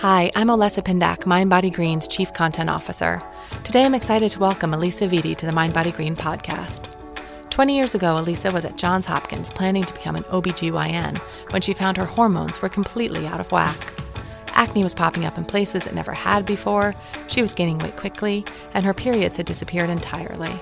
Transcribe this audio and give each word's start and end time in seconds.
Hi, 0.00 0.30
I'm 0.36 0.48
Olessa 0.48 0.82
Pindak, 0.82 1.20
MindBodyGreen's 1.20 2.06
Chief 2.06 2.30
Content 2.34 2.68
Officer. 2.68 3.22
Today 3.64 3.82
I'm 3.82 3.94
excited 3.94 4.30
to 4.32 4.38
welcome 4.38 4.72
Alisa 4.72 5.08
Vitti 5.08 5.34
to 5.34 5.46
the 5.46 5.52
MindBodyGreen 5.52 6.16
podcast. 6.16 6.90
20 7.48 7.74
years 7.74 7.94
ago, 7.94 8.08
Alisa 8.08 8.52
was 8.52 8.66
at 8.66 8.76
Johns 8.76 9.06
Hopkins 9.06 9.48
planning 9.48 9.84
to 9.84 9.94
become 9.94 10.14
an 10.14 10.24
OBGYN 10.24 11.16
when 11.50 11.62
she 11.62 11.72
found 11.72 11.96
her 11.96 12.04
hormones 12.04 12.60
were 12.60 12.68
completely 12.68 13.26
out 13.26 13.40
of 13.40 13.50
whack. 13.50 13.94
Acne 14.48 14.82
was 14.82 14.94
popping 14.94 15.24
up 15.24 15.38
in 15.38 15.46
places 15.46 15.86
it 15.86 15.94
never 15.94 16.12
had 16.12 16.44
before, 16.44 16.94
she 17.26 17.40
was 17.40 17.54
gaining 17.54 17.78
weight 17.78 17.96
quickly, 17.96 18.44
and 18.74 18.84
her 18.84 18.92
periods 18.92 19.38
had 19.38 19.46
disappeared 19.46 19.88
entirely. 19.88 20.60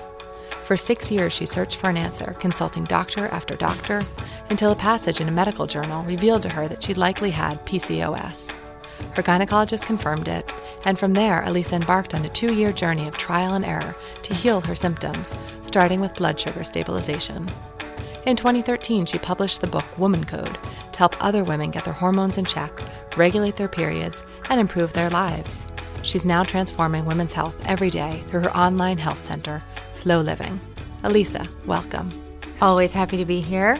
For 0.63 0.77
six 0.77 1.11
years, 1.11 1.33
she 1.33 1.45
searched 1.45 1.75
for 1.75 1.89
an 1.89 1.97
answer, 1.97 2.37
consulting 2.39 2.85
doctor 2.85 3.27
after 3.27 3.57
doctor, 3.57 4.01
until 4.49 4.71
a 4.71 4.77
passage 4.77 5.19
in 5.19 5.27
a 5.27 5.31
medical 5.31 5.67
journal 5.67 6.03
revealed 6.05 6.43
to 6.43 6.49
her 6.53 6.69
that 6.69 6.81
she 6.81 6.93
likely 6.93 7.31
had 7.31 7.63
PCOS. 7.65 8.53
Her 9.15 9.23
gynecologist 9.23 9.85
confirmed 9.85 10.27
it, 10.27 10.51
and 10.85 10.99
from 10.99 11.13
there, 11.13 11.41
Alisa 11.43 11.73
embarked 11.73 12.13
on 12.13 12.25
a 12.25 12.29
two 12.29 12.53
year 12.53 12.71
journey 12.71 13.07
of 13.07 13.17
trial 13.17 13.53
and 13.53 13.65
error 13.65 13.95
to 14.23 14.33
heal 14.33 14.61
her 14.61 14.75
symptoms, 14.75 15.33
starting 15.61 16.01
with 16.01 16.15
blood 16.15 16.39
sugar 16.39 16.63
stabilization. 16.63 17.47
In 18.25 18.35
2013, 18.35 19.05
she 19.05 19.19
published 19.19 19.61
the 19.61 19.67
book 19.67 19.85
Woman 19.97 20.23
Code 20.23 20.57
to 20.91 20.99
help 20.99 21.15
other 21.23 21.43
women 21.43 21.71
get 21.71 21.85
their 21.85 21.93
hormones 21.93 22.37
in 22.37 22.45
check, 22.45 22.71
regulate 23.17 23.55
their 23.55 23.67
periods, 23.67 24.23
and 24.49 24.59
improve 24.59 24.93
their 24.93 25.09
lives. 25.09 25.67
She's 26.01 26.25
now 26.25 26.43
transforming 26.43 27.05
women's 27.05 27.33
health 27.33 27.55
every 27.65 27.89
day 27.89 28.23
through 28.27 28.41
her 28.41 28.57
online 28.57 28.97
health 28.97 29.23
center, 29.23 29.61
FLO 29.95 30.21
Living. 30.21 30.59
Alisa, 31.03 31.47
welcome. 31.65 32.09
Always 32.61 32.93
happy 32.93 33.17
to 33.17 33.25
be 33.25 33.41
here. 33.41 33.79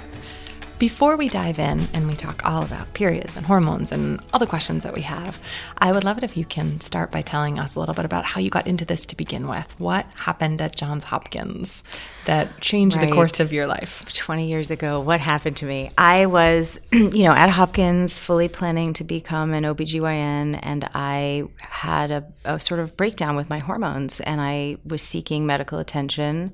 Before 0.77 1.15
we 1.15 1.29
dive 1.29 1.57
in 1.57 1.79
and 1.93 2.05
we 2.05 2.15
talk 2.15 2.45
all 2.45 2.61
about 2.61 2.93
periods 2.93 3.37
and 3.37 3.45
hormones 3.45 3.93
and 3.93 4.19
all 4.33 4.39
the 4.39 4.45
questions 4.45 4.83
that 4.83 4.93
we 4.93 5.03
have, 5.03 5.41
I 5.77 5.93
would 5.93 6.03
love 6.03 6.17
it 6.17 6.23
if 6.25 6.35
you 6.35 6.43
can 6.43 6.81
start 6.81 7.11
by 7.11 7.21
telling 7.21 7.57
us 7.57 7.75
a 7.75 7.79
little 7.79 7.95
bit 7.95 8.03
about 8.03 8.25
how 8.25 8.41
you 8.41 8.49
got 8.49 8.67
into 8.67 8.83
this 8.83 9.05
to 9.05 9.15
begin 9.15 9.47
with. 9.47 9.73
What 9.79 10.05
happened 10.15 10.61
at 10.61 10.75
Johns 10.75 11.05
Hopkins 11.05 11.81
that 12.25 12.59
changed 12.59 12.97
right. 12.97 13.07
the 13.07 13.13
course 13.13 13.39
of 13.39 13.53
your 13.53 13.67
life? 13.67 14.03
20 14.13 14.49
years 14.49 14.69
ago, 14.69 14.99
what 14.99 15.21
happened 15.21 15.55
to 15.57 15.65
me? 15.65 15.91
I 15.97 16.25
was, 16.25 16.77
you 16.91 17.23
know, 17.23 17.31
at 17.31 17.49
Hopkins 17.49 18.19
fully 18.19 18.49
planning 18.49 18.91
to 18.93 19.05
become 19.05 19.53
an 19.53 19.63
OBGYN 19.63 20.59
and 20.61 20.89
I 20.93 21.45
had 21.57 22.11
a, 22.11 22.25
a 22.43 22.59
sort 22.59 22.81
of 22.81 22.97
breakdown 22.97 23.37
with 23.37 23.49
my 23.49 23.59
hormones 23.59 24.19
and 24.19 24.41
I 24.41 24.75
was 24.83 25.01
seeking 25.01 25.45
medical 25.45 25.79
attention 25.79 26.51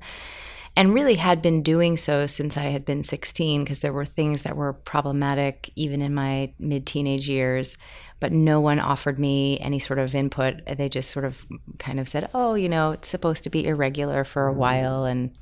and 0.76 0.94
really 0.94 1.14
had 1.14 1.42
been 1.42 1.62
doing 1.62 1.96
so 1.96 2.26
since 2.26 2.56
I 2.56 2.62
had 2.62 2.84
been 2.84 3.04
16 3.04 3.62
because 3.62 3.80
there 3.80 3.92
were 3.92 4.06
things 4.06 4.42
that 4.42 4.56
were 4.56 4.72
problematic 4.72 5.70
even 5.76 6.00
in 6.00 6.14
my 6.14 6.52
mid 6.58 6.86
teenage 6.86 7.28
years. 7.28 7.76
But 8.20 8.32
no 8.32 8.60
one 8.60 8.78
offered 8.78 9.18
me 9.18 9.58
any 9.60 9.78
sort 9.78 9.98
of 9.98 10.14
input. 10.14 10.64
They 10.66 10.88
just 10.88 11.10
sort 11.10 11.24
of 11.24 11.44
kind 11.78 11.98
of 11.98 12.08
said, 12.08 12.30
oh, 12.32 12.54
you 12.54 12.68
know, 12.68 12.92
it's 12.92 13.08
supposed 13.08 13.44
to 13.44 13.50
be 13.50 13.66
irregular 13.66 14.24
for 14.24 14.46
a 14.46 14.50
mm-hmm. 14.50 14.60
while 14.60 15.04
and, 15.04 15.36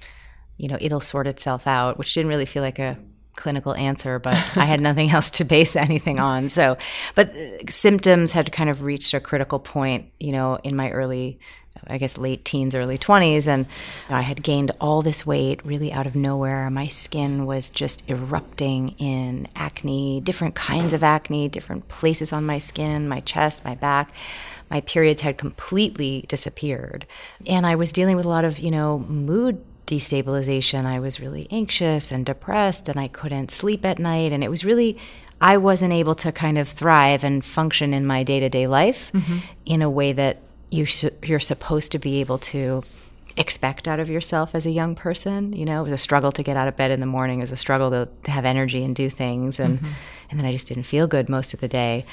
you 0.57 0.67
know, 0.67 0.79
it'll 0.81 1.01
sort 1.01 1.27
itself 1.27 1.67
out, 1.67 1.99
which 1.99 2.15
didn't 2.15 2.31
really 2.31 2.47
feel 2.47 2.63
like 2.63 2.79
a 2.79 2.99
clinical 3.37 3.75
answer, 3.75 4.19
but 4.19 4.33
I 4.57 4.65
had 4.65 4.81
nothing 4.81 5.11
else 5.11 5.31
to 5.31 5.45
base 5.45 5.77
anything 5.77 6.19
on. 6.19 6.49
So, 6.49 6.77
but 7.15 7.35
uh, 7.35 7.59
symptoms 7.69 8.33
had 8.33 8.53
kind 8.53 8.71
of 8.71 8.83
reached 8.83 9.15
a 9.15 9.21
critical 9.21 9.59
point, 9.59 10.11
you 10.19 10.33
know, 10.33 10.59
in 10.63 10.77
my 10.77 10.91
early 10.91 11.39
I 11.87 11.99
guess 11.99 12.19
late 12.19 12.45
teens, 12.45 12.75
early 12.75 12.99
20s, 12.99 13.47
and 13.47 13.67
I 14.09 14.23
had 14.23 14.43
gained 14.43 14.73
all 14.81 15.03
this 15.03 15.25
weight 15.25 15.65
really 15.65 15.93
out 15.93 16.07
of 16.07 16.15
nowhere. 16.15 16.69
My 16.71 16.89
skin 16.89 17.47
was 17.47 17.71
just 17.71 18.03
erupting 18.09 18.91
in 18.99 19.49
acne, 19.57 20.21
different 20.21 20.55
kinds 20.55 20.93
of 20.93 21.03
acne, 21.03 21.49
different 21.49 21.89
places 21.89 22.33
on 22.33 22.45
my 22.45 22.59
skin, 22.59 23.09
my 23.09 23.21
chest, 23.21 23.65
my 23.65 23.75
back. 23.75 24.13
My 24.69 24.81
periods 24.81 25.23
had 25.23 25.39
completely 25.39 26.27
disappeared. 26.29 27.07
And 27.47 27.67
I 27.67 27.75
was 27.75 27.93
dealing 27.93 28.17
with 28.17 28.25
a 28.27 28.29
lot 28.29 28.45
of, 28.45 28.59
you 28.59 28.71
know, 28.71 29.01
mood 29.01 29.65
destabilization. 29.87 30.85
I 30.85 31.01
was 31.01 31.21
really 31.21 31.47
anxious 31.51 32.13
and 32.13 32.25
depressed, 32.25 32.89
and 32.89 32.99
I 32.99 33.09
couldn't 33.09 33.51
sleep 33.51 33.85
at 33.85 33.99
night. 33.99 34.33
And 34.33 34.45
it 34.45 34.49
was 34.49 34.65
really, 34.65 34.97
I 35.41 35.57
wasn't 35.57 35.93
able 35.93 36.15
to 36.17 36.33
kind 36.33 36.59
of 36.59 36.69
thrive 36.69 37.25
and 37.25 37.45
function 37.45 37.93
in 37.93 38.07
my 38.07 38.23
day 38.23 38.41
to 38.41 38.49
day 38.49 38.67
life 38.67 39.11
mm-hmm. 39.13 39.39
in 39.67 39.83
a 39.83 39.91
way 39.91 40.13
that 40.13 40.43
you 40.71 40.87
sh- 40.87 41.07
you're 41.23 41.41
supposed 41.41 41.93
to 41.93 41.99
be 41.99 42.21
able 42.21 42.39
to 42.39 42.83
expect 43.37 43.89
out 43.89 44.01
of 44.01 44.11
yourself 44.11 44.55
as 44.55 44.67
a 44.67 44.71
young 44.71 44.95
person. 44.95 45.53
You 45.53 45.65
know, 45.65 45.81
it 45.81 45.85
was 45.85 45.93
a 45.93 45.99
struggle 45.99 46.33
to 46.33 46.43
get 46.43 46.57
out 46.57 46.69
of 46.69 46.77
bed 46.77 46.91
in 46.91 47.01
the 47.01 47.07
morning. 47.07 47.39
It 47.41 47.43
was 47.43 47.53
a 47.53 47.57
struggle 47.57 47.91
to, 47.91 48.09
to 48.25 48.31
have 48.31 48.45
energy 48.45 48.85
and 48.85 48.95
do 48.95 49.11
things, 49.11 49.59
and 49.59 49.79
mm-hmm. 49.79 49.93
and 50.31 50.39
then 50.39 50.47
I 50.47 50.53
just 50.53 50.69
didn't 50.69 50.85
feel 50.85 51.07
good 51.07 51.29
most 51.29 51.55
of 51.55 51.61
the 51.61 51.69
day. 51.69 52.05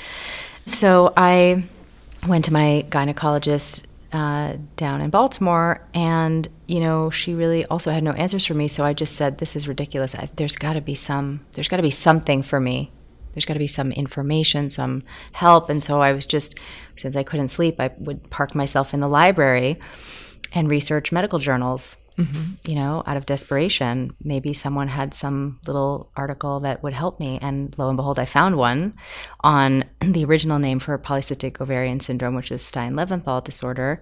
So 0.65 1.13
I 1.15 1.65
went 2.27 2.45
to 2.45 2.53
my 2.53 2.85
gynecologist 2.89 3.83
uh, 4.13 4.57
down 4.75 5.01
in 5.01 5.09
Baltimore, 5.09 5.85
and 5.93 6.47
you 6.65 6.79
know, 6.79 7.09
she 7.09 7.33
really 7.33 7.65
also 7.65 7.91
had 7.91 8.03
no 8.03 8.11
answers 8.11 8.45
for 8.45 8.53
me. 8.53 8.67
So 8.67 8.83
I 8.83 8.93
just 8.93 9.15
said, 9.15 9.37
"This 9.37 9.55
is 9.55 9.67
ridiculous. 9.67 10.15
I, 10.15 10.29
there's 10.35 10.55
got 10.55 10.73
to 10.73 10.81
be 10.81 10.95
some. 10.95 11.45
There's 11.53 11.67
got 11.67 11.77
to 11.77 11.83
be 11.83 11.91
something 11.91 12.41
for 12.41 12.59
me 12.59 12.91
there's 13.37 13.45
got 13.45 13.53
to 13.53 13.59
be 13.59 13.67
some 13.67 13.91
information, 13.91 14.67
some 14.71 15.03
help. 15.33 15.69
And 15.69 15.83
so 15.83 16.01
I 16.01 16.11
was 16.11 16.25
just, 16.25 16.55
since 16.95 17.15
I 17.15 17.21
couldn't 17.21 17.49
sleep, 17.49 17.79
I 17.79 17.91
would 17.99 18.31
park 18.31 18.55
myself 18.55 18.95
in 18.95 18.99
the 18.99 19.07
library 19.07 19.77
and 20.55 20.67
research 20.67 21.11
medical 21.11 21.37
journals. 21.37 21.97
Mm-hmm. 22.17 22.53
You 22.67 22.75
know, 22.75 23.03
out 23.05 23.17
of 23.17 23.25
desperation, 23.27 24.15
maybe 24.23 24.53
someone 24.53 24.87
had 24.87 25.13
some 25.13 25.59
little 25.67 26.11
article 26.15 26.59
that 26.61 26.81
would 26.81 26.93
help 26.93 27.19
me. 27.19 27.37
And 27.41 27.75
lo 27.77 27.89
and 27.89 27.97
behold, 27.97 28.17
I 28.17 28.25
found 28.25 28.57
one 28.57 28.95
on 29.41 29.85
the 30.01 30.25
original 30.25 30.57
name 30.57 30.79
for 30.79 30.97
polycystic 30.97 31.61
ovarian 31.61 31.99
syndrome, 31.99 32.35
which 32.35 32.51
is 32.51 32.65
Stein 32.65 32.93
Leventhal 32.93 33.43
disorder. 33.43 34.01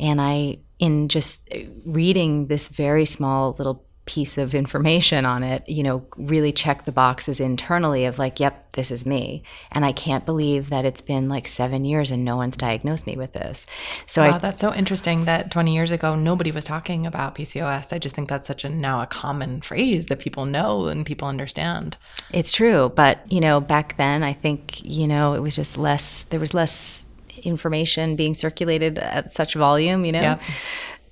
And 0.00 0.20
I, 0.20 0.58
in 0.80 1.08
just 1.08 1.48
reading 1.84 2.48
this 2.48 2.66
very 2.66 3.06
small 3.06 3.54
little 3.56 3.84
piece 4.04 4.36
of 4.36 4.52
information 4.52 5.24
on 5.24 5.44
it, 5.44 5.66
you 5.68 5.82
know, 5.82 6.04
really 6.16 6.50
check 6.52 6.84
the 6.84 6.92
boxes 6.92 7.38
internally 7.38 8.04
of 8.04 8.18
like, 8.18 8.40
yep, 8.40 8.72
this 8.72 8.90
is 8.90 9.06
me. 9.06 9.44
And 9.70 9.84
I 9.84 9.92
can't 9.92 10.26
believe 10.26 10.70
that 10.70 10.84
it's 10.84 11.00
been 11.00 11.28
like 11.28 11.46
seven 11.46 11.84
years 11.84 12.10
and 12.10 12.24
no 12.24 12.36
one's 12.36 12.56
diagnosed 12.56 13.06
me 13.06 13.16
with 13.16 13.32
this. 13.32 13.64
So 14.06 14.24
wow, 14.24 14.36
I, 14.36 14.38
that's 14.38 14.60
so 14.60 14.74
interesting 14.74 15.24
that 15.26 15.52
20 15.52 15.72
years 15.72 15.92
ago 15.92 16.16
nobody 16.16 16.50
was 16.50 16.64
talking 16.64 17.06
about 17.06 17.36
PCOS. 17.36 17.92
I 17.92 17.98
just 17.98 18.16
think 18.16 18.28
that's 18.28 18.48
such 18.48 18.64
a 18.64 18.68
now 18.68 19.00
a 19.02 19.06
common 19.06 19.60
phrase 19.60 20.06
that 20.06 20.18
people 20.18 20.46
know 20.46 20.86
and 20.88 21.06
people 21.06 21.28
understand. 21.28 21.96
It's 22.32 22.50
true, 22.50 22.90
but 22.96 23.30
you 23.30 23.40
know, 23.40 23.60
back 23.60 23.96
then 23.98 24.24
I 24.24 24.32
think 24.32 24.82
you 24.84 25.06
know 25.06 25.34
it 25.34 25.40
was 25.40 25.54
just 25.54 25.78
less. 25.78 26.24
There 26.24 26.40
was 26.40 26.54
less 26.54 27.06
information 27.44 28.16
being 28.16 28.34
circulated 28.34 28.98
at 28.98 29.34
such 29.34 29.54
volume. 29.54 30.04
You 30.04 30.12
know. 30.12 30.38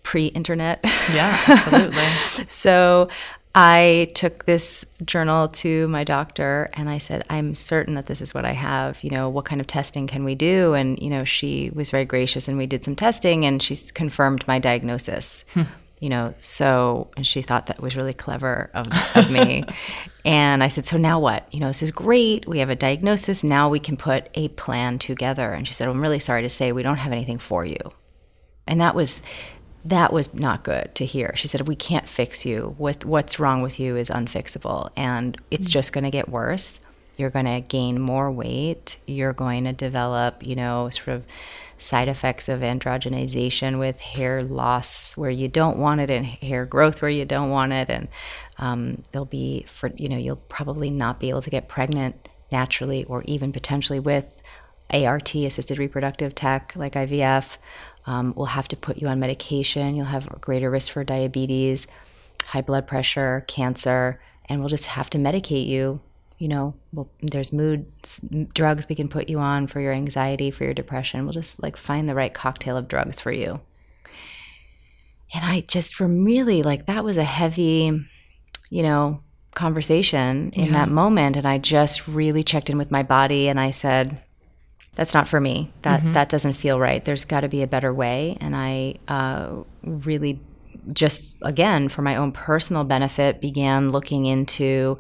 Yep 0.01 0.07
pre-internet. 0.11 0.81
Yeah, 1.13 1.39
absolutely. 1.47 2.05
so 2.49 3.09
I 3.55 4.11
took 4.15 4.45
this 4.45 4.85
journal 5.05 5.47
to 5.49 5.87
my 5.87 6.03
doctor 6.03 6.69
and 6.75 6.89
I 6.89 6.99
said, 6.99 7.25
I'm 7.31 7.55
certain 7.55 7.95
that 7.95 8.07
this 8.07 8.21
is 8.21 8.35
what 8.35 8.45
I 8.45 8.53
have. 8.53 9.03
You 9.05 9.11
know, 9.11 9.29
what 9.29 9.45
kind 9.45 9.61
of 9.61 9.67
testing 9.67 10.09
can 10.09 10.25
we 10.25 10.35
do? 10.35 10.75
And, 10.75 10.99
you 11.01 11.11
know, 11.11 11.25
she 11.25 11.71
was 11.75 11.91
very 11.91 12.05
gracious 12.05 12.49
and 12.49 12.59
we 12.59 12.67
did 12.67 12.85
some 12.85 12.97
testing 12.97 13.45
and 13.45 13.63
she's 13.63 13.93
confirmed 13.93 14.47
my 14.49 14.59
diagnosis. 14.59 15.45
Hmm. 15.55 15.63
You 16.01 16.09
know, 16.09 16.33
so, 16.37 17.11
and 17.17 17.27
she 17.27 17.41
thought 17.41 17.67
that 17.67 17.81
was 17.81 17.95
really 17.95 18.15
clever 18.15 18.71
of, 18.73 18.87
of 19.15 19.31
me. 19.31 19.65
and 20.25 20.65
I 20.65 20.69
said, 20.69 20.87
So 20.87 20.97
now 20.97 21.21
what? 21.21 21.47
You 21.53 21.61
know, 21.61 21.69
this 21.69 21.83
is 21.83 21.91
great. 21.91 22.49
We 22.49 22.59
have 22.61 22.71
a 22.71 22.75
diagnosis. 22.75 23.45
Now 23.45 23.69
we 23.69 23.79
can 23.79 23.99
put 23.99 24.29
a 24.35 24.49
plan 24.49 24.99
together. 24.99 25.53
And 25.53 25.69
she 25.69 25.75
said, 25.75 25.89
I'm 25.89 26.01
really 26.01 26.19
sorry 26.19 26.43
to 26.43 26.49
say 26.49 26.73
we 26.73 26.83
don't 26.83 26.97
have 26.97 27.13
anything 27.13 27.39
for 27.39 27.67
you. 27.67 27.77
And 28.67 28.81
that 28.81 28.95
was 28.95 29.21
that 29.85 30.13
was 30.13 30.35
not 30.35 30.63
good 30.63 30.95
to 30.97 31.07
hear. 31.07 31.35
She 31.37 31.49
said, 31.49 31.67
"We 31.67 31.77
can't 31.77 32.09
fix 32.09 32.45
you. 32.45 32.75
What 32.79 33.05
what's 33.05 33.39
wrong 33.39 33.63
with 33.63 33.81
you 33.81 33.97
is 33.97 34.11
unfixable, 34.11 34.91
and 34.97 35.37
it's 35.51 35.67
mm-hmm. 35.67 35.73
just 35.73 35.93
going 35.93 36.05
to 36.05 36.11
get 36.11 36.29
worse. 36.29 36.81
You're 37.17 37.31
going 37.31 37.47
to 37.47 37.61
gain 37.61 38.01
more 38.01 38.31
weight. 38.31 38.97
You're 39.07 39.33
going 39.33 39.65
to 39.65 39.73
develop, 39.73 40.47
you 40.47 40.57
know, 40.57 40.89
sort 40.91 41.09
of 41.09 41.25
side 41.79 42.09
effects 42.09 42.49
of 42.49 42.61
androgenization 42.61 43.79
with 43.79 43.99
hair 44.01 44.43
loss 44.43 45.17
where 45.17 45.31
you 45.31 45.49
don't 45.49 45.79
want 45.79 46.01
it 46.01 46.11
and 46.11 46.27
hair 46.27 46.67
growth 46.67 47.01
where 47.01 47.11
you 47.11 47.25
don't 47.25 47.51
want 47.51 47.73
it, 47.73 47.89
and 47.89 48.09
um, 48.59 49.03
there'll 49.13 49.25
be 49.25 49.65
for 49.67 49.91
you 49.97 50.09
know 50.09 50.19
you'll 50.19 50.37
probably 50.37 50.91
not 50.91 51.21
be 51.21 51.31
able 51.31 51.43
to 51.43 51.51
get 51.51 51.69
pregnant 51.69 52.29
naturally 52.53 53.05
or 53.05 53.23
even 53.23 53.53
potentially 53.53 54.01
with 54.01 54.27
ART, 54.93 55.35
assisted 55.35 55.79
reproductive 55.79 56.35
tech, 56.35 56.73
like 56.77 56.95
IVF. 56.95 57.57
Um, 58.11 58.35
we'll 58.37 58.47
have 58.47 58.67
to 58.67 58.77
put 58.77 58.99
you 58.99 59.07
on 59.07 59.21
medication. 59.21 59.95
You'll 59.95 60.07
have 60.07 60.41
greater 60.41 60.69
risk 60.69 60.91
for 60.91 61.05
diabetes, 61.05 61.87
high 62.45 62.61
blood 62.61 62.89
pressure, 62.89 63.45
cancer, 63.47 64.21
and 64.47 64.59
we'll 64.59 64.69
just 64.69 64.87
have 64.87 65.09
to 65.11 65.19
medicate 65.19 65.69
you. 65.69 66.01
You 66.39 66.49
know, 66.49 66.75
well, 66.93 67.09
there's 67.21 67.53
mood 67.53 67.87
drugs 68.53 68.89
we 68.89 68.97
can 68.97 69.09
put 69.09 69.29
you 69.29 69.39
on 69.39 69.69
for 69.69 69.79
your 69.81 69.93
anxiety, 69.93 70.51
for 70.51 70.65
your 70.65 70.75
depression. 70.75 71.25
We'll 71.25 71.35
just 71.35 71.63
like 71.63 71.77
find 71.77 72.09
the 72.09 72.17
right 72.17 72.35
cocktail 72.35 72.77
of 72.77 72.89
drugs 72.89 73.21
for 73.21 73.31
you. 73.31 73.61
And 75.33 75.45
I 75.45 75.61
just 75.61 75.95
from 75.95 76.25
really 76.25 76.65
like 76.65 76.87
that 76.87 77.05
was 77.05 77.17
a 77.17 77.23
heavy, 77.23 78.05
you 78.71 78.83
know, 78.83 79.23
conversation 79.55 80.51
in 80.55 80.67
yeah. 80.67 80.73
that 80.73 80.89
moment. 80.89 81.37
And 81.37 81.47
I 81.47 81.59
just 81.59 82.09
really 82.09 82.43
checked 82.43 82.71
in 82.71 82.79
with 82.79 82.91
my 82.91 83.05
body 83.05 83.47
and 83.47 83.61
I 83.61 83.71
said, 83.71 84.21
that's 84.95 85.15
not 85.15 85.29
for 85.29 85.41
me. 85.41 85.73
That 85.83 86.01
mm-hmm. 86.01 86.13
that 86.13 86.29
doesn't 86.29 86.55
feel 86.55 86.79
right. 86.81 87.05
There's 87.05 87.25
got 87.25 87.41
to 87.41 87.49
be 87.49 87.63
a 87.63 87.67
better 87.67 87.93
way. 87.95 88.37
And 88.41 88.57
I 88.57 88.97
uh, 89.09 89.63
really 89.83 90.41
just 90.93 91.37
again 91.43 91.89
for 91.89 92.03
my 92.03 92.17
own 92.17 92.33
personal 92.33 92.85
benefit 92.85 93.41
began 93.41 93.91
looking 93.91 94.27
into 94.27 94.99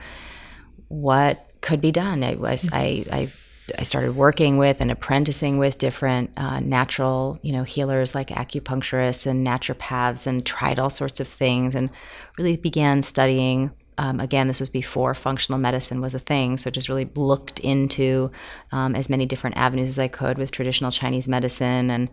what 0.88 1.46
could 1.60 1.81
be 1.81 1.92
done. 1.92 2.22
I 2.22 2.34
was 2.34 2.64
mm-hmm. 2.64 2.75
I, 2.75 3.04
I 3.12 3.32
I 3.78 3.82
started 3.82 4.16
working 4.16 4.56
with 4.56 4.81
and 4.81 4.90
apprenticing 4.90 5.58
with 5.58 5.78
different 5.78 6.31
uh, 6.36 6.60
natural, 6.60 7.38
you 7.43 7.52
know, 7.52 7.62
healers 7.62 8.14
like 8.14 8.28
acupuncturists 8.28 9.26
and 9.26 9.46
naturopaths, 9.46 10.26
and 10.26 10.44
tried 10.44 10.78
all 10.78 10.90
sorts 10.90 11.20
of 11.20 11.28
things, 11.28 11.75
and 11.75 11.90
really 12.38 12.56
began 12.56 13.02
studying 13.02 13.70
um, 14.00 14.19
again, 14.19 14.49
this 14.49 14.61
was 14.61 14.70
before 14.70 15.14
functional 15.14 15.58
medicine 15.58 16.00
was 16.00 16.14
a 16.14 16.19
thing, 16.19 16.56
so 16.56 16.70
just 16.70 16.88
really 16.88 17.11
looked 17.17 17.61
into 17.61 18.31
um, 18.73 18.97
as 18.97 19.11
many 19.11 19.26
different 19.26 19.58
avenues 19.58 19.91
as 19.91 19.99
I 19.99 20.08
could 20.08 20.38
with 20.38 20.50
traditional 20.50 20.91
Chinese 20.91 21.29
medicine 21.29 21.91
and 21.91 22.08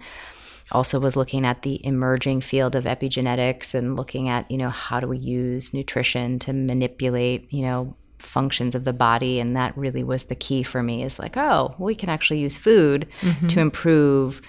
also 0.74 1.00
was 1.00 1.16
looking 1.16 1.45
at 1.45 1.62
the 1.62 1.80
emerging 1.86 2.42
field 2.42 2.75
of 2.75 2.84
epigenetics 2.84 3.74
and 3.74 3.95
looking 3.95 4.28
at 4.28 4.51
you 4.51 4.57
know 4.57 4.68
how 4.68 5.00
do 5.00 5.07
we 5.07 5.18
use 5.18 5.74
nutrition 5.74 6.39
to 6.39 6.51
manipulate 6.51 7.51
you 7.54 7.62
know 7.62 7.95
functions 8.19 8.75
of 8.75 8.83
the 8.83 8.92
body 8.92 9.40
and 9.40 9.56
that 9.56 9.78
really 9.78 10.04
was 10.04 10.25
the 10.25 10.36
key 10.36 10.63
for 10.63 10.83
me 10.83 11.04
is 11.04 11.18
like 11.19 11.38
oh 11.38 11.74
we 11.80 11.95
can 11.95 12.10
actually 12.10 12.40
use 12.40 12.57
food 12.57 13.07
mm-hmm. 13.22 13.48
to 13.48 13.62
improve 13.62 14.42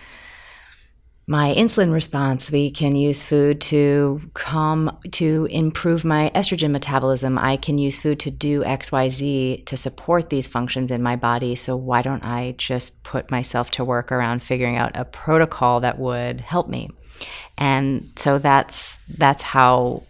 my 1.28 1.52
insulin 1.54 1.92
response. 1.92 2.50
We 2.50 2.70
can 2.70 2.96
use 2.96 3.22
food 3.22 3.60
to 3.60 4.22
calm, 4.32 4.98
to 5.12 5.46
improve 5.50 6.02
my 6.02 6.32
estrogen 6.34 6.70
metabolism. 6.70 7.38
I 7.38 7.58
can 7.58 7.76
use 7.76 8.00
food 8.00 8.18
to 8.20 8.30
do 8.30 8.64
XYZ 8.64 9.66
to 9.66 9.76
support 9.76 10.30
these 10.30 10.46
functions 10.46 10.90
in 10.90 11.02
my 11.02 11.16
body. 11.16 11.54
So, 11.54 11.76
why 11.76 12.00
don't 12.00 12.24
I 12.24 12.54
just 12.56 13.02
put 13.02 13.30
myself 13.30 13.70
to 13.72 13.84
work 13.84 14.10
around 14.10 14.42
figuring 14.42 14.78
out 14.78 14.92
a 14.94 15.04
protocol 15.04 15.80
that 15.80 15.98
would 15.98 16.40
help 16.40 16.66
me? 16.66 16.88
And 17.58 18.10
so 18.16 18.38
that's 18.38 18.98
that's 19.08 19.42
how 19.42 20.04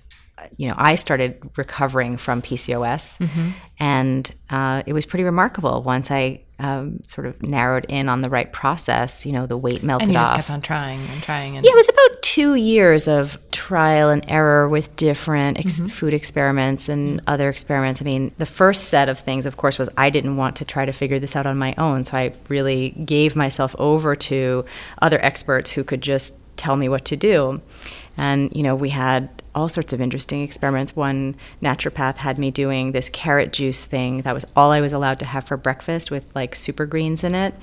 you 0.57 0.69
know 0.69 0.75
I 0.77 0.95
started 0.95 1.51
recovering 1.57 2.17
from 2.17 2.43
PCOS, 2.43 3.19
mm-hmm. 3.19 3.51
and 3.79 4.31
uh, 4.51 4.83
it 4.87 4.93
was 4.93 5.07
pretty 5.07 5.25
remarkable 5.25 5.83
once 5.83 6.11
I 6.11 6.43
um, 6.61 7.01
sort 7.07 7.27
of 7.27 7.41
narrowed 7.43 7.87
in 7.89 8.09
on 8.09 8.21
the 8.21 8.29
right 8.29 8.53
process, 8.53 9.25
you 9.25 9.33
know, 9.33 9.47
the 9.47 9.57
weight 9.57 9.85
melted 9.85 10.09
and 10.09 10.15
you 10.15 10.19
off. 10.19 10.31
just 10.31 10.37
kept 10.37 10.51
on 10.51 10.61
trying 10.61 11.01
and 11.01 11.23
trying. 11.23 11.57
And 11.57 11.65
yeah, 11.65 11.71
it 11.71 11.77
was 11.77 11.89
about 11.89 12.23
two 12.23 12.57
years 12.57 13.07
of 13.07 13.39
trial 13.53 14.11
and 14.11 14.25
error 14.29 14.69
with 14.69 14.95
different 14.97 15.59
ex- 15.59 15.77
mm-hmm. 15.77 15.87
food 15.87 16.15
experiments 16.15 16.89
and 16.89 17.23
other 17.29 17.49
experiments. 17.49 18.03
I 18.03 18.05
mean, 18.05 18.33
the 18.39 18.47
first 18.47 18.85
set 18.87 19.09
of 19.09 19.21
things, 19.21 19.47
of 19.47 19.57
course, 19.57 19.79
was 19.79 19.89
I 19.97 20.11
didn't 20.11 20.37
want 20.37 20.57
to 20.57 20.65
try 20.65 20.85
to 20.85 20.93
figure 20.93 21.21
this 21.21 21.37
out 21.37 21.47
on 21.47 21.59
my 21.59 21.75
own, 21.79 22.05
so 22.05 22.17
I 22.17 22.35
really 22.49 22.91
gave 22.91 23.37
myself 23.37 23.77
over 23.79 24.17
to 24.17 24.65
other 25.01 25.25
experts 25.25 25.71
who 25.71 25.85
could 25.85 26.01
just 26.01 26.35
tell 26.59 26.77
me 26.77 26.89
what 26.89 27.05
to 27.07 27.17
do. 27.17 27.63
And, 28.17 28.55
you 28.55 28.63
know, 28.63 28.75
we 28.75 28.91
had 28.91 29.43
all 29.55 29.69
sorts 29.69 29.93
of 29.93 30.01
interesting 30.01 30.41
experiments. 30.41 30.95
One 30.95 31.37
naturopath 31.63 32.17
had 32.17 32.39
me 32.39 32.51
doing 32.51 32.93
this 32.93 33.09
carrot 33.09 33.53
juice 33.53 33.85
thing. 33.85 34.23
That 34.23 34.35
was 34.35 34.45
all 34.55 34.73
I 34.73 34.81
was 34.81 34.93
allowed 34.93 35.21
to 35.21 35.27
have 35.27 35.45
for 35.45 35.57
breakfast 35.57 36.11
with 36.11 36.31
like 36.35 36.55
super 36.55 36.85
greens 36.85 37.25
in 37.25 37.35
it. 37.35 37.55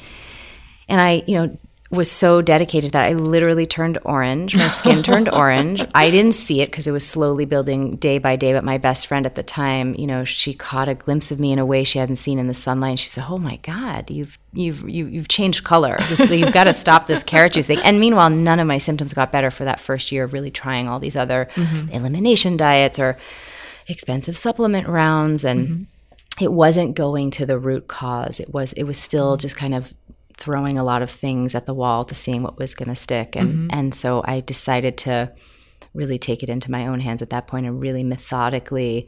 And 0.87 1.01
I, 1.01 1.23
you 1.27 1.35
know, 1.35 1.57
was 1.91 2.09
so 2.09 2.41
dedicated 2.41 2.93
that 2.93 3.05
I 3.05 3.13
literally 3.13 3.67
turned 3.67 3.99
orange. 4.03 4.55
My 4.55 4.69
skin 4.69 5.03
turned 5.03 5.29
orange. 5.29 5.85
I 5.93 6.09
didn't 6.09 6.33
see 6.33 6.61
it 6.61 6.71
because 6.71 6.87
it 6.87 6.91
was 6.91 7.07
slowly 7.07 7.45
building 7.45 7.95
day 7.97 8.17
by 8.17 8.35
day. 8.35 8.53
But 8.53 8.63
my 8.63 8.79
best 8.79 9.05
friend 9.05 9.25
at 9.25 9.35
the 9.35 9.43
time, 9.43 9.93
you 9.95 10.07
know, 10.07 10.23
she 10.23 10.53
caught 10.53 10.87
a 10.87 10.95
glimpse 10.95 11.31
of 11.31 11.39
me 11.39 11.51
in 11.51 11.59
a 11.59 11.65
way 11.65 11.83
she 11.83 11.99
hadn't 11.99 12.15
seen 12.15 12.39
in 12.39 12.47
the 12.47 12.55
sunlight. 12.55 12.91
And 12.91 12.99
she 12.99 13.09
said, 13.09 13.25
"Oh 13.29 13.37
my 13.37 13.57
God, 13.57 14.09
you've 14.09 14.39
you've 14.53 14.89
you, 14.89 15.05
have 15.05 15.13
you 15.13 15.19
have 15.19 15.27
changed 15.27 15.63
color. 15.63 15.97
Just, 16.07 16.29
you've 16.29 16.53
got 16.53 16.63
to 16.63 16.73
stop 16.73 17.05
this 17.05 17.23
carrot 17.23 17.53
juice 17.53 17.67
thing." 17.67 17.79
And 17.83 17.99
meanwhile, 17.99 18.31
none 18.31 18.59
of 18.59 18.67
my 18.67 18.79
symptoms 18.79 19.13
got 19.13 19.31
better 19.31 19.51
for 19.51 19.65
that 19.65 19.79
first 19.79 20.11
year 20.11 20.23
of 20.23 20.33
really 20.33 20.51
trying 20.51 20.87
all 20.87 20.99
these 20.99 21.15
other 21.15 21.47
mm-hmm. 21.53 21.89
elimination 21.91 22.57
diets 22.57 22.97
or 22.97 23.17
expensive 23.87 24.37
supplement 24.37 24.87
rounds 24.87 25.43
and. 25.43 25.67
Mm-hmm 25.67 25.83
it 26.41 26.51
wasn't 26.51 26.95
going 26.95 27.31
to 27.31 27.45
the 27.45 27.57
root 27.57 27.87
cause. 27.87 28.39
It 28.39 28.53
was 28.53 28.73
it 28.73 28.83
was 28.83 28.97
still 28.97 29.37
just 29.37 29.55
kind 29.55 29.73
of 29.73 29.93
throwing 30.37 30.77
a 30.77 30.83
lot 30.83 31.01
of 31.01 31.09
things 31.09 31.55
at 31.55 31.65
the 31.65 31.73
wall 31.73 32.05
to 32.05 32.15
seeing 32.15 32.43
what 32.43 32.57
was 32.57 32.75
going 32.75 32.89
to 32.89 32.95
stick 32.95 33.35
and 33.35 33.49
mm-hmm. 33.49 33.67
and 33.71 33.95
so 33.95 34.23
I 34.25 34.41
decided 34.41 34.97
to 34.99 35.31
really 35.93 36.17
take 36.17 36.43
it 36.43 36.49
into 36.49 36.71
my 36.71 36.87
own 36.87 36.99
hands 36.99 37.21
at 37.21 37.29
that 37.29 37.47
point 37.47 37.65
and 37.65 37.79
really 37.79 38.03
methodically 38.03 39.07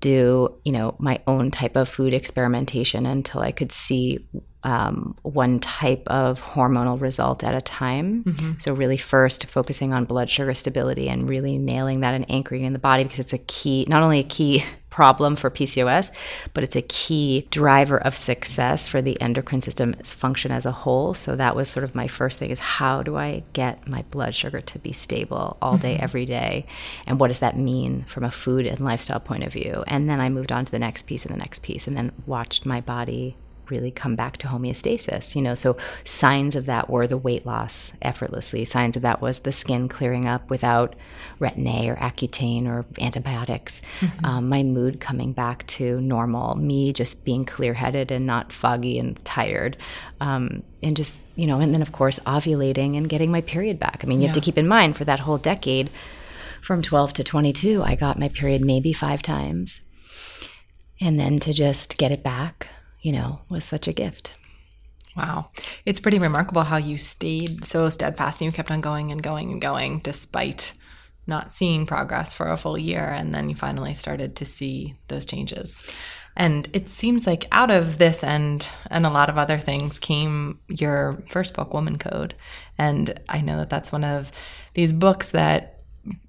do 0.00 0.54
you 0.64 0.72
know 0.72 0.94
my 0.98 1.20
own 1.26 1.50
type 1.50 1.76
of 1.76 1.88
food 1.88 2.14
experimentation 2.14 3.06
until 3.06 3.40
I 3.40 3.52
could 3.52 3.72
see 3.72 4.26
um, 4.64 5.14
one 5.22 5.60
type 5.60 6.02
of 6.08 6.42
hormonal 6.42 7.00
result 7.00 7.44
at 7.44 7.54
a 7.54 7.60
time. 7.60 8.24
Mm-hmm. 8.24 8.52
So 8.58 8.72
really, 8.72 8.96
first 8.96 9.46
focusing 9.46 9.92
on 9.92 10.04
blood 10.04 10.28
sugar 10.30 10.54
stability 10.54 11.08
and 11.08 11.28
really 11.28 11.58
nailing 11.58 12.00
that 12.00 12.14
and 12.14 12.28
anchoring 12.30 12.64
in 12.64 12.72
the 12.72 12.78
body 12.78 13.04
because 13.04 13.20
it's 13.20 13.32
a 13.32 13.38
key, 13.38 13.86
not 13.88 14.02
only 14.02 14.18
a 14.18 14.24
key 14.24 14.64
problem 14.98 15.36
for 15.36 15.48
PCOS, 15.48 16.10
but 16.54 16.64
it's 16.64 16.74
a 16.74 16.82
key 16.82 17.46
driver 17.52 17.98
of 17.98 18.16
success 18.16 18.88
for 18.88 19.00
the 19.00 19.20
endocrine 19.20 19.60
system's 19.60 20.12
function 20.12 20.50
as 20.50 20.66
a 20.66 20.72
whole. 20.72 21.14
So 21.14 21.36
that 21.36 21.54
was 21.54 21.68
sort 21.68 21.84
of 21.84 21.94
my 21.94 22.08
first 22.08 22.40
thing 22.40 22.50
is 22.50 22.58
how 22.58 23.04
do 23.04 23.16
I 23.16 23.44
get 23.52 23.86
my 23.86 24.02
blood 24.10 24.34
sugar 24.34 24.60
to 24.60 24.78
be 24.80 24.90
stable 24.90 25.56
all 25.62 25.78
day, 25.78 25.94
mm-hmm. 25.94 26.02
every 26.02 26.24
day? 26.24 26.66
And 27.06 27.20
what 27.20 27.28
does 27.28 27.38
that 27.38 27.56
mean 27.56 28.06
from 28.08 28.24
a 28.24 28.30
food 28.32 28.66
and 28.66 28.80
lifestyle 28.80 29.20
point 29.20 29.44
of 29.44 29.52
view? 29.52 29.84
And 29.86 30.10
then 30.10 30.18
I 30.18 30.30
moved 30.30 30.50
on 30.50 30.64
to 30.64 30.72
the 30.72 30.80
next 30.80 31.06
piece 31.06 31.24
and 31.24 31.32
the 31.32 31.38
next 31.38 31.62
piece 31.62 31.86
and 31.86 31.96
then 31.96 32.10
watched 32.26 32.66
my 32.66 32.80
body 32.80 33.36
really 33.70 33.90
come 33.90 34.16
back 34.16 34.36
to 34.38 34.48
homeostasis. 34.48 35.34
You 35.34 35.42
know, 35.42 35.54
so 35.54 35.76
signs 36.04 36.56
of 36.56 36.66
that 36.66 36.88
were 36.88 37.06
the 37.06 37.16
weight 37.16 37.46
loss 37.46 37.92
effortlessly. 38.02 38.64
Signs 38.64 38.96
of 38.96 39.02
that 39.02 39.20
was 39.20 39.40
the 39.40 39.52
skin 39.52 39.88
clearing 39.88 40.26
up 40.26 40.50
without 40.50 40.94
retin-A 41.40 41.88
or 41.88 41.96
Accutane 41.96 42.66
or 42.66 42.86
antibiotics. 43.00 43.80
Mm-hmm. 44.00 44.24
Um, 44.24 44.48
my 44.48 44.62
mood 44.62 45.00
coming 45.00 45.32
back 45.32 45.66
to 45.68 46.00
normal. 46.00 46.54
Me 46.54 46.92
just 46.92 47.24
being 47.24 47.44
clear-headed 47.44 48.10
and 48.10 48.26
not 48.26 48.52
foggy 48.52 48.98
and 48.98 49.22
tired. 49.24 49.76
Um, 50.20 50.62
and 50.82 50.96
just 50.96 51.18
you 51.36 51.46
know, 51.46 51.60
and 51.60 51.72
then 51.72 51.82
of 51.82 51.92
course 51.92 52.18
ovulating 52.20 52.96
and 52.96 53.08
getting 53.08 53.30
my 53.30 53.40
period 53.40 53.78
back. 53.78 54.00
I 54.02 54.08
mean, 54.08 54.18
you 54.18 54.24
yeah. 54.24 54.28
have 54.28 54.34
to 54.34 54.40
keep 54.40 54.58
in 54.58 54.66
mind 54.66 54.96
for 54.96 55.04
that 55.04 55.20
whole 55.20 55.38
decade. 55.38 55.90
From 56.62 56.82
12 56.82 57.12
to 57.14 57.24
22, 57.24 57.84
I 57.84 57.94
got 57.94 58.18
my 58.18 58.28
period 58.28 58.64
maybe 58.64 58.92
five 58.92 59.22
times. 59.22 59.80
And 61.00 61.18
then 61.18 61.38
to 61.40 61.52
just 61.52 61.96
get 61.96 62.10
it 62.10 62.24
back 62.24 62.66
you 63.00 63.12
know, 63.12 63.40
was 63.48 63.64
such 63.64 63.88
a 63.88 63.92
gift. 63.92 64.32
Wow. 65.16 65.50
It's 65.84 66.00
pretty 66.00 66.18
remarkable 66.18 66.62
how 66.62 66.76
you 66.76 66.96
stayed 66.96 67.64
so 67.64 67.88
steadfast 67.88 68.40
and 68.40 68.46
you 68.46 68.52
kept 68.52 68.70
on 68.70 68.80
going 68.80 69.10
and 69.10 69.22
going 69.22 69.50
and 69.50 69.60
going 69.60 69.98
despite 70.00 70.74
not 71.26 71.52
seeing 71.52 71.86
progress 71.86 72.32
for 72.32 72.48
a 72.48 72.56
full 72.56 72.78
year. 72.78 73.04
And 73.04 73.34
then 73.34 73.48
you 73.48 73.54
finally 73.54 73.94
started 73.94 74.36
to 74.36 74.44
see 74.44 74.94
those 75.08 75.26
changes. 75.26 75.82
And 76.36 76.68
it 76.72 76.88
seems 76.88 77.26
like 77.26 77.46
out 77.50 77.70
of 77.70 77.98
this 77.98 78.22
and 78.22 78.66
and 78.90 79.04
a 79.04 79.10
lot 79.10 79.28
of 79.28 79.36
other 79.36 79.58
things 79.58 79.98
came 79.98 80.60
your 80.68 81.22
first 81.28 81.54
book, 81.54 81.74
Woman 81.74 81.98
Code. 81.98 82.34
And 82.78 83.20
I 83.28 83.40
know 83.40 83.56
that 83.58 83.70
that's 83.70 83.92
one 83.92 84.04
of 84.04 84.30
these 84.74 84.92
books 84.92 85.30
that 85.30 85.77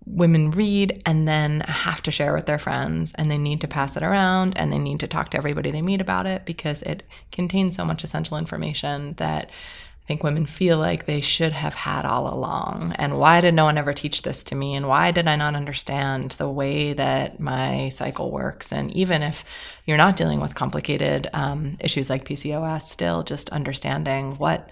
women 0.05 0.51
read 0.51 1.01
and 1.05 1.27
then 1.27 1.61
have 1.61 2.01
to 2.03 2.11
share 2.11 2.33
with 2.33 2.45
their 2.45 2.59
friends 2.59 3.13
and 3.15 3.29
they 3.29 3.37
need 3.37 3.61
to 3.61 3.67
pass 3.67 3.95
it 3.95 4.03
around 4.03 4.57
and 4.57 4.71
they 4.71 4.77
need 4.77 4.99
to 4.99 5.07
talk 5.07 5.29
to 5.29 5.37
everybody 5.37 5.71
they 5.71 5.81
meet 5.81 6.01
about 6.01 6.25
it 6.25 6.45
because 6.45 6.81
it 6.83 7.03
contains 7.31 7.75
so 7.75 7.85
much 7.85 8.03
essential 8.03 8.37
information 8.37 9.13
that 9.17 9.49
I 9.49 10.07
think 10.07 10.23
women 10.23 10.47
feel 10.47 10.79
like 10.79 11.05
they 11.05 11.21
should 11.21 11.51
have 11.51 11.75
had 11.75 12.03
all 12.03 12.33
along. 12.33 12.93
And 12.97 13.19
why 13.19 13.41
did 13.41 13.53
no 13.53 13.65
one 13.65 13.77
ever 13.77 13.93
teach 13.93 14.23
this 14.23 14.43
to 14.45 14.55
me? 14.55 14.73
And 14.73 14.87
why 14.87 15.11
did 15.11 15.27
I 15.27 15.35
not 15.35 15.53
understand 15.53 16.31
the 16.31 16.49
way 16.49 16.93
that 16.93 17.39
my 17.39 17.89
cycle 17.89 18.31
works? 18.31 18.73
And 18.73 18.91
even 18.93 19.21
if 19.21 19.45
you're 19.85 19.97
not 19.97 20.17
dealing 20.17 20.39
with 20.39 20.55
complicated 20.55 21.29
um, 21.33 21.77
issues 21.79 22.09
like 22.09 22.25
PCOS, 22.25 22.83
still 22.83 23.21
just 23.21 23.51
understanding 23.51 24.35
what 24.37 24.71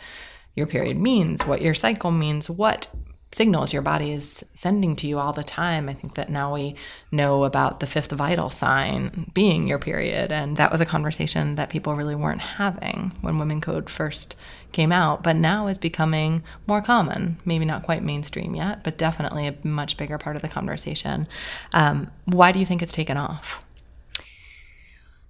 your 0.56 0.66
period 0.66 0.98
means, 0.98 1.46
what 1.46 1.62
your 1.62 1.76
cycle 1.76 2.10
means, 2.10 2.50
what 2.50 2.88
signals 3.32 3.74
your 3.74 3.82
body 3.82 4.14
is 4.14 4.46
sending 4.54 4.96
to 4.96 5.08
you 5.08 5.20
all 5.20 5.34
the 5.34 5.44
time. 5.44 5.90
I 5.90 5.94
think 5.94 6.16
that 6.16 6.30
now 6.30 6.54
we 6.54 6.76
know 7.12 7.44
about 7.44 7.80
the 7.80 7.88
fifth 7.88 8.12
vital 8.12 8.50
sign 8.50 9.30
being 9.34 9.68
your 9.68 9.80
period. 9.80 10.32
And 10.32 10.58
that 10.58 10.72
was 10.72 10.82
a 10.82 10.86
conversation 10.86 11.56
that 11.56 11.70
people 11.70 11.96
really 11.96 12.16
weren't 12.16 12.42
having 12.42 13.14
when 13.22 13.38
Women 13.38 13.62
Code 13.62 13.90
first 13.90 14.36
came 14.72 14.92
out, 14.92 15.24
but 15.24 15.36
now 15.36 15.68
is 15.68 15.78
becoming 15.78 16.44
more 16.68 16.82
common. 16.82 17.38
Maybe 17.46 17.66
not 17.66 17.84
quite 17.84 18.04
mainstream 18.04 18.56
yet, 18.56 18.84
but 18.84 18.98
definitely 18.98 19.48
a 19.48 19.56
much 19.64 19.98
bigger 19.98 20.18
part 20.18 20.36
of 20.36 20.42
the 20.42 20.50
conversation. 20.50 21.28
Um, 21.74 22.12
why 22.26 22.52
do 22.52 22.60
you 22.60 22.66
think 22.66 22.82
it's 22.82 22.94
taken 22.94 23.18
off? 23.18 23.64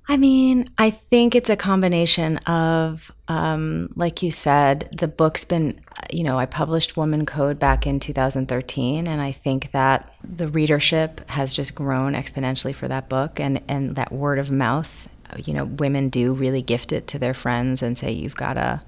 I 0.09 0.15
mean, 0.15 0.69
I 0.77 0.91
think 0.91 1.35
it's 1.35 1.49
a 1.49 1.57
combination 1.57 2.37
of, 2.39 3.11
um, 3.27 3.91
like 3.95 4.23
you 4.23 4.31
said, 4.31 4.87
the 4.97 5.07
book's 5.07 5.43
been, 5.43 5.81
you 6.11 6.23
know, 6.23 6.39
I 6.39 6.45
published 6.45 6.95
Woman 6.95 7.25
Code 7.25 7.59
back 7.59 7.85
in 7.85 7.99
2013, 7.99 9.05
and 9.05 9.21
I 9.21 9.33
think 9.33 9.71
that 9.73 10.13
the 10.23 10.47
readership 10.47 11.29
has 11.29 11.53
just 11.53 11.75
grown 11.75 12.13
exponentially 12.13 12.73
for 12.73 12.87
that 12.87 13.09
book, 13.09 13.39
and 13.39 13.61
and 13.67 13.95
that 13.95 14.13
word 14.13 14.39
of 14.39 14.49
mouth, 14.49 15.09
you 15.43 15.53
know, 15.53 15.65
women 15.65 16.07
do 16.07 16.33
really 16.33 16.61
gift 16.61 16.93
it 16.93 17.07
to 17.07 17.19
their 17.19 17.33
friends 17.33 17.81
and 17.81 17.97
say, 17.97 18.11
you've 18.11 18.35
got 18.35 18.53
to. 18.53 18.81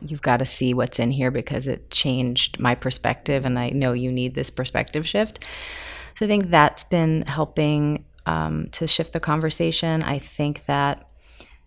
You've 0.00 0.22
got 0.22 0.36
to 0.36 0.46
see 0.46 0.74
what's 0.74 1.00
in 1.00 1.10
here 1.10 1.32
because 1.32 1.66
it 1.66 1.90
changed 1.90 2.60
my 2.60 2.76
perspective, 2.76 3.44
and 3.44 3.58
I 3.58 3.70
know 3.70 3.94
you 3.94 4.12
need 4.12 4.36
this 4.36 4.48
perspective 4.48 5.08
shift. 5.08 5.44
So 6.16 6.24
I 6.24 6.28
think 6.28 6.50
that's 6.50 6.84
been 6.84 7.22
helping 7.22 8.04
um, 8.28 8.68
to 8.72 8.86
shift 8.86 9.14
the 9.14 9.20
conversation. 9.20 10.02
I 10.02 10.18
think 10.18 10.66
that 10.66 11.08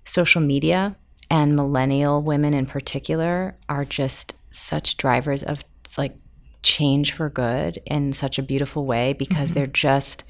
social 0.05 0.41
media 0.41 0.95
and 1.29 1.55
millennial 1.55 2.21
women 2.21 2.53
in 2.53 2.67
particular 2.67 3.57
are 3.67 3.83
just 3.83 4.35
such 4.51 4.97
drivers 4.97 5.41
of 5.41 5.63
like 5.97 6.15
change 6.61 7.13
for 7.13 7.29
good 7.29 7.81
in 7.85 8.13
such 8.13 8.37
a 8.37 8.43
beautiful 8.43 8.85
way 8.85 9.13
because 9.13 9.49
mm-hmm. 9.49 9.55
they're 9.55 9.67
just 9.67 10.23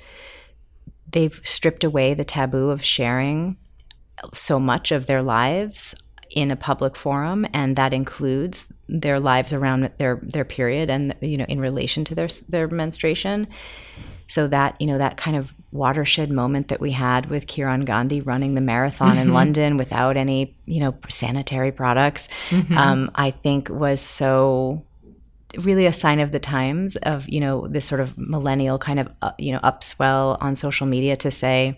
they've 1.12 1.42
stripped 1.44 1.84
away 1.84 2.14
the 2.14 2.24
taboo 2.24 2.70
of 2.70 2.84
sharing 2.84 3.58
so 4.34 4.58
much 4.58 4.92
of 4.92 5.08
their 5.08 5.22
lives 5.22 5.94
in 6.30 6.50
a 6.50 6.56
public 6.56 6.96
forum 6.96 7.46
and 7.52 7.76
that 7.76 7.94
includes 7.94 8.68
their 8.88 9.20
lives 9.20 9.52
around 9.52 9.92
their 9.98 10.22
their 10.24 10.46
period 10.46 10.90
and 10.90 11.14
you 11.20 11.36
know 11.36 11.46
in 11.50 11.60
relation 11.60 12.06
to 12.06 12.16
their 12.16 12.30
their 12.48 12.70
menstruation 12.70 13.48
so 14.32 14.48
that, 14.48 14.80
you 14.80 14.88
know, 14.88 14.98
that 14.98 15.18
kind 15.18 15.36
of 15.36 15.54
watershed 15.74 16.32
moment 16.32 16.70
that 16.70 16.80
we 16.80 16.92
had 16.92 17.30
with 17.30 17.48
Kiran 17.48 17.84
Gandhi 17.84 18.22
running 18.22 18.56
the 18.56 18.62
marathon 18.62 19.10
mm-hmm. 19.10 19.20
in 19.20 19.34
London 19.34 19.76
without 19.76 20.16
any, 20.16 20.56
you 20.66 20.80
know, 20.80 20.96
sanitary 21.10 21.74
products, 21.74 22.30
mm-hmm. 22.50 22.78
um, 22.78 23.12
I 23.14 23.32
think 23.32 23.68
was 23.68 24.00
so 24.00 24.86
really 25.58 25.86
a 25.86 25.92
sign 25.92 26.22
of 26.22 26.32
the 26.32 26.40
times 26.40 26.96
of, 26.96 27.28
you 27.28 27.42
know, 27.42 27.68
this 27.68 27.84
sort 27.84 28.00
of 28.00 28.18
millennial 28.18 28.80
kind 28.80 29.02
of, 29.02 29.10
uh, 29.22 29.34
you 29.38 29.52
know, 29.52 29.60
upswell 29.66 30.38
on 30.40 30.56
social 30.56 30.88
media 30.88 31.18
to 31.18 31.30
say, 31.30 31.78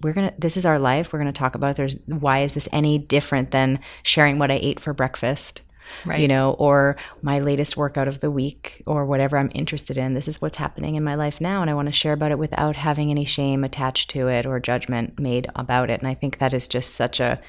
we're 0.00 0.12
gonna 0.14 0.32
this 0.38 0.56
is 0.56 0.64
our 0.64 0.78
life 0.78 1.12
we're 1.12 1.18
gonna 1.18 1.34
talk 1.34 1.54
about 1.54 1.72
it. 1.72 1.76
there's 1.76 1.98
why 2.06 2.38
is 2.38 2.54
this 2.54 2.66
any 2.72 2.96
different 2.96 3.50
than 3.50 3.78
sharing 4.02 4.38
what 4.38 4.50
i 4.50 4.58
ate 4.62 4.80
for 4.80 4.94
breakfast 4.94 5.60
right. 6.04 6.20
you 6.20 6.28
know, 6.28 6.52
or 6.52 6.96
my 7.22 7.40
latest 7.40 7.76
workout 7.76 8.08
of 8.08 8.20
the 8.20 8.30
week 8.30 8.82
or 8.86 9.06
whatever 9.06 9.38
I'm 9.38 9.50
interested 9.54 9.96
in. 9.96 10.14
This 10.14 10.28
is 10.28 10.40
what's 10.40 10.56
happening 10.56 10.96
in 10.96 11.04
my 11.04 11.14
life 11.14 11.40
now. 11.40 11.62
And 11.62 11.70
I 11.70 11.74
want 11.74 11.88
to 11.88 11.92
share 11.92 12.12
about 12.12 12.30
it 12.30 12.38
without 12.38 12.76
having 12.76 13.10
any 13.10 13.24
shame 13.24 13.64
attached 13.64 14.10
to 14.10 14.28
it 14.28 14.46
or 14.46 14.58
judgment 14.60 15.18
made 15.18 15.48
about 15.54 15.90
it. 15.90 16.00
And 16.00 16.08
I 16.08 16.14
think 16.14 16.38
that 16.38 16.54
is 16.54 16.68
just 16.68 16.94
such 16.94 17.20
a 17.20 17.40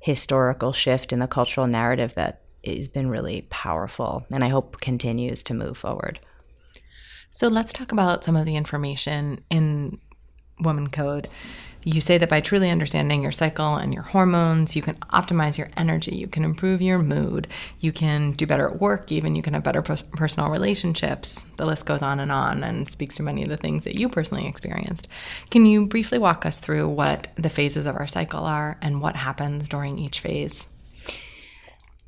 historical 0.00 0.72
shift 0.72 1.12
in 1.12 1.18
the 1.18 1.26
cultural 1.26 1.66
narrative 1.66 2.14
that 2.14 2.42
has 2.64 2.88
been 2.88 3.08
really 3.08 3.46
powerful 3.50 4.24
and 4.30 4.44
I 4.44 4.48
hope 4.48 4.80
continues 4.80 5.42
to 5.44 5.54
move 5.54 5.78
forward. 5.78 6.20
So 7.30 7.48
let's 7.48 7.72
talk 7.72 7.92
about 7.92 8.24
some 8.24 8.36
of 8.36 8.46
the 8.46 8.56
information 8.56 9.44
in 9.50 9.98
Woman 10.60 10.88
Code. 10.88 11.28
You 11.90 12.02
say 12.02 12.18
that 12.18 12.28
by 12.28 12.42
truly 12.42 12.68
understanding 12.68 13.22
your 13.22 13.32
cycle 13.32 13.76
and 13.76 13.94
your 13.94 14.02
hormones, 14.02 14.76
you 14.76 14.82
can 14.82 14.96
optimize 15.10 15.56
your 15.56 15.70
energy, 15.74 16.14
you 16.14 16.26
can 16.26 16.44
improve 16.44 16.82
your 16.82 16.98
mood, 16.98 17.46
you 17.80 17.92
can 17.92 18.32
do 18.32 18.46
better 18.46 18.68
at 18.68 18.78
work, 18.78 19.10
even 19.10 19.34
you 19.34 19.40
can 19.40 19.54
have 19.54 19.62
better 19.62 19.80
personal 19.80 20.50
relationships. 20.50 21.46
The 21.56 21.64
list 21.64 21.86
goes 21.86 22.02
on 22.02 22.20
and 22.20 22.30
on 22.30 22.62
and 22.62 22.90
speaks 22.90 23.14
to 23.16 23.22
many 23.22 23.42
of 23.42 23.48
the 23.48 23.56
things 23.56 23.84
that 23.84 23.94
you 23.94 24.10
personally 24.10 24.46
experienced. 24.46 25.08
Can 25.50 25.64
you 25.64 25.86
briefly 25.86 26.18
walk 26.18 26.44
us 26.44 26.58
through 26.58 26.88
what 26.88 27.28
the 27.36 27.48
phases 27.48 27.86
of 27.86 27.96
our 27.96 28.06
cycle 28.06 28.44
are 28.44 28.76
and 28.82 29.00
what 29.00 29.16
happens 29.16 29.66
during 29.66 29.98
each 29.98 30.20
phase? 30.20 30.68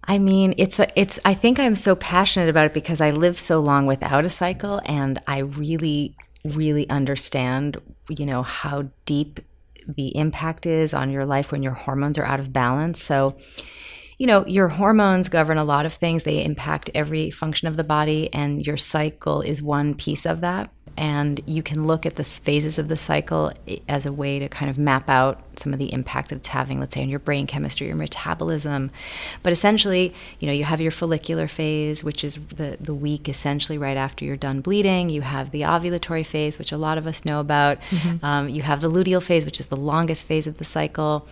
I 0.05 0.19
mean, 0.19 0.53
it's 0.59 0.79
a, 0.79 0.93
it's. 1.01 1.19
I 1.25 1.33
think 1.33 1.59
I'm 1.59 1.77
so 1.77 1.95
passionate 1.95 2.51
about 2.51 2.67
it 2.67 2.75
because 2.75 3.01
I 3.01 3.13
lived 3.13 3.39
so 3.39 3.61
long 3.61 3.87
without 3.87 4.27
a 4.27 4.31
cycle, 4.31 4.83
and 4.85 5.23
I 5.27 5.41
really, 5.41 6.17
really 6.45 6.87
understand, 6.91 7.81
you 8.09 8.27
know, 8.27 8.43
how 8.43 8.91
deep 9.07 9.41
the 9.97 10.17
impact 10.17 10.67
is 10.67 10.95
on 10.95 11.11
your 11.11 11.25
life 11.25 11.53
when 11.53 11.63
your 11.63 11.75
hormones 11.75 12.19
are 12.19 12.25
out 12.25 12.41
of 12.41 12.53
balance. 12.53 13.03
So, 13.03 13.37
you 14.19 14.27
know, 14.27 14.45
your 14.47 14.69
hormones 14.69 15.29
govern 15.29 15.59
a 15.59 15.65
lot 15.65 15.87
of 15.87 15.95
things. 15.95 16.23
They 16.23 16.45
impact 16.45 16.91
every 16.95 17.31
function 17.31 17.69
of 17.69 17.77
the 17.77 17.85
body, 17.85 18.33
and 18.35 18.67
your 18.67 18.77
cycle 18.77 19.41
is 19.41 19.63
one 19.63 19.95
piece 19.95 20.27
of 20.27 20.41
that 20.43 20.71
and 20.97 21.41
you 21.47 21.63
can 21.63 21.87
look 21.87 22.05
at 22.05 22.17
the 22.17 22.25
phases 22.25 22.79
of 22.79 22.89
the 22.89 22.97
cycle 22.97 23.53
as 23.89 24.07
a 24.07 24.13
way 24.13 24.39
to 24.39 24.49
kind 24.49 24.71
of 24.71 24.79
map 24.79 25.09
out 25.09 25.41
some 25.57 25.73
of 25.73 25.79
the 25.79 25.93
impact 25.93 26.31
that 26.31 26.37
it's 26.37 26.49
having 26.49 26.81
let's 26.81 26.95
say 26.95 27.03
on 27.03 27.09
your 27.09 27.19
brain 27.19 27.47
chemistry 27.47 27.87
your 27.87 27.97
metabolism. 27.97 28.91
But 29.43 29.53
essentially 29.53 30.15
you 30.39 30.47
know 30.47 30.53
you 30.53 30.65
have 30.65 30.81
your 30.81 30.91
follicular 30.91 31.49
phase 31.49 32.03
which 32.05 32.25
is 32.25 32.35
the, 32.35 32.77
the 32.81 32.95
week 32.95 33.29
essentially 33.29 33.79
right 33.79 33.97
after 33.97 34.25
you're 34.25 34.37
done 34.37 34.61
bleeding. 34.61 35.11
You 35.11 35.23
have 35.23 35.51
the 35.51 35.63
ovulatory 35.63 36.27
phase 36.27 36.59
which 36.59 36.73
a 36.73 36.79
lot 36.79 36.99
of 36.99 37.07
us 37.07 37.25
know 37.25 37.41
about. 37.41 37.81
Mm-hmm. 37.91 38.25
um, 38.25 38.49
you 38.49 38.63
have 38.63 38.81
the 38.81 38.91
luteal 38.91 39.23
phase 39.23 39.45
which 39.45 39.61
is 39.61 39.69
the 39.69 39.77
longest 39.77 40.27
phase 40.27 40.47
of 40.47 40.59
the 40.59 40.65
cycle 40.65 41.27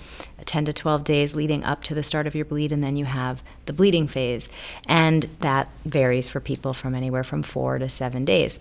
10 0.44 0.64
to 0.66 0.72
12 0.72 1.04
days 1.04 1.34
leading 1.34 1.64
up 1.64 1.82
to 1.84 1.94
the 1.94 2.02
start 2.02 2.26
of 2.26 2.34
your 2.34 2.44
bleed 2.44 2.72
and 2.72 2.82
then 2.82 2.96
you 2.96 3.04
have 3.04 3.42
the 3.66 3.72
bleeding 3.72 4.08
phase. 4.08 4.48
And 4.86 5.28
that 5.40 5.68
varies 5.84 6.28
for 6.28 6.40
people 6.40 6.72
from 6.72 6.94
anywhere 6.94 7.24
from 7.24 7.42
four 7.42 7.78
to 7.78 7.88
seven 7.88 8.24
days 8.24 8.60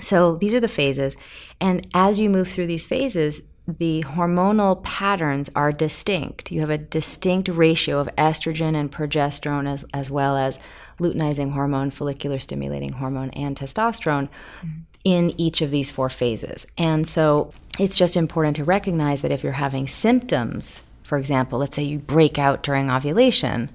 so 0.00 0.36
these 0.36 0.54
are 0.54 0.60
the 0.60 0.68
phases. 0.68 1.16
And 1.60 1.86
as 1.94 2.20
you 2.20 2.30
move 2.30 2.48
through 2.48 2.68
these 2.68 2.86
phases, 2.86 3.42
the 3.66 4.02
hormonal 4.06 4.82
patterns 4.82 5.50
are 5.54 5.72
distinct. 5.72 6.50
You 6.50 6.60
have 6.60 6.70
a 6.70 6.78
distinct 6.78 7.48
ratio 7.48 7.98
of 7.98 8.08
estrogen 8.16 8.74
and 8.74 8.90
progesterone, 8.90 9.68
as, 9.68 9.84
as 9.92 10.10
well 10.10 10.36
as 10.36 10.58
luteinizing 10.98 11.52
hormone, 11.52 11.90
follicular 11.90 12.38
stimulating 12.38 12.92
hormone, 12.92 13.30
and 13.30 13.56
testosterone 13.56 14.28
mm-hmm. 14.62 14.80
in 15.04 15.34
each 15.40 15.60
of 15.62 15.70
these 15.70 15.90
four 15.90 16.08
phases. 16.08 16.66
And 16.76 17.06
so 17.06 17.52
it's 17.78 17.98
just 17.98 18.16
important 18.16 18.56
to 18.56 18.64
recognize 18.64 19.22
that 19.22 19.32
if 19.32 19.42
you're 19.42 19.52
having 19.52 19.86
symptoms, 19.86 20.80
for 21.04 21.18
example, 21.18 21.58
let's 21.58 21.76
say 21.76 21.82
you 21.82 21.98
break 21.98 22.38
out 22.38 22.62
during 22.62 22.90
ovulation, 22.90 23.70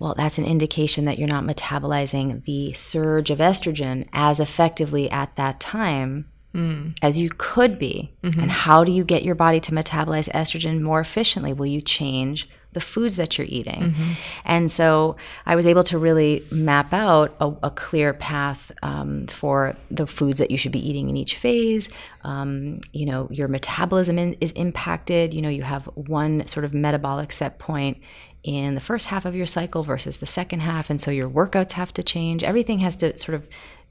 well, 0.00 0.14
that's 0.16 0.38
an 0.38 0.46
indication 0.46 1.04
that 1.04 1.18
you're 1.18 1.28
not 1.28 1.44
metabolizing 1.44 2.44
the 2.46 2.72
surge 2.72 3.30
of 3.30 3.38
estrogen 3.38 4.08
as 4.12 4.40
effectively 4.40 5.10
at 5.10 5.36
that 5.36 5.60
time 5.60 6.24
mm. 6.54 6.96
as 7.02 7.18
you 7.18 7.30
could 7.36 7.78
be. 7.78 8.12
Mm-hmm. 8.22 8.40
And 8.40 8.50
how 8.50 8.84
do 8.84 8.92
you 8.92 9.04
get 9.04 9.22
your 9.22 9.34
body 9.34 9.60
to 9.60 9.72
metabolize 9.72 10.30
estrogen 10.30 10.80
more 10.80 11.00
efficiently? 11.00 11.52
Will 11.52 11.66
you 11.66 11.80
change 11.80 12.48
the 12.72 12.80
foods 12.80 13.16
that 13.16 13.36
you're 13.36 13.46
eating? 13.50 13.80
Mm-hmm. 13.80 14.12
And 14.44 14.70
so 14.70 15.16
I 15.44 15.56
was 15.56 15.66
able 15.66 15.82
to 15.84 15.98
really 15.98 16.44
map 16.50 16.92
out 16.92 17.36
a, 17.40 17.52
a 17.64 17.70
clear 17.70 18.14
path 18.14 18.70
um, 18.82 19.26
for 19.26 19.76
the 19.90 20.06
foods 20.06 20.38
that 20.38 20.50
you 20.50 20.58
should 20.58 20.72
be 20.72 20.88
eating 20.88 21.08
in 21.08 21.16
each 21.16 21.36
phase. 21.36 21.88
Um, 22.22 22.80
you 22.92 23.06
know, 23.06 23.28
your 23.30 23.48
metabolism 23.48 24.18
in, 24.18 24.34
is 24.34 24.52
impacted. 24.52 25.34
You 25.34 25.42
know, 25.42 25.48
you 25.48 25.62
have 25.62 25.86
one 25.94 26.46
sort 26.46 26.64
of 26.64 26.72
metabolic 26.72 27.32
set 27.32 27.58
point 27.58 27.98
in 28.42 28.74
the 28.74 28.80
first 28.80 29.08
half 29.08 29.24
of 29.24 29.34
your 29.34 29.46
cycle 29.46 29.82
versus 29.82 30.18
the 30.18 30.26
second 30.26 30.60
half. 30.60 30.90
And 30.90 31.00
so 31.00 31.10
your 31.10 31.28
workouts 31.28 31.72
have 31.72 31.92
to 31.94 32.02
change. 32.02 32.42
Everything 32.42 32.78
has 32.80 32.96
to 32.96 33.16
sort 33.16 33.34
of 33.34 33.48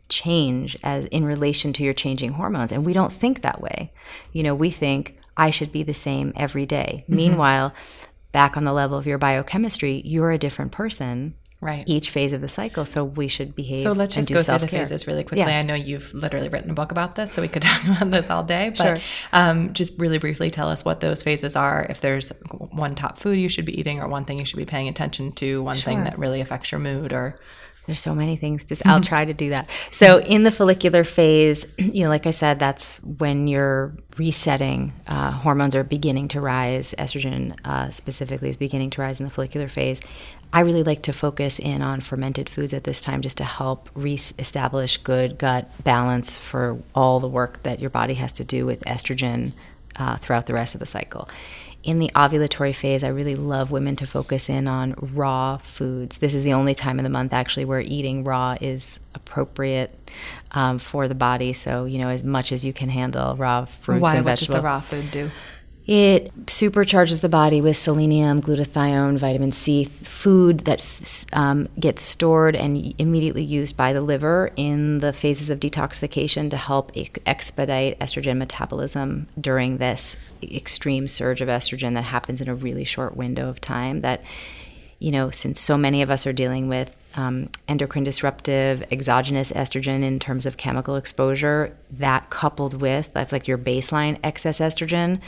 change 0.09 0.75
as 0.83 1.05
in 1.05 1.23
relation 1.23 1.71
to 1.73 1.83
your 1.83 1.93
changing 1.93 2.33
hormones. 2.33 2.71
And 2.71 2.85
we 2.85 2.93
don't 2.93 3.13
think 3.13 3.41
that 3.41 3.61
way. 3.61 3.91
You 4.33 4.43
know 4.43 4.55
we 4.55 4.71
think 4.71 5.15
i 5.37 5.49
should 5.51 5.71
be 5.71 5.83
the 5.83 5.93
same 5.93 6.33
every 6.35 6.65
day. 6.65 7.03
Mm-hmm. 7.03 7.15
meanwhile 7.15 7.73
back 8.31 8.57
on 8.57 8.63
the 8.63 8.73
level 8.73 8.97
of 8.97 9.07
your 9.07 9.17
biochemistry 9.17 10.01
you're 10.05 10.31
a 10.31 10.37
different 10.37 10.71
person 10.71 11.33
right 11.61 11.83
each 11.87 12.09
phase 12.09 12.31
of 12.31 12.39
the 12.39 12.47
cycle 12.47 12.85
so 12.85 13.03
we 13.03 13.27
should 13.27 13.53
behave 13.53 13.79
so 13.79 13.91
let's 13.91 14.13
just 14.13 14.29
go 14.29 14.37
self-care. 14.37 14.59
through 14.59 14.67
the 14.67 14.77
phases 14.77 15.07
really 15.07 15.23
quickly 15.23 15.39
yeah. 15.39 15.59
i 15.59 15.61
know 15.61 15.73
you've 15.73 16.13
literally 16.13 16.47
written 16.47 16.71
a 16.71 16.73
book 16.73 16.91
about 16.91 17.15
this 17.15 17.33
so 17.33 17.41
we 17.41 17.49
could 17.49 17.61
talk 17.63 17.83
about 17.83 18.11
this 18.11 18.29
all 18.29 18.43
day 18.43 18.69
but 18.69 18.97
sure. 18.97 18.97
um, 19.33 19.73
just 19.73 19.97
really 19.99 20.17
briefly 20.17 20.49
tell 20.49 20.69
us 20.69 20.85
what 20.85 21.01
those 21.01 21.21
phases 21.21 21.55
are 21.55 21.85
if 21.89 21.99
there's 21.99 22.29
one 22.71 22.95
top 22.95 23.19
food 23.19 23.37
you 23.37 23.49
should 23.49 23.65
be 23.65 23.77
eating 23.77 23.99
or 23.99 24.07
one 24.07 24.23
thing 24.23 24.39
you 24.39 24.45
should 24.45 24.57
be 24.57 24.65
paying 24.65 24.87
attention 24.87 25.31
to 25.33 25.61
one 25.61 25.75
sure. 25.75 25.91
thing 25.91 26.03
that 26.05 26.17
really 26.17 26.39
affects 26.39 26.71
your 26.71 26.79
mood 26.79 27.11
or 27.11 27.35
there's 27.89 28.01
so 28.01 28.13
many 28.13 28.35
things. 28.35 28.63
Just 28.63 28.85
I'll 28.85 29.01
try 29.01 29.25
to 29.25 29.33
do 29.33 29.49
that. 29.49 29.67
So 29.89 30.19
in 30.19 30.43
the 30.43 30.51
follicular 30.51 31.03
phase, 31.03 31.65
you 31.79 32.03
know, 32.03 32.09
like 32.09 32.27
I 32.27 32.31
said, 32.31 32.59
that's 32.59 32.97
when 32.97 33.47
you're 33.47 33.97
resetting. 34.15 34.93
Uh, 35.07 35.31
hormones 35.31 35.75
are 35.75 35.83
beginning 35.83 36.27
to 36.29 36.39
rise. 36.39 36.93
Estrogen 36.99 37.55
uh, 37.65 37.89
specifically 37.89 38.49
is 38.49 38.57
beginning 38.57 38.91
to 38.91 39.01
rise 39.01 39.19
in 39.19 39.25
the 39.25 39.31
follicular 39.31 39.69
phase. 39.69 40.01
I 40.51 40.61
really 40.61 40.83
like 40.83 41.03
to 41.03 41.13
focus 41.13 41.59
in 41.59 41.81
on 41.81 42.01
fermented 42.01 42.49
foods 42.49 42.73
at 42.73 42.83
this 42.83 43.01
time, 43.01 43.21
just 43.21 43.37
to 43.37 43.43
help 43.43 43.89
re-establish 43.93 44.97
good 44.97 45.37
gut 45.37 45.69
balance 45.83 46.35
for 46.37 46.81
all 46.95 47.19
the 47.19 47.27
work 47.27 47.63
that 47.63 47.79
your 47.79 47.89
body 47.89 48.15
has 48.15 48.31
to 48.33 48.43
do 48.43 48.65
with 48.65 48.81
estrogen 48.85 49.53
uh, 49.97 50.17
throughout 50.17 50.47
the 50.47 50.53
rest 50.53 50.73
of 50.73 50.79
the 50.79 50.85
cycle 50.85 51.29
in 51.83 51.99
the 51.99 52.11
ovulatory 52.13 52.75
phase, 52.75 53.03
I 53.03 53.07
really 53.07 53.35
love 53.35 53.71
women 53.71 53.95
to 53.97 54.07
focus 54.07 54.49
in 54.49 54.67
on 54.67 54.95
raw 55.13 55.57
foods. 55.57 56.17
This 56.17 56.33
is 56.33 56.43
the 56.43 56.53
only 56.53 56.75
time 56.75 56.99
in 56.99 57.03
the 57.03 57.09
month 57.09 57.31
actually 57.31 57.65
where 57.65 57.79
eating 57.79 58.23
raw 58.23 58.57
is 58.59 58.99
appropriate 59.15 59.97
um, 60.51 60.79
for 60.79 61.07
the 61.07 61.15
body. 61.15 61.53
So, 61.53 61.85
you 61.85 61.99
know, 61.99 62.09
as 62.09 62.23
much 62.23 62.51
as 62.51 62.65
you 62.65 62.73
can 62.73 62.89
handle 62.89 63.35
raw 63.37 63.65
fruits 63.65 64.01
Why? 64.01 64.15
and 64.17 64.25
What 64.25 64.39
does 64.39 64.49
the 64.49 64.61
raw 64.61 64.81
food 64.81 65.09
do? 65.11 65.31
It 65.89 66.45
supercharges 66.45 67.21
the 67.21 67.29
body 67.29 67.61
with 67.61 67.75
selenium, 67.75 68.43
glutathione, 68.43 69.17
vitamin 69.17 69.51
C, 69.51 69.85
food 69.85 70.59
that 70.65 71.25
um, 71.33 71.67
gets 71.79 72.03
stored 72.03 72.55
and 72.55 72.93
immediately 72.99 73.43
used 73.43 73.75
by 73.75 73.91
the 73.91 74.01
liver 74.01 74.51
in 74.55 74.99
the 74.99 75.11
phases 75.11 75.49
of 75.49 75.59
detoxification 75.59 76.51
to 76.51 76.57
help 76.57 76.91
ex- 76.95 77.19
expedite 77.25 77.99
estrogen 77.99 78.37
metabolism 78.37 79.29
during 79.41 79.77
this 79.79 80.15
extreme 80.43 81.07
surge 81.07 81.41
of 81.41 81.47
estrogen 81.47 81.95
that 81.95 82.03
happens 82.03 82.39
in 82.39 82.47
a 82.47 82.53
really 82.53 82.83
short 82.83 83.17
window 83.17 83.49
of 83.49 83.59
time. 83.59 84.01
That, 84.01 84.21
you 84.99 85.09
know, 85.09 85.31
since 85.31 85.59
so 85.59 85.75
many 85.75 86.03
of 86.03 86.11
us 86.11 86.27
are 86.27 86.33
dealing 86.33 86.67
with 86.67 86.95
um, 87.15 87.49
endocrine 87.67 88.03
disruptive 88.03 88.83
exogenous 88.91 89.51
estrogen 89.53 90.03
in 90.03 90.19
terms 90.19 90.45
of 90.45 90.55
chemical 90.55 90.97
exposure, 90.97 91.75
that 91.93 92.29
coupled 92.29 92.79
with 92.79 93.11
that's 93.13 93.31
like 93.31 93.47
your 93.47 93.57
baseline 93.57 94.19
excess 94.23 94.59
estrogen 94.59 95.19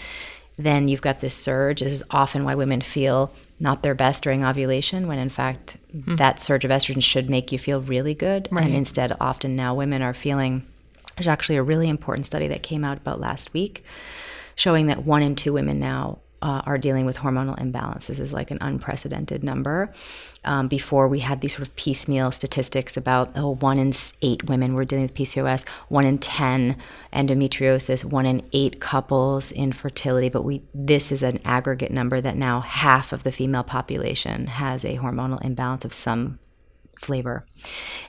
then 0.64 0.88
you've 0.88 1.02
got 1.02 1.22
this 1.22 1.34
surge. 1.34 1.82
This 1.82 1.94
is 1.94 2.04
often 2.12 2.44
why 2.44 2.56
women 2.56 2.82
feel 2.82 3.32
not 3.60 3.84
their 3.84 3.94
best 3.94 4.24
during 4.24 4.44
ovulation, 4.44 5.08
when 5.08 5.20
in 5.20 5.30
fact 5.30 5.78
hmm. 5.92 6.16
that 6.16 6.42
surge 6.42 6.66
of 6.66 6.72
estrogen 6.72 7.04
should 7.04 7.30
make 7.30 7.52
you 7.52 7.60
feel 7.60 7.82
really 7.82 8.14
good. 8.14 8.48
Right. 8.52 8.66
And 8.66 8.76
instead, 8.76 9.16
often 9.20 9.56
now 9.56 9.76
women 9.76 10.02
are 10.02 10.14
feeling. 10.14 10.64
There's 11.16 11.28
actually 11.28 11.58
a 11.58 11.64
really 11.64 11.90
important 11.90 12.26
study 12.26 12.48
that 12.48 12.64
came 12.64 12.84
out 12.84 12.98
about 12.98 13.20
last 13.20 13.54
week 13.54 13.84
showing 14.56 14.88
that 14.88 15.06
one 15.06 15.22
in 15.22 15.36
two 15.36 15.54
women 15.54 15.80
now 15.80 16.20
uh, 16.42 16.62
are 16.66 16.78
dealing 16.78 17.06
with 17.06 17.18
hormonal 17.18 17.58
imbalances 17.60 18.20
is 18.20 18.34
like 18.34 18.52
an 18.52 18.58
unprecedented 18.62 19.44
number. 19.44 19.94
Um, 20.44 20.68
before 20.68 21.08
we 21.08 21.20
had 21.20 21.42
these 21.42 21.54
sort 21.56 21.68
of 21.68 21.76
piecemeal 21.76 22.32
statistics 22.32 22.98
about 22.98 23.32
oh, 23.36 23.56
one 23.56 23.78
in 23.78 23.94
eight 24.22 24.46
women 24.46 24.74
were 24.74 24.86
dealing 24.86 25.04
with 25.04 25.14
PCOS, 25.14 25.68
one 25.90 26.06
in 26.06 26.18
ten 26.18 26.78
endometriosis, 27.14 28.04
one 28.04 28.26
in 28.26 28.44
eight 28.54 28.80
couples 28.80 29.52
infertility. 29.52 30.30
But 30.30 30.44
we 30.44 30.64
this 30.74 31.12
is 31.12 31.22
an 31.22 31.40
aggregate 31.46 31.92
number 31.92 32.22
that 32.22 32.36
now 32.36 32.62
half 32.62 33.14
of 33.14 33.24
the 33.24 33.32
female 33.32 33.64
population 33.64 34.48
has 34.48 34.84
a 34.84 34.98
hormonal 34.98 35.44
imbalance 35.46 35.86
of 35.86 35.94
some 35.94 36.40
flavor, 36.98 37.46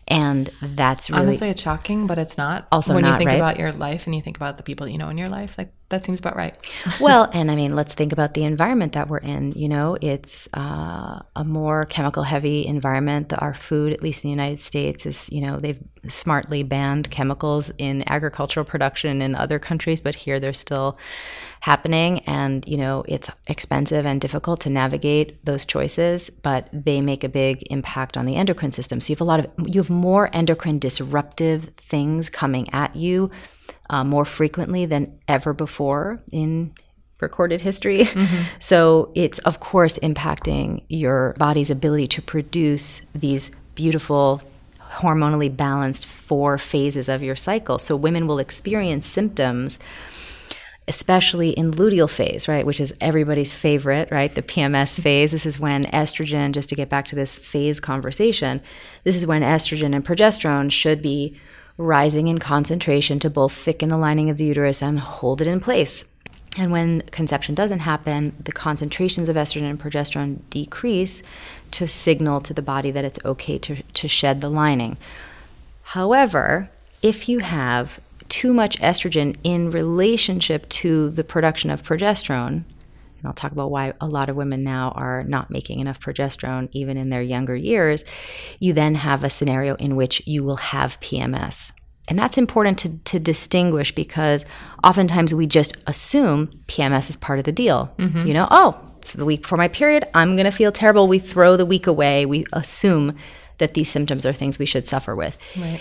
and 0.09 0.49
that's 0.63 1.11
really 1.11 1.23
Honestly, 1.23 1.51
it's 1.51 1.63
shocking, 1.63 2.07
but 2.07 2.19
it's 2.19 2.39
not. 2.39 2.67
Also 2.73 2.95
when 2.95 3.05
you 3.05 3.17
think 3.17 3.29
right? 3.29 3.37
about 3.37 3.59
your 3.59 3.73
life 3.73 4.07
and 4.07 4.15
you 4.15 4.23
think 4.23 4.37
about 4.37 4.57
the 4.57 4.63
people 4.63 4.87
that 4.87 4.93
you 4.93 4.99
know 4.99 5.11
in 5.11 5.19
your 5.19 5.29
life, 5.29 5.59
like 5.59 5.73
that 5.93 6.05
seems 6.05 6.19
about 6.19 6.35
right. 6.37 6.57
well, 7.01 7.31
and 7.33 7.51
I 7.51 7.55
mean, 7.55 7.77
let's 7.77 7.95
think 7.95 8.13
about 8.13 8.35
the 8.35 8.43
environment 8.43 8.93
that 8.95 9.09
we're 9.09 9.19
in. 9.19 9.53
You 9.53 9.69
know, 9.69 9.97
it's 10.01 10.49
uh, 10.55 11.21
a 11.37 11.45
more 11.45 11.85
chemical 11.85 12.25
heavy 12.25 12.67
environment. 12.67 13.33
Our 13.39 13.55
food, 13.55 13.93
at 13.93 14.03
least 14.03 14.25
in 14.25 14.29
the 14.29 14.33
United 14.33 14.61
States, 14.61 15.07
is, 15.07 15.31
you 15.31 15.41
know, 15.41 15.61
they've 15.61 15.79
smartly 16.09 16.63
banned 16.63 17.11
chemicals 17.11 17.71
in 17.79 18.03
agricultural 18.09 18.65
production 18.65 19.23
in 19.23 19.35
other 19.35 19.59
countries, 19.59 20.01
but 20.01 20.17
here 20.17 20.41
they're 20.41 20.53
still 20.53 20.99
happening. 21.61 22.19
And, 22.21 22.67
you 22.67 22.77
know, 22.77 23.05
it's 23.07 23.31
expensive 23.47 24.05
and 24.05 24.21
difficult 24.21 24.61
to 24.63 24.71
navigate 24.71 25.45
those 25.45 25.65
choices, 25.65 26.29
but 26.29 26.69
they 26.73 27.01
make 27.01 27.23
a 27.23 27.29
big 27.29 27.63
impact 27.71 28.17
on 28.17 28.25
the 28.25 28.35
endocrine 28.35 28.73
system. 28.73 29.01
So 29.01 29.13
you 29.13 29.15
have 29.17 29.21
a 29.21 29.25
lot 29.25 29.41
of, 29.41 29.47
you 29.65 29.81
have 29.81 29.91
more 29.91 30.29
endocrine 30.33 30.81
disruptive 30.81 31.71
things 31.77 32.29
coming 32.29 32.69
at 32.73 32.97
you 32.97 33.31
uh, 33.93 34.03
more 34.03 34.25
frequently 34.25 34.87
than 34.87 35.17
ever 35.29 35.53
before 35.53 36.21
in 36.33 36.75
recorded 37.21 37.61
history. 37.61 38.09
So 38.59 39.13
it's, 39.15 39.39
of 39.41 39.61
course, 39.61 39.99
impacting 39.99 40.83
your 40.89 41.35
body's 41.39 41.71
ability 41.71 42.07
to 42.09 42.23
produce 42.23 43.03
these 43.15 43.51
beautiful, 43.75 44.41
hormonally 44.95 45.55
balanced 45.55 46.07
four 46.07 46.59
phases 46.59 47.09
of 47.09 47.23
your 47.23 47.37
cycle. 47.37 47.79
So 47.79 47.97
women 47.97 48.27
will 48.27 48.39
experience 48.39 49.07
symptoms. 49.07 49.79
Especially 50.89 51.51
in 51.51 51.71
luteal 51.71 52.11
phase, 52.11 52.49
right, 52.49 52.67
which 52.67 52.81
is 52.81 52.93
everybody's 53.01 53.55
favorite, 53.55 54.11
right? 54.11 54.35
The 54.35 54.43
PMS 54.43 55.01
phase. 55.01 55.31
This 55.31 55.47
is 55.47 55.61
when 55.61 55.85
estrogen, 55.85 56.51
just 56.51 56.69
to 56.71 56.75
get 56.75 56.89
back 56.89 57.07
to 57.07 57.15
this 57.15 57.39
phase 57.39 57.79
conversation, 57.79 58.61
this 59.05 59.15
is 59.15 59.25
when 59.25 59.43
estrogen 59.43 59.95
and 59.95 60.05
progesterone 60.05 60.73
should 60.73 61.01
be 61.01 61.39
rising 61.83 62.29
in 62.29 62.39
concentration 62.39 63.19
to 63.21 63.31
both 63.31 63.53
thicken 63.53 63.89
the 63.89 63.99
lining 63.99 64.31
of 64.31 64.37
the 64.37 64.45
uterus 64.45 64.83
and 64.83 65.01
hold 65.01 65.41
it 65.41 65.47
in 65.47 65.61
place. 65.61 66.05
And 66.57 66.71
when 66.71 67.01
conception 67.03 67.55
doesn't 67.55 67.81
happen, 67.81 68.37
the 68.39 68.53
concentrations 68.53 69.29
of 69.29 69.37
estrogen 69.37 69.71
and 69.71 69.81
progesterone 69.81 70.41
decrease 70.51 71.23
to 71.73 71.89
signal 71.89 72.41
to 72.43 72.53
the 72.53 72.61
body 72.61 72.91
that 72.91 73.05
it's 73.05 73.19
okay 73.25 73.59
to, 73.59 73.83
to 73.83 74.09
shed 74.09 74.41
the 74.41 74.51
lining. 74.51 74.99
However, 75.83 76.71
if 77.01 77.29
you 77.29 77.39
have 77.41 78.01
too 78.29 78.53
much 78.53 78.79
estrogen 78.81 79.37
in 79.43 79.71
relationship 79.71 80.69
to 80.69 81.11
the 81.11 81.25
production 81.25 81.71
of 81.71 81.83
progesterone, 81.83 82.65
and 83.23 83.29
I'll 83.29 83.35
talk 83.35 83.53
about 83.53 83.71
why 83.71 83.93
a 84.01 84.07
lot 84.07 84.29
of 84.29 84.37
women 84.37 84.65
now 84.65 84.91
are 84.97 85.23
not 85.23 85.51
making 85.51 85.79
enough 85.79 86.01
progesterone 86.01 86.69
even 86.73 86.99
in 86.99 87.09
their 87.09 87.23
younger 87.23 87.55
years, 87.55 88.05
you 88.59 88.73
then 88.73 88.97
have 88.97 89.23
a 89.23 89.31
scenario 89.31 89.77
in 89.77 89.95
which 89.95 90.21
you 90.27 90.43
will 90.43 90.57
have 90.57 90.99
PMS. 91.01 91.71
And 92.09 92.19
that's 92.19 92.37
important 92.37 92.79
to, 92.81 92.99
to 92.99 93.21
distinguish 93.21 93.95
because 93.95 94.45
oftentimes 94.83 95.33
we 95.33 95.47
just 95.47 95.77
assume 95.87 96.49
PMS 96.67 97.09
is 97.09 97.17
part 97.17 97.39
of 97.39 97.45
the 97.45 97.53
deal. 97.53 97.95
Mm-hmm. 97.99 98.27
You 98.27 98.35
know, 98.35 98.49
oh, 98.51 98.93
it's 98.99 99.13
the 99.13 99.25
week 99.25 99.43
before 99.43 99.59
my 99.59 99.69
period, 99.69 100.05
I'm 100.13 100.35
going 100.35 100.45
to 100.45 100.51
feel 100.51 100.73
terrible. 100.73 101.07
We 101.07 101.21
throw 101.21 101.57
the 101.57 101.67
week 101.67 101.87
away. 101.87 102.27
We 102.27 102.45
assume 102.53 103.17
that 103.59 103.75
these 103.75 103.89
symptoms 103.89 104.27
are 104.27 104.33
things 104.33 104.59
we 104.59 104.67
should 104.67 104.89
suffer 104.89 105.15
with. 105.15 105.39
Right. 105.57 105.81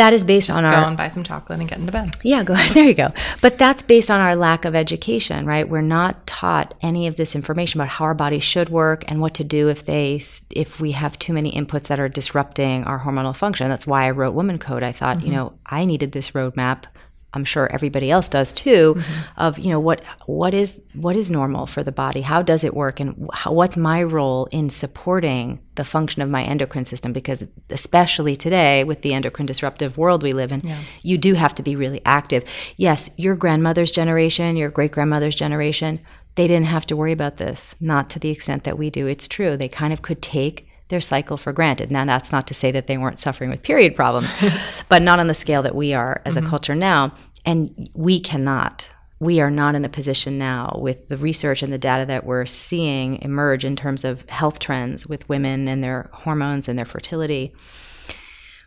That 0.00 0.14
is 0.14 0.24
based 0.24 0.48
on 0.48 0.62
Go 0.62 0.70
our 0.70 0.84
and 0.86 0.96
buy 0.96 1.08
some 1.08 1.24
chocolate 1.24 1.60
and 1.60 1.68
get 1.68 1.78
into 1.78 1.92
bed. 1.92 2.16
yeah, 2.22 2.42
go 2.42 2.54
ahead. 2.54 2.72
there 2.74 2.84
you 2.84 2.94
go. 2.94 3.12
But 3.42 3.58
that's 3.58 3.82
based 3.82 4.10
on 4.10 4.18
our 4.18 4.34
lack 4.34 4.64
of 4.64 4.74
education, 4.74 5.44
right? 5.44 5.68
We're 5.68 5.82
not 5.82 6.26
taught 6.26 6.72
any 6.80 7.06
of 7.06 7.16
this 7.16 7.34
information 7.34 7.78
about 7.78 7.90
how 7.90 8.06
our 8.06 8.14
bodies 8.14 8.42
should 8.42 8.70
work 8.70 9.04
and 9.08 9.20
what 9.20 9.34
to 9.34 9.44
do 9.44 9.68
if 9.68 9.84
they 9.84 10.22
if 10.48 10.80
we 10.80 10.92
have 10.92 11.18
too 11.18 11.34
many 11.34 11.52
inputs 11.52 11.88
that 11.88 12.00
are 12.00 12.08
disrupting 12.08 12.84
our 12.84 13.00
hormonal 13.00 13.36
function. 13.36 13.68
That's 13.68 13.86
why 13.86 14.06
I 14.06 14.12
wrote 14.12 14.32
Woman 14.32 14.58
Code. 14.58 14.82
I 14.82 14.92
thought, 14.92 15.18
you 15.18 15.26
mm-hmm. 15.26 15.34
know, 15.34 15.52
I 15.66 15.84
needed 15.84 16.12
this 16.12 16.30
roadmap. 16.30 16.84
I'm 17.32 17.44
sure 17.44 17.72
everybody 17.72 18.10
else 18.10 18.28
does 18.28 18.52
too. 18.52 18.94
Mm-hmm. 18.94 19.40
Of 19.40 19.58
you 19.58 19.70
know 19.70 19.80
what 19.80 20.02
what 20.26 20.54
is 20.54 20.78
what 20.94 21.16
is 21.16 21.30
normal 21.30 21.66
for 21.66 21.82
the 21.82 21.92
body? 21.92 22.22
How 22.22 22.42
does 22.42 22.64
it 22.64 22.74
work? 22.74 23.00
And 23.00 23.28
how, 23.32 23.52
what's 23.52 23.76
my 23.76 24.02
role 24.02 24.48
in 24.50 24.70
supporting 24.70 25.60
the 25.76 25.84
function 25.84 26.22
of 26.22 26.28
my 26.28 26.42
endocrine 26.42 26.84
system? 26.84 27.12
Because 27.12 27.44
especially 27.70 28.36
today 28.36 28.84
with 28.84 29.02
the 29.02 29.14
endocrine 29.14 29.46
disruptive 29.46 29.96
world 29.96 30.22
we 30.22 30.32
live 30.32 30.52
in, 30.52 30.62
you 31.02 31.18
do 31.18 31.34
have 31.34 31.54
to 31.54 31.62
be 31.62 31.76
really 31.76 32.02
active. 32.04 32.44
Yes, 32.76 33.10
your 33.16 33.36
grandmother's 33.36 33.92
generation, 33.92 34.56
your 34.56 34.70
great 34.70 34.92
grandmother's 34.92 35.34
generation, 35.34 36.00
they 36.34 36.46
didn't 36.46 36.66
have 36.66 36.86
to 36.86 36.96
worry 36.96 37.12
about 37.12 37.36
this, 37.36 37.74
not 37.80 38.10
to 38.10 38.18
the 38.18 38.30
extent 38.30 38.64
that 38.64 38.78
we 38.78 38.90
do. 38.90 39.06
It's 39.06 39.28
true. 39.28 39.56
They 39.56 39.68
kind 39.68 39.92
of 39.92 40.02
could 40.02 40.22
take 40.22 40.69
their 40.90 41.00
cycle 41.00 41.36
for 41.36 41.52
granted. 41.52 41.90
Now, 41.90 42.04
that's 42.04 42.32
not 42.32 42.46
to 42.48 42.54
say 42.54 42.70
that 42.72 42.86
they 42.86 42.98
weren't 42.98 43.18
suffering 43.18 43.50
with 43.50 43.62
period 43.62 43.96
problems, 43.96 44.30
but 44.88 45.02
not 45.02 45.18
on 45.18 45.26
the 45.26 45.34
scale 45.34 45.62
that 45.62 45.74
we 45.74 45.94
are 45.94 46.20
as 46.24 46.36
a 46.36 46.40
mm-hmm. 46.40 46.50
culture 46.50 46.74
now. 46.74 47.14
And 47.44 47.88
we 47.94 48.20
cannot. 48.20 48.88
We 49.18 49.40
are 49.40 49.50
not 49.50 49.74
in 49.74 49.84
a 49.84 49.88
position 49.88 50.38
now 50.38 50.78
with 50.80 51.08
the 51.08 51.16
research 51.16 51.62
and 51.62 51.72
the 51.72 51.78
data 51.78 52.06
that 52.06 52.24
we're 52.24 52.46
seeing 52.46 53.20
emerge 53.22 53.64
in 53.64 53.76
terms 53.76 54.04
of 54.04 54.28
health 54.28 54.58
trends 54.58 55.06
with 55.06 55.28
women 55.28 55.68
and 55.68 55.82
their 55.82 56.10
hormones 56.12 56.68
and 56.68 56.78
their 56.78 56.86
fertility. 56.86 57.54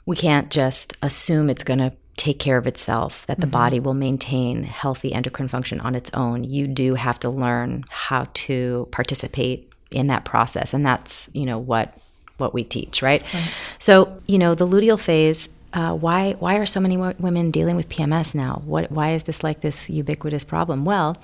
We 0.06 0.16
can't 0.16 0.52
just 0.52 0.96
assume 1.02 1.50
it's 1.50 1.64
going 1.64 1.80
to 1.80 1.94
take 2.18 2.40
care 2.40 2.58
of 2.58 2.68
itself, 2.68 3.26
that 3.26 3.40
the 3.40 3.48
mm-hmm. 3.48 3.52
body 3.52 3.80
will 3.80 3.94
maintain 3.94 4.64
healthy 4.64 5.14
endocrine 5.14 5.48
function 5.48 5.80
on 5.80 5.96
its 5.96 6.12
own. 6.14 6.44
You 6.44 6.68
do 6.68 6.96
have 6.96 7.20
to 7.22 7.30
learn 7.30 7.86
how 7.90 8.28
to 8.34 8.88
participate 8.92 9.74
in 9.92 10.08
that 10.08 10.26
process. 10.26 10.74
And 10.74 10.86
that's, 10.86 11.30
you 11.34 11.46
know, 11.46 11.58
what 11.58 11.98
what 12.38 12.54
we 12.54 12.64
teach, 12.64 13.02
right? 13.02 13.24
So, 13.80 14.22
you 14.28 14.38
know, 14.38 14.56
the 14.56 14.68
luteal 14.68 15.00
phase. 15.00 15.50
Uh, 15.74 15.92
why 15.92 16.34
why 16.34 16.58
are 16.58 16.68
so 16.68 16.80
many 16.80 16.98
wo- 16.98 17.16
women 17.18 17.50
dealing 17.50 17.76
with 17.76 17.90
PMS 17.90 18.36
now? 18.36 18.62
What 18.64 18.92
why 18.92 19.14
is 19.14 19.24
this 19.24 19.44
like 19.44 19.62
this 19.62 19.90
ubiquitous 19.90 20.44
problem? 20.44 20.86
Well, 20.86 21.18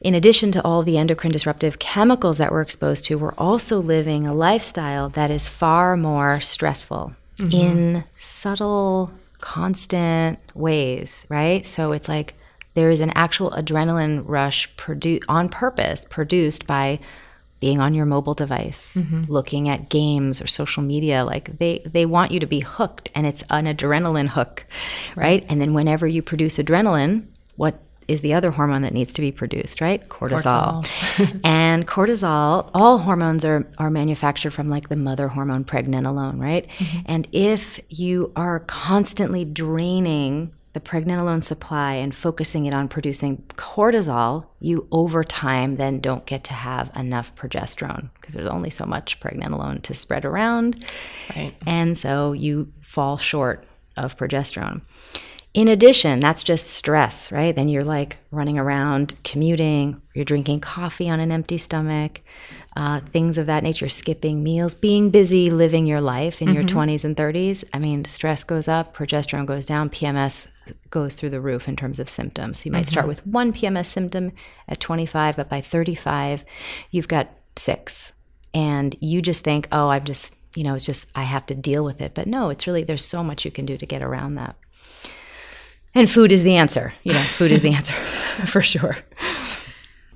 in 0.00 0.14
addition 0.14 0.50
to 0.52 0.64
all 0.64 0.82
the 0.82 0.98
endocrine 0.98 1.32
disruptive 1.32 1.78
chemicals 1.78 2.38
that 2.38 2.52
we're 2.52 2.62
exposed 2.62 3.04
to, 3.06 3.16
we're 3.16 3.34
also 3.34 3.78
living 3.78 4.26
a 4.26 4.34
lifestyle 4.34 5.08
that 5.10 5.30
is 5.30 5.48
far 5.48 5.96
more 5.96 6.40
stressful 6.40 7.14
mm-hmm. 7.36 7.50
in 7.52 8.04
subtle, 8.20 9.10
constant 9.40 10.38
ways, 10.54 11.24
right? 11.28 11.66
So 11.66 11.92
it's 11.92 12.08
like 12.08 12.34
there 12.74 12.90
is 12.90 13.00
an 13.00 13.10
actual 13.14 13.50
adrenaline 13.50 14.22
rush 14.24 14.74
produ- 14.76 15.22
on 15.28 15.48
purpose 15.48 16.04
produced 16.08 16.66
by 16.66 17.00
being 17.60 17.80
on 17.80 17.94
your 17.94 18.06
mobile 18.06 18.34
device, 18.34 18.94
mm-hmm. 18.94 19.22
looking 19.30 19.68
at 19.68 19.90
games 19.90 20.40
or 20.40 20.46
social 20.46 20.82
media. 20.82 21.24
Like 21.24 21.58
they, 21.58 21.82
they 21.84 22.06
want 22.06 22.30
you 22.30 22.40
to 22.40 22.46
be 22.46 22.60
hooked 22.60 23.10
and 23.14 23.26
it's 23.26 23.44
an 23.50 23.66
adrenaline 23.66 24.28
hook, 24.28 24.66
right? 25.14 25.44
And 25.48 25.60
then 25.60 25.74
whenever 25.74 26.06
you 26.06 26.22
produce 26.22 26.56
adrenaline, 26.56 27.26
what 27.56 27.80
is 28.08 28.22
the 28.22 28.34
other 28.34 28.50
hormone 28.50 28.82
that 28.82 28.92
needs 28.92 29.12
to 29.12 29.20
be 29.20 29.30
produced, 29.30 29.80
right? 29.80 30.02
Cortisol. 30.08 30.84
cortisol. 30.84 31.40
and 31.44 31.86
cortisol, 31.86 32.68
all 32.74 32.98
hormones 32.98 33.44
are, 33.44 33.70
are 33.78 33.90
manufactured 33.90 34.52
from 34.52 34.68
like 34.68 34.88
the 34.88 34.96
mother 34.96 35.28
hormone 35.28 35.64
pregnenolone, 35.64 36.40
right? 36.40 36.66
Mm-hmm. 36.78 36.98
And 37.06 37.28
if 37.30 37.78
you 37.88 38.32
are 38.34 38.60
constantly 38.60 39.44
draining 39.44 40.52
the 40.72 40.80
pregnenolone 40.80 41.42
supply 41.42 41.94
and 41.94 42.14
focusing 42.14 42.66
it 42.66 42.74
on 42.74 42.88
producing 42.88 43.38
cortisol, 43.56 44.46
you 44.60 44.86
over 44.92 45.24
time 45.24 45.76
then 45.76 46.00
don't 46.00 46.26
get 46.26 46.44
to 46.44 46.52
have 46.52 46.90
enough 46.94 47.34
progesterone 47.34 48.10
because 48.14 48.34
there's 48.34 48.48
only 48.48 48.70
so 48.70 48.86
much 48.86 49.18
pregnenolone 49.20 49.82
to 49.82 49.94
spread 49.94 50.24
around. 50.24 50.84
Right. 51.34 51.54
And 51.66 51.98
so 51.98 52.32
you 52.32 52.72
fall 52.80 53.18
short 53.18 53.66
of 53.96 54.16
progesterone. 54.16 54.82
In 55.52 55.66
addition, 55.66 56.20
that's 56.20 56.44
just 56.44 56.68
stress, 56.68 57.32
right? 57.32 57.56
Then 57.56 57.68
you're 57.68 57.82
like 57.82 58.18
running 58.30 58.56
around, 58.56 59.14
commuting, 59.24 60.00
you're 60.14 60.24
drinking 60.24 60.60
coffee 60.60 61.10
on 61.10 61.18
an 61.18 61.32
empty 61.32 61.58
stomach, 61.58 62.20
uh, 62.76 63.00
things 63.00 63.36
of 63.36 63.46
that 63.46 63.64
nature, 63.64 63.88
skipping 63.88 64.44
meals, 64.44 64.76
being 64.76 65.10
busy, 65.10 65.50
living 65.50 65.86
your 65.86 66.00
life 66.00 66.40
in 66.40 66.48
mm-hmm. 66.48 66.54
your 66.54 66.64
20s 66.64 67.02
and 67.02 67.16
30s. 67.16 67.64
I 67.72 67.80
mean, 67.80 68.04
the 68.04 68.08
stress 68.08 68.44
goes 68.44 68.68
up, 68.68 68.96
progesterone 68.96 69.44
goes 69.44 69.64
down, 69.64 69.90
PMS 69.90 70.46
goes 70.90 71.14
through 71.14 71.30
the 71.30 71.40
roof 71.40 71.68
in 71.68 71.76
terms 71.76 71.98
of 71.98 72.08
symptoms. 72.08 72.58
So 72.58 72.66
you 72.66 72.72
might 72.72 72.82
mm-hmm. 72.82 72.88
start 72.88 73.08
with 73.08 73.26
one 73.26 73.52
PMS 73.52 73.86
symptom 73.86 74.32
at 74.68 74.80
25, 74.80 75.36
but 75.36 75.48
by 75.48 75.60
35, 75.60 76.44
you've 76.90 77.08
got 77.08 77.30
six. 77.56 78.12
And 78.52 78.96
you 79.00 79.22
just 79.22 79.44
think, 79.44 79.68
oh, 79.70 79.88
I'm 79.88 80.04
just, 80.04 80.34
you 80.56 80.64
know, 80.64 80.74
it's 80.74 80.86
just, 80.86 81.06
I 81.14 81.22
have 81.22 81.46
to 81.46 81.54
deal 81.54 81.84
with 81.84 82.00
it. 82.00 82.14
But 82.14 82.26
no, 82.26 82.50
it's 82.50 82.66
really, 82.66 82.82
there's 82.82 83.04
so 83.04 83.22
much 83.22 83.44
you 83.44 83.50
can 83.50 83.66
do 83.66 83.76
to 83.76 83.86
get 83.86 84.02
around 84.02 84.34
that. 84.36 84.56
And 85.94 86.10
food 86.10 86.32
is 86.32 86.42
the 86.42 86.56
answer. 86.56 86.92
You 87.02 87.12
know, 87.12 87.22
food 87.22 87.52
is 87.52 87.62
the 87.62 87.74
answer 87.74 87.92
for 88.46 88.62
sure. 88.62 88.98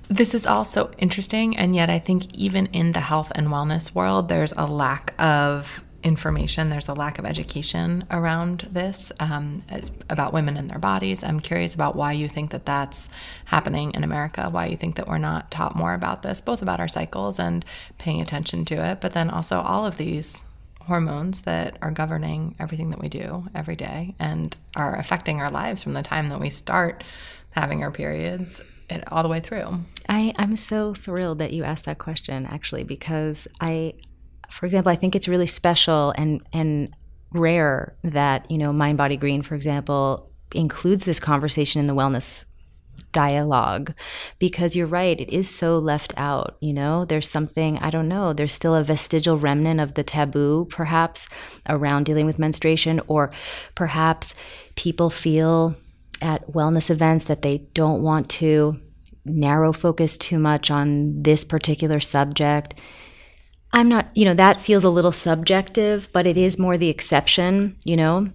This 0.09 0.35
is 0.35 0.45
also 0.45 0.91
interesting. 0.97 1.57
And 1.57 1.75
yet, 1.75 1.89
I 1.89 1.99
think 1.99 2.33
even 2.33 2.67
in 2.67 2.91
the 2.91 2.99
health 2.99 3.31
and 3.35 3.47
wellness 3.47 3.93
world, 3.93 4.29
there's 4.29 4.53
a 4.55 4.67
lack 4.67 5.13
of 5.19 5.83
information. 6.05 6.69
There's 6.69 6.87
a 6.87 6.93
lack 6.93 7.17
of 7.17 7.25
education 7.25 8.05
around 8.11 8.69
this 8.71 9.11
um, 9.19 9.63
about 10.07 10.33
women 10.33 10.55
and 10.55 10.69
their 10.69 10.77
bodies. 10.77 11.23
I'm 11.23 11.39
curious 11.39 11.73
about 11.73 11.95
why 11.95 12.13
you 12.13 12.29
think 12.29 12.51
that 12.51 12.65
that's 12.65 13.09
happening 13.45 13.91
in 13.95 14.03
America, 14.03 14.47
why 14.49 14.67
you 14.67 14.77
think 14.77 14.95
that 14.97 15.07
we're 15.07 15.17
not 15.17 15.49
taught 15.49 15.75
more 15.75 15.95
about 15.95 16.21
this, 16.21 16.41
both 16.41 16.61
about 16.61 16.79
our 16.79 16.87
cycles 16.87 17.39
and 17.39 17.65
paying 17.97 18.21
attention 18.21 18.65
to 18.65 18.75
it, 18.75 19.01
but 19.01 19.13
then 19.13 19.31
also 19.31 19.59
all 19.59 19.85
of 19.85 19.97
these 19.97 20.45
hormones 20.81 21.41
that 21.41 21.75
are 21.81 21.89
governing 21.89 22.55
everything 22.59 22.91
that 22.91 23.01
we 23.01 23.09
do 23.09 23.47
every 23.55 23.75
day 23.75 24.13
and 24.19 24.55
are 24.75 24.95
affecting 24.97 25.41
our 25.41 25.49
lives 25.49 25.81
from 25.81 25.93
the 25.93 26.03
time 26.03 26.29
that 26.29 26.39
we 26.39 26.51
start 26.51 27.03
having 27.49 27.81
our 27.81 27.89
periods 27.89 28.61
all 29.07 29.23
the 29.23 29.29
way 29.29 29.39
through. 29.39 29.79
I, 30.07 30.33
I'm 30.37 30.55
so 30.55 30.93
thrilled 30.93 31.39
that 31.39 31.51
you 31.51 31.63
asked 31.63 31.85
that 31.85 31.97
question 31.97 32.45
actually 32.45 32.83
because 32.83 33.47
I 33.59 33.95
for 34.49 34.65
example, 34.65 34.91
I 34.91 34.95
think 34.95 35.15
it's 35.15 35.27
really 35.27 35.47
special 35.47 36.13
and 36.17 36.41
and 36.53 36.93
rare 37.31 37.95
that, 38.03 38.49
you 38.49 38.57
know, 38.57 38.71
Mind 38.71 38.97
Body 38.97 39.17
Green, 39.17 39.41
for 39.41 39.55
example, 39.55 40.29
includes 40.53 41.05
this 41.05 41.19
conversation 41.19 41.79
in 41.79 41.87
the 41.87 41.95
wellness 41.95 42.45
dialogue 43.11 43.93
because 44.39 44.75
you're 44.75 44.85
right 44.87 45.21
it 45.21 45.29
is 45.29 45.49
so 45.49 45.79
left 45.79 46.13
out 46.17 46.57
you 46.59 46.73
know? 46.73 47.05
There's 47.05 47.29
something 47.29 47.77
i 47.79 47.89
don't 47.89 48.09
know 48.09 48.33
there's 48.33 48.53
still 48.53 48.75
a 48.75 48.83
vestigial 48.83 49.37
remnant 49.37 49.79
of 49.79 49.93
the 49.93 50.03
taboo 50.03 50.65
perhaps 50.69 51.27
around 51.67 52.05
dealing 52.05 52.25
with 52.25 52.39
menstruation 52.39 53.01
or 53.07 53.31
perhaps 53.73 54.33
people 54.75 55.09
feel 55.09 55.75
at 56.21 56.45
wellness 56.51 56.89
events 56.89 57.25
that 57.25 57.41
they 57.41 57.59
don't 57.73 58.01
want 58.01 58.29
to 58.29 58.79
narrow 59.23 59.73
focus 59.73 60.17
too 60.17 60.37
much 60.37 60.69
on 60.69 61.21
this 61.21 61.43
particular 61.43 61.99
subject 61.99 62.75
i'm 63.75 63.87
not 63.87 64.09
you 64.15 64.25
know 64.25 64.33
that 64.33 64.59
feels 64.59 64.83
a 64.83 64.89
little 64.89 65.11
subjective 65.11 66.09
but 66.11 66.25
it 66.25 66.37
is 66.37 66.57
more 66.57 66.77
the 66.77 66.89
exception 66.89 67.77
you 67.83 67.95
know 67.95 68.27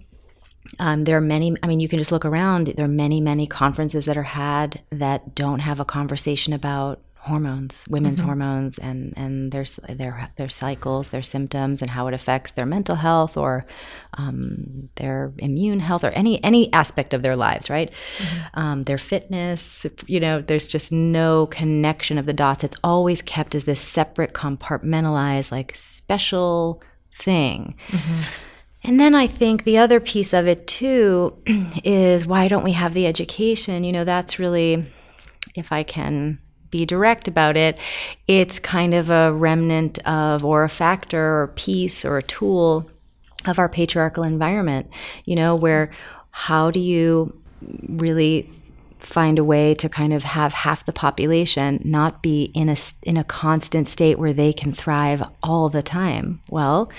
um, 0.79 1.03
there 1.03 1.17
are 1.17 1.21
many, 1.21 1.55
I 1.63 1.67
mean, 1.67 1.79
you 1.79 1.89
can 1.89 1.97
just 1.97 2.11
look 2.11 2.23
around. 2.23 2.67
There 2.67 2.85
are 2.85 2.89
many, 2.89 3.19
many 3.19 3.47
conferences 3.47 4.05
that 4.05 4.17
are 4.17 4.23
had 4.23 4.81
that 4.91 5.35
don't 5.35 5.59
have 5.59 5.79
a 5.79 5.85
conversation 5.85 6.53
about 6.53 7.01
hormones, 7.23 7.83
women's 7.87 8.17
mm-hmm. 8.17 8.25
hormones, 8.25 8.79
and 8.79 9.13
and 9.15 9.51
their 9.51 9.63
their 9.89 10.29
their 10.37 10.49
cycles, 10.49 11.09
their 11.09 11.21
symptoms, 11.21 11.81
and 11.81 11.91
how 11.91 12.07
it 12.07 12.13
affects 12.15 12.53
their 12.53 12.65
mental 12.65 12.95
health 12.95 13.37
or 13.37 13.63
um, 14.15 14.89
their 14.95 15.31
immune 15.37 15.79
health 15.79 16.03
or 16.03 16.09
any 16.09 16.43
any 16.43 16.73
aspect 16.73 17.13
of 17.13 17.21
their 17.21 17.35
lives, 17.35 17.69
right? 17.69 17.91
Mm-hmm. 17.91 18.59
Um, 18.59 18.81
their 18.83 18.97
fitness. 18.97 19.85
You 20.07 20.19
know, 20.19 20.41
there's 20.41 20.67
just 20.67 20.91
no 20.91 21.45
connection 21.47 22.17
of 22.17 22.25
the 22.25 22.33
dots. 22.33 22.63
It's 22.63 22.77
always 22.83 23.21
kept 23.21 23.53
as 23.53 23.65
this 23.65 23.81
separate, 23.81 24.33
compartmentalized, 24.33 25.51
like 25.51 25.75
special 25.75 26.81
thing. 27.13 27.75
Mm-hmm. 27.89 28.21
And 28.83 28.99
then 28.99 29.13
I 29.13 29.27
think 29.27 29.63
the 29.63 29.77
other 29.77 29.99
piece 29.99 30.33
of 30.33 30.47
it 30.47 30.65
too 30.65 31.37
is 31.83 32.25
why 32.25 32.47
don't 32.47 32.63
we 32.63 32.71
have 32.71 32.95
the 32.95 33.05
education? 33.05 33.83
You 33.83 33.91
know, 33.91 34.05
that's 34.05 34.39
really, 34.39 34.87
if 35.53 35.71
I 35.71 35.83
can 35.83 36.39
be 36.71 36.85
direct 36.85 37.27
about 37.27 37.57
it, 37.57 37.77
it's 38.27 38.59
kind 38.59 38.93
of 38.93 39.09
a 39.09 39.33
remnant 39.33 39.99
of, 40.07 40.43
or 40.43 40.63
a 40.63 40.69
factor, 40.69 41.41
or 41.41 41.47
piece, 41.55 42.03
or 42.05 42.17
a 42.17 42.23
tool 42.23 42.89
of 43.45 43.59
our 43.59 43.69
patriarchal 43.69 44.23
environment, 44.23 44.89
you 45.25 45.35
know, 45.35 45.55
where 45.55 45.91
how 46.31 46.71
do 46.71 46.79
you 46.79 47.37
really 47.87 48.49
find 48.99 49.39
a 49.39 49.43
way 49.43 49.73
to 49.73 49.89
kind 49.89 50.13
of 50.13 50.23
have 50.23 50.53
half 50.53 50.85
the 50.85 50.93
population 50.93 51.81
not 51.83 52.21
be 52.21 52.51
in 52.53 52.69
a 52.69 52.77
in 53.01 53.17
a 53.17 53.23
constant 53.23 53.89
state 53.89 54.19
where 54.19 54.31
they 54.31 54.53
can 54.53 54.71
thrive 54.71 55.23
all 55.41 55.69
the 55.69 55.81
time 55.81 56.39
well 56.51 56.91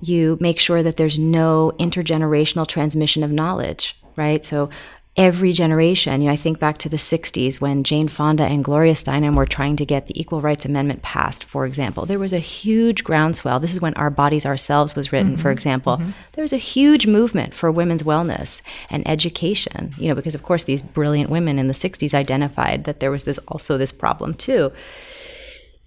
you 0.00 0.38
make 0.40 0.58
sure 0.58 0.82
that 0.82 0.96
there's 0.96 1.18
no 1.18 1.72
intergenerational 1.78 2.66
transmission 2.66 3.22
of 3.22 3.32
knowledge, 3.32 3.96
right? 4.16 4.44
So 4.44 4.70
every 5.18 5.52
generation, 5.52 6.22
you 6.22 6.28
know, 6.28 6.32
I 6.32 6.36
think 6.36 6.60
back 6.60 6.78
to 6.78 6.88
the 6.88 6.96
60s 6.96 7.60
when 7.60 7.82
Jane 7.82 8.06
Fonda 8.06 8.44
and 8.44 8.64
Gloria 8.64 8.94
Steinem 8.94 9.36
were 9.36 9.46
trying 9.46 9.74
to 9.76 9.84
get 9.84 10.06
the 10.06 10.18
Equal 10.18 10.40
Rights 10.40 10.64
Amendment 10.64 11.02
passed, 11.02 11.42
for 11.42 11.66
example. 11.66 12.06
There 12.06 12.20
was 12.20 12.32
a 12.32 12.38
huge 12.38 13.02
groundswell. 13.02 13.58
This 13.58 13.72
is 13.72 13.80
when 13.80 13.94
Our 13.94 14.10
Bodies 14.10 14.46
Ourselves 14.46 14.94
was 14.94 15.12
written, 15.12 15.32
mm-hmm. 15.32 15.42
for 15.42 15.50
example. 15.50 15.96
Mm-hmm. 15.96 16.10
There 16.34 16.42
was 16.42 16.52
a 16.52 16.58
huge 16.58 17.08
movement 17.08 17.52
for 17.52 17.70
women's 17.72 18.04
wellness 18.04 18.62
and 18.88 19.06
education, 19.08 19.92
you 19.98 20.08
know, 20.08 20.14
because 20.14 20.36
of 20.36 20.44
course 20.44 20.64
these 20.64 20.82
brilliant 20.82 21.30
women 21.30 21.58
in 21.58 21.66
the 21.66 21.74
60s 21.74 22.14
identified 22.14 22.84
that 22.84 23.00
there 23.00 23.10
was 23.10 23.24
this 23.24 23.38
also 23.48 23.76
this 23.76 23.92
problem 23.92 24.34
too. 24.34 24.70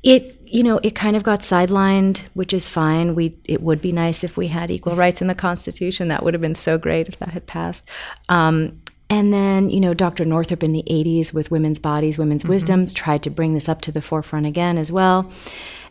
It 0.03 0.37
you 0.45 0.63
know, 0.63 0.81
it 0.83 0.95
kind 0.95 1.15
of 1.15 1.23
got 1.23 1.39
sidelined, 1.39 2.23
which 2.33 2.53
is 2.53 2.67
fine. 2.67 3.15
We 3.15 3.37
it 3.45 3.61
would 3.61 3.81
be 3.81 3.93
nice 3.93 4.21
if 4.21 4.35
we 4.35 4.47
had 4.47 4.69
equal 4.69 4.97
rights 4.97 5.21
in 5.21 5.27
the 5.27 5.35
Constitution. 5.35 6.09
That 6.09 6.23
would 6.23 6.33
have 6.33 6.41
been 6.41 6.55
so 6.55 6.77
great 6.77 7.07
if 7.07 7.17
that 7.19 7.29
had 7.29 7.47
passed. 7.47 7.85
Um, 8.27 8.81
and 9.11 9.33
then, 9.33 9.69
you 9.69 9.81
know, 9.81 9.93
Dr. 9.93 10.23
Northrup 10.23 10.63
in 10.63 10.71
the 10.71 10.85
80s 10.89 11.33
with 11.33 11.51
women's 11.51 11.79
bodies, 11.79 12.17
women's 12.17 12.43
mm-hmm. 12.43 12.53
wisdoms 12.53 12.93
tried 12.93 13.21
to 13.23 13.29
bring 13.29 13.53
this 13.53 13.67
up 13.67 13.81
to 13.81 13.91
the 13.91 14.01
forefront 14.01 14.45
again 14.45 14.77
as 14.77 14.89
well. 14.89 15.29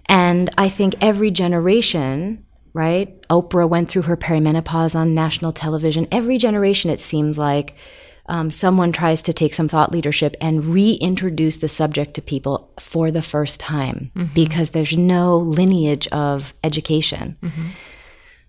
And 0.07 0.49
I 0.57 0.71
think 0.71 0.95
every 1.03 1.31
generation, 1.31 2.47
right? 2.73 3.21
Oprah 3.29 3.69
went 3.69 3.91
through 3.91 4.03
her 4.03 4.17
perimenopause 4.17 4.95
on 4.95 5.15
national 5.15 5.53
television. 5.53 6.09
Every 6.11 6.39
generation, 6.39 6.91
it 6.91 6.99
seems 6.99 7.37
like, 7.37 7.75
um, 8.25 8.49
someone 8.51 8.91
tries 8.91 9.21
to 9.23 9.35
take 9.35 9.53
some 9.53 9.69
thought 9.69 9.93
leadership 9.93 10.35
and 10.41 10.65
reintroduce 10.65 11.59
the 11.59 11.69
subject 11.69 12.15
to 12.15 12.23
people 12.23 12.73
for 12.81 13.11
the 13.11 13.21
first 13.21 13.61
time 13.61 14.11
mm-hmm. 14.17 14.33
because 14.33 14.71
there's 14.71 14.97
no 14.97 15.37
lineage 15.37 16.07
of 16.07 16.55
education. 16.65 17.37
Mm-hmm. 17.43 17.67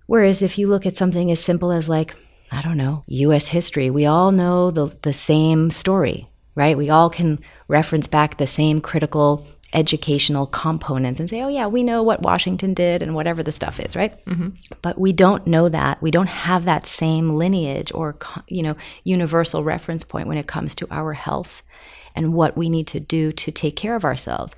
Whereas 0.06 0.42
if 0.42 0.58
you 0.58 0.70
look 0.70 0.86
at 0.86 0.96
something 0.96 1.30
as 1.30 1.42
simple 1.42 1.74
as, 1.74 1.90
like, 1.90 2.16
I 2.52 2.62
don't 2.62 2.78
know, 2.78 3.04
US 3.08 3.48
history, 3.48 3.90
we 3.90 4.06
all 4.06 4.32
know 4.32 4.72
the, 4.72 4.96
the 5.04 5.14
same 5.14 5.72
story, 5.72 6.28
right? 6.56 6.78
We 6.78 6.90
all 6.90 7.10
can 7.10 7.40
reference 7.68 8.08
back 8.08 8.38
the 8.38 8.48
same 8.48 8.82
critical 8.82 9.46
educational 9.74 10.48
components 10.48 11.20
and 11.20 11.30
say, 11.30 11.42
oh, 11.42 11.48
yeah, 11.48 11.68
we 11.68 11.82
know 11.82 12.04
what 12.04 12.22
Washington 12.22 12.74
did 12.74 13.02
and 13.02 13.16
whatever 13.16 13.42
the 13.42 13.54
stuff 13.54 13.80
is, 13.80 13.96
right? 13.96 14.24
Mm-hmm. 14.26 14.50
But 14.82 15.00
we 15.00 15.14
don't 15.14 15.48
know 15.48 15.70
that. 15.70 16.02
We 16.02 16.12
don't 16.12 16.28
have 16.28 16.66
that 16.66 16.86
same 16.86 17.32
lineage 17.32 17.92
or, 17.94 18.18
you 18.48 18.64
know, 18.64 18.76
universal 19.06 19.64
reference 19.64 20.04
point 20.04 20.28
when 20.28 20.38
it 20.38 20.48
comes 20.48 20.76
to 20.76 20.88
our 20.92 21.14
health 21.14 21.62
and 22.16 22.34
what 22.34 22.58
we 22.58 22.70
need 22.70 22.88
to 22.88 23.00
do 23.00 23.32
to 23.32 23.52
take 23.52 23.76
care 23.76 23.96
of 23.96 24.06
ourselves. 24.06 24.54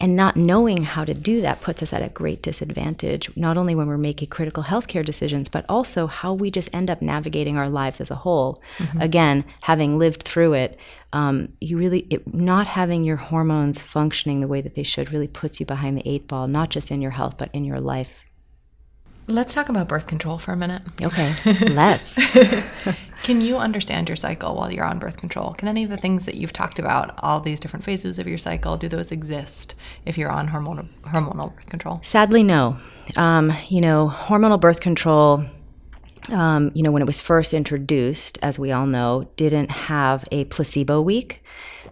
And 0.00 0.16
not 0.16 0.36
knowing 0.36 0.82
how 0.82 1.04
to 1.04 1.14
do 1.14 1.40
that 1.42 1.60
puts 1.60 1.82
us 1.82 1.92
at 1.92 2.02
a 2.02 2.08
great 2.08 2.42
disadvantage, 2.42 3.34
not 3.36 3.56
only 3.56 3.74
when 3.74 3.86
we're 3.86 3.98
making 3.98 4.28
critical 4.28 4.64
healthcare 4.64 5.04
decisions, 5.04 5.48
but 5.48 5.64
also 5.68 6.06
how 6.06 6.32
we 6.32 6.50
just 6.50 6.74
end 6.74 6.90
up 6.90 7.02
navigating 7.02 7.56
our 7.56 7.68
lives 7.68 8.00
as 8.00 8.10
a 8.10 8.16
whole. 8.16 8.62
Mm-hmm. 8.78 9.00
Again, 9.00 9.44
having 9.62 9.98
lived 9.98 10.22
through 10.22 10.54
it, 10.54 10.78
um, 11.12 11.52
you 11.60 11.78
really 11.78 12.06
it, 12.10 12.34
not 12.34 12.66
having 12.66 13.04
your 13.04 13.16
hormones 13.16 13.80
functioning 13.80 14.40
the 14.40 14.48
way 14.48 14.60
that 14.60 14.74
they 14.74 14.82
should 14.82 15.12
really 15.12 15.28
puts 15.28 15.60
you 15.60 15.66
behind 15.66 15.96
the 15.96 16.08
eight 16.08 16.26
ball, 16.26 16.48
not 16.48 16.70
just 16.70 16.90
in 16.90 17.00
your 17.00 17.12
health 17.12 17.36
but 17.38 17.50
in 17.52 17.64
your 17.64 17.80
life. 17.80 18.24
Let's 19.26 19.54
talk 19.54 19.68
about 19.68 19.88
birth 19.88 20.06
control 20.06 20.38
for 20.38 20.52
a 20.52 20.56
minute. 20.56 20.82
Okay, 21.00 21.34
let's. 21.68 22.14
Can 23.24 23.40
you 23.40 23.56
understand 23.56 24.06
your 24.06 24.16
cycle 24.16 24.54
while 24.54 24.70
you're 24.70 24.84
on 24.84 24.98
birth 24.98 25.16
control? 25.16 25.54
Can 25.54 25.66
any 25.66 25.82
of 25.82 25.88
the 25.88 25.96
things 25.96 26.26
that 26.26 26.34
you've 26.34 26.52
talked 26.52 26.78
about, 26.78 27.18
all 27.22 27.40
these 27.40 27.58
different 27.58 27.82
phases 27.82 28.18
of 28.18 28.28
your 28.28 28.36
cycle, 28.36 28.76
do 28.76 28.86
those 28.86 29.10
exist 29.10 29.74
if 30.04 30.18
you're 30.18 30.30
on 30.30 30.48
hormonal 30.48 30.86
hormonal 31.04 31.56
birth 31.56 31.70
control? 31.70 32.00
Sadly, 32.02 32.42
no. 32.42 32.76
Um, 33.16 33.50
you 33.70 33.80
know, 33.80 34.12
hormonal 34.14 34.60
birth 34.60 34.80
control. 34.80 35.42
Um, 36.30 36.70
you 36.74 36.82
know, 36.82 36.90
when 36.90 37.00
it 37.00 37.06
was 37.06 37.22
first 37.22 37.54
introduced, 37.54 38.38
as 38.42 38.58
we 38.58 38.72
all 38.72 38.86
know, 38.86 39.26
didn't 39.36 39.70
have 39.70 40.26
a 40.30 40.44
placebo 40.44 41.00
week. 41.00 41.42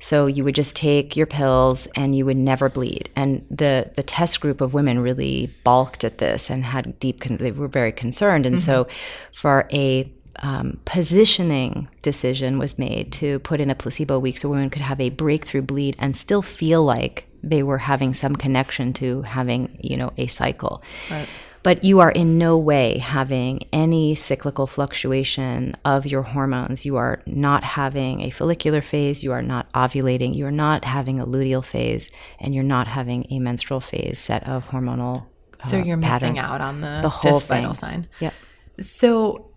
So 0.00 0.26
you 0.26 0.44
would 0.44 0.54
just 0.54 0.76
take 0.76 1.16
your 1.16 1.26
pills 1.26 1.88
and 1.96 2.14
you 2.14 2.26
would 2.26 2.36
never 2.36 2.68
bleed. 2.68 3.08
And 3.16 3.46
the 3.50 3.90
the 3.96 4.02
test 4.02 4.42
group 4.42 4.60
of 4.60 4.74
women 4.74 4.98
really 4.98 5.50
balked 5.64 6.04
at 6.04 6.18
this 6.18 6.50
and 6.50 6.62
had 6.62 6.98
deep. 7.00 7.20
Con- 7.22 7.36
they 7.36 7.52
were 7.52 7.68
very 7.68 7.92
concerned. 7.92 8.44
And 8.44 8.56
mm-hmm. 8.56 8.64
so, 8.64 8.86
for 9.32 9.66
a 9.72 10.12
um, 10.36 10.80
positioning 10.84 11.88
decision 12.00 12.58
was 12.58 12.78
made 12.78 13.12
to 13.12 13.38
put 13.40 13.60
in 13.60 13.70
a 13.70 13.74
placebo 13.74 14.18
week 14.18 14.38
so 14.38 14.48
women 14.48 14.70
could 14.70 14.82
have 14.82 15.00
a 15.00 15.10
breakthrough 15.10 15.62
bleed 15.62 15.96
and 15.98 16.16
still 16.16 16.42
feel 16.42 16.82
like 16.82 17.26
they 17.42 17.62
were 17.62 17.78
having 17.78 18.14
some 18.14 18.36
connection 18.36 18.92
to 18.94 19.22
having 19.22 19.78
you 19.80 19.96
know 19.96 20.12
a 20.16 20.26
cycle. 20.26 20.82
Right 21.10 21.28
but 21.62 21.84
you 21.84 22.00
are 22.00 22.10
in 22.10 22.38
no 22.38 22.58
way 22.58 22.98
having 22.98 23.60
any 23.72 24.14
cyclical 24.14 24.66
fluctuation 24.66 25.76
of 25.84 26.06
your 26.06 26.22
hormones. 26.22 26.84
You 26.84 26.96
are 26.96 27.22
not 27.26 27.62
having 27.62 28.22
a 28.22 28.30
follicular 28.30 28.82
phase, 28.82 29.22
you 29.22 29.32
are 29.32 29.42
not 29.42 29.72
ovulating, 29.72 30.34
you 30.34 30.46
are 30.46 30.50
not 30.50 30.84
having 30.84 31.20
a 31.20 31.26
luteal 31.26 31.64
phase, 31.64 32.08
and 32.40 32.54
you're 32.54 32.64
not 32.64 32.88
having 32.88 33.26
a 33.30 33.38
menstrual 33.38 33.80
phase 33.80 34.18
set 34.18 34.46
of 34.46 34.66
hormonal. 34.66 35.26
Uh, 35.60 35.66
so 35.66 35.76
you're 35.76 35.98
patterns. 35.98 36.34
missing 36.34 36.38
out 36.38 36.60
on 36.60 36.80
the, 36.80 36.98
the 37.02 37.08
whole 37.08 37.38
vital 37.38 37.74
sign. 37.74 38.08
Yep. 38.18 38.34
So 38.80 39.51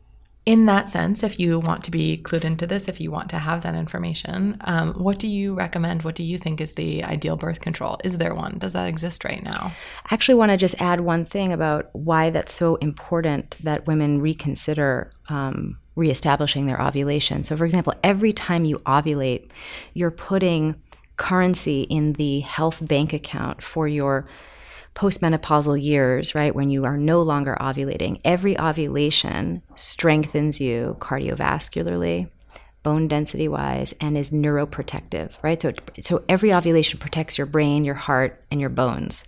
in 0.45 0.67
that 0.67 0.89
sense, 0.89 1.23
if 1.23 1.39
you 1.39 1.57
want 1.57 1.83
to 1.85 1.91
be 1.91 2.17
clued 2.17 2.43
into 2.43 2.67
this, 2.67 2.87
if 2.87 3.01
you 3.01 3.09
want 3.09 3.29
to 3.31 3.39
have 3.39 3.63
that 3.63 3.73
information, 3.73 4.57
um, 4.61 4.93
what 4.93 5.17
do 5.17 5.27
you 5.27 5.55
recommend? 5.55 6.03
What 6.03 6.13
do 6.13 6.23
you 6.23 6.37
think 6.37 6.61
is 6.61 6.73
the 6.73 7.03
ideal 7.03 7.35
birth 7.35 7.61
control? 7.61 7.97
Is 8.03 8.17
there 8.17 8.35
one? 8.35 8.59
Does 8.59 8.73
that 8.73 8.87
exist 8.87 9.23
right 9.23 9.41
now? 9.41 9.73
I 10.05 10.13
actually 10.13 10.35
want 10.35 10.51
to 10.51 10.57
just 10.57 10.79
add 10.79 11.01
one 11.01 11.25
thing 11.25 11.51
about 11.51 11.89
why 11.93 12.29
that's 12.29 12.53
so 12.53 12.75
important 12.75 13.57
that 13.63 13.87
women 13.87 14.21
reconsider 14.21 15.11
um, 15.29 15.79
reestablishing 15.95 16.67
their 16.67 16.79
ovulation. 16.79 17.43
So, 17.43 17.57
for 17.57 17.65
example, 17.65 17.93
every 18.03 18.31
time 18.31 18.65
you 18.65 18.77
ovulate, 18.79 19.49
you're 19.95 20.11
putting 20.11 20.75
currency 21.17 21.83
in 21.83 22.13
the 22.13 22.41
health 22.41 22.85
bank 22.87 23.13
account 23.13 23.63
for 23.63 23.87
your 23.87 24.27
postmenopausal 24.95 25.81
years, 25.81 26.33
right, 26.33 26.55
when 26.55 26.69
you 26.69 26.85
are 26.85 26.97
no 26.97 27.21
longer 27.21 27.57
ovulating, 27.59 28.19
every 28.23 28.57
ovulation 28.57 29.61
strengthens 29.75 30.59
you 30.59 30.95
cardiovascularly, 30.99 32.29
bone 32.81 33.07
density 33.07 33.47
wise, 33.47 33.93
and 33.99 34.17
is 34.17 34.31
neuroprotective, 34.31 35.31
right? 35.43 35.61
So, 35.61 35.73
so 35.99 36.23
every 36.29 36.53
ovulation 36.53 36.97
protects 36.97 37.37
your 37.37 37.47
brain, 37.47 37.83
your 37.83 37.95
heart, 37.95 38.43
and 38.49 38.61
your 38.61 38.69
bones. 38.69 39.23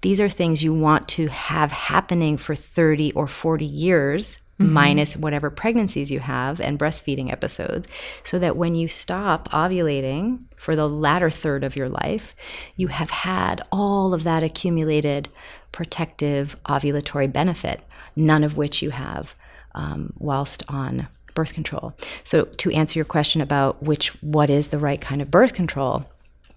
These 0.00 0.20
are 0.20 0.28
things 0.28 0.64
you 0.64 0.74
want 0.74 1.08
to 1.10 1.28
have 1.28 1.70
happening 1.70 2.36
for 2.36 2.56
30 2.56 3.12
or 3.12 3.28
40 3.28 3.64
years 3.64 4.38
mm-hmm. 4.58 4.72
minus 4.72 5.16
whatever 5.16 5.50
pregnancies 5.50 6.10
you 6.10 6.20
have 6.20 6.60
and 6.60 6.78
breastfeeding 6.78 7.30
episodes, 7.30 7.88
so 8.22 8.38
that 8.38 8.56
when 8.56 8.74
you 8.74 8.88
stop 8.88 9.48
ovulating 9.50 10.44
for 10.56 10.76
the 10.76 10.88
latter 10.88 11.30
third 11.30 11.64
of 11.64 11.76
your 11.76 11.88
life, 11.88 12.34
you 12.76 12.88
have 12.88 13.10
had 13.10 13.62
all 13.70 14.14
of 14.14 14.24
that 14.24 14.42
accumulated 14.42 15.28
protective 15.72 16.56
ovulatory 16.66 17.32
benefit, 17.32 17.82
none 18.14 18.44
of 18.44 18.56
which 18.56 18.82
you 18.82 18.90
have 18.90 19.34
um, 19.74 20.12
whilst 20.18 20.62
on 20.68 21.08
birth 21.34 21.54
control. 21.54 21.94
So 22.24 22.44
to 22.44 22.70
answer 22.72 22.98
your 22.98 23.06
question 23.06 23.40
about 23.40 23.82
which 23.82 24.08
what 24.22 24.50
is 24.50 24.68
the 24.68 24.78
right 24.78 25.00
kind 25.00 25.22
of 25.22 25.30
birth 25.30 25.54
control, 25.54 26.04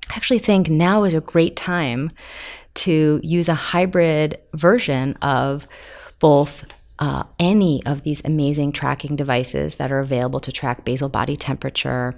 I 0.09 0.15
actually 0.15 0.39
think 0.39 0.69
now 0.69 1.05
is 1.05 1.13
a 1.13 1.21
great 1.21 1.55
time 1.55 2.11
to 2.75 3.21
use 3.23 3.47
a 3.47 3.53
hybrid 3.53 4.37
version 4.53 5.13
of 5.21 5.67
both 6.19 6.65
uh, 6.99 7.23
any 7.39 7.85
of 7.85 8.03
these 8.03 8.21
amazing 8.23 8.71
tracking 8.71 9.15
devices 9.15 9.75
that 9.75 9.91
are 9.91 9.99
available 9.99 10.39
to 10.39 10.51
track 10.51 10.85
basal 10.85 11.09
body 11.09 11.35
temperature. 11.35 12.15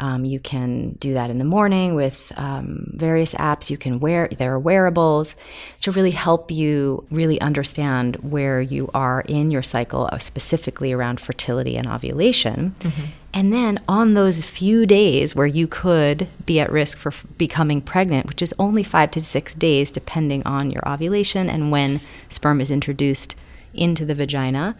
Um, 0.00 0.24
you 0.24 0.40
can 0.40 0.92
do 0.92 1.14
that 1.14 1.30
in 1.30 1.38
the 1.38 1.44
morning 1.44 1.94
with 1.94 2.32
um, 2.36 2.90
various 2.94 3.34
apps. 3.34 3.70
You 3.70 3.76
can 3.76 4.00
wear, 4.00 4.28
there 4.28 4.52
are 4.54 4.58
wearables 4.58 5.36
to 5.80 5.92
really 5.92 6.10
help 6.10 6.50
you 6.50 7.06
really 7.10 7.40
understand 7.40 8.16
where 8.16 8.60
you 8.60 8.90
are 8.92 9.20
in 9.28 9.50
your 9.50 9.62
cycle, 9.62 10.08
uh, 10.10 10.18
specifically 10.18 10.92
around 10.92 11.20
fertility 11.20 11.76
and 11.76 11.86
ovulation. 11.86 12.74
Mm-hmm. 12.80 13.04
And 13.34 13.52
then 13.52 13.80
on 13.88 14.14
those 14.14 14.42
few 14.44 14.86
days 14.86 15.36
where 15.36 15.46
you 15.46 15.66
could 15.66 16.28
be 16.46 16.60
at 16.60 16.72
risk 16.72 16.98
for 16.98 17.10
f- 17.10 17.26
becoming 17.36 17.80
pregnant, 17.80 18.26
which 18.26 18.42
is 18.42 18.54
only 18.58 18.82
five 18.82 19.10
to 19.12 19.20
six 19.20 19.54
days, 19.54 19.90
depending 19.90 20.42
on 20.44 20.70
your 20.70 20.88
ovulation 20.88 21.50
and 21.50 21.70
when 21.70 22.00
sperm 22.28 22.60
is 22.60 22.70
introduced 22.70 23.36
into 23.74 24.04
the 24.04 24.14
vagina, 24.14 24.76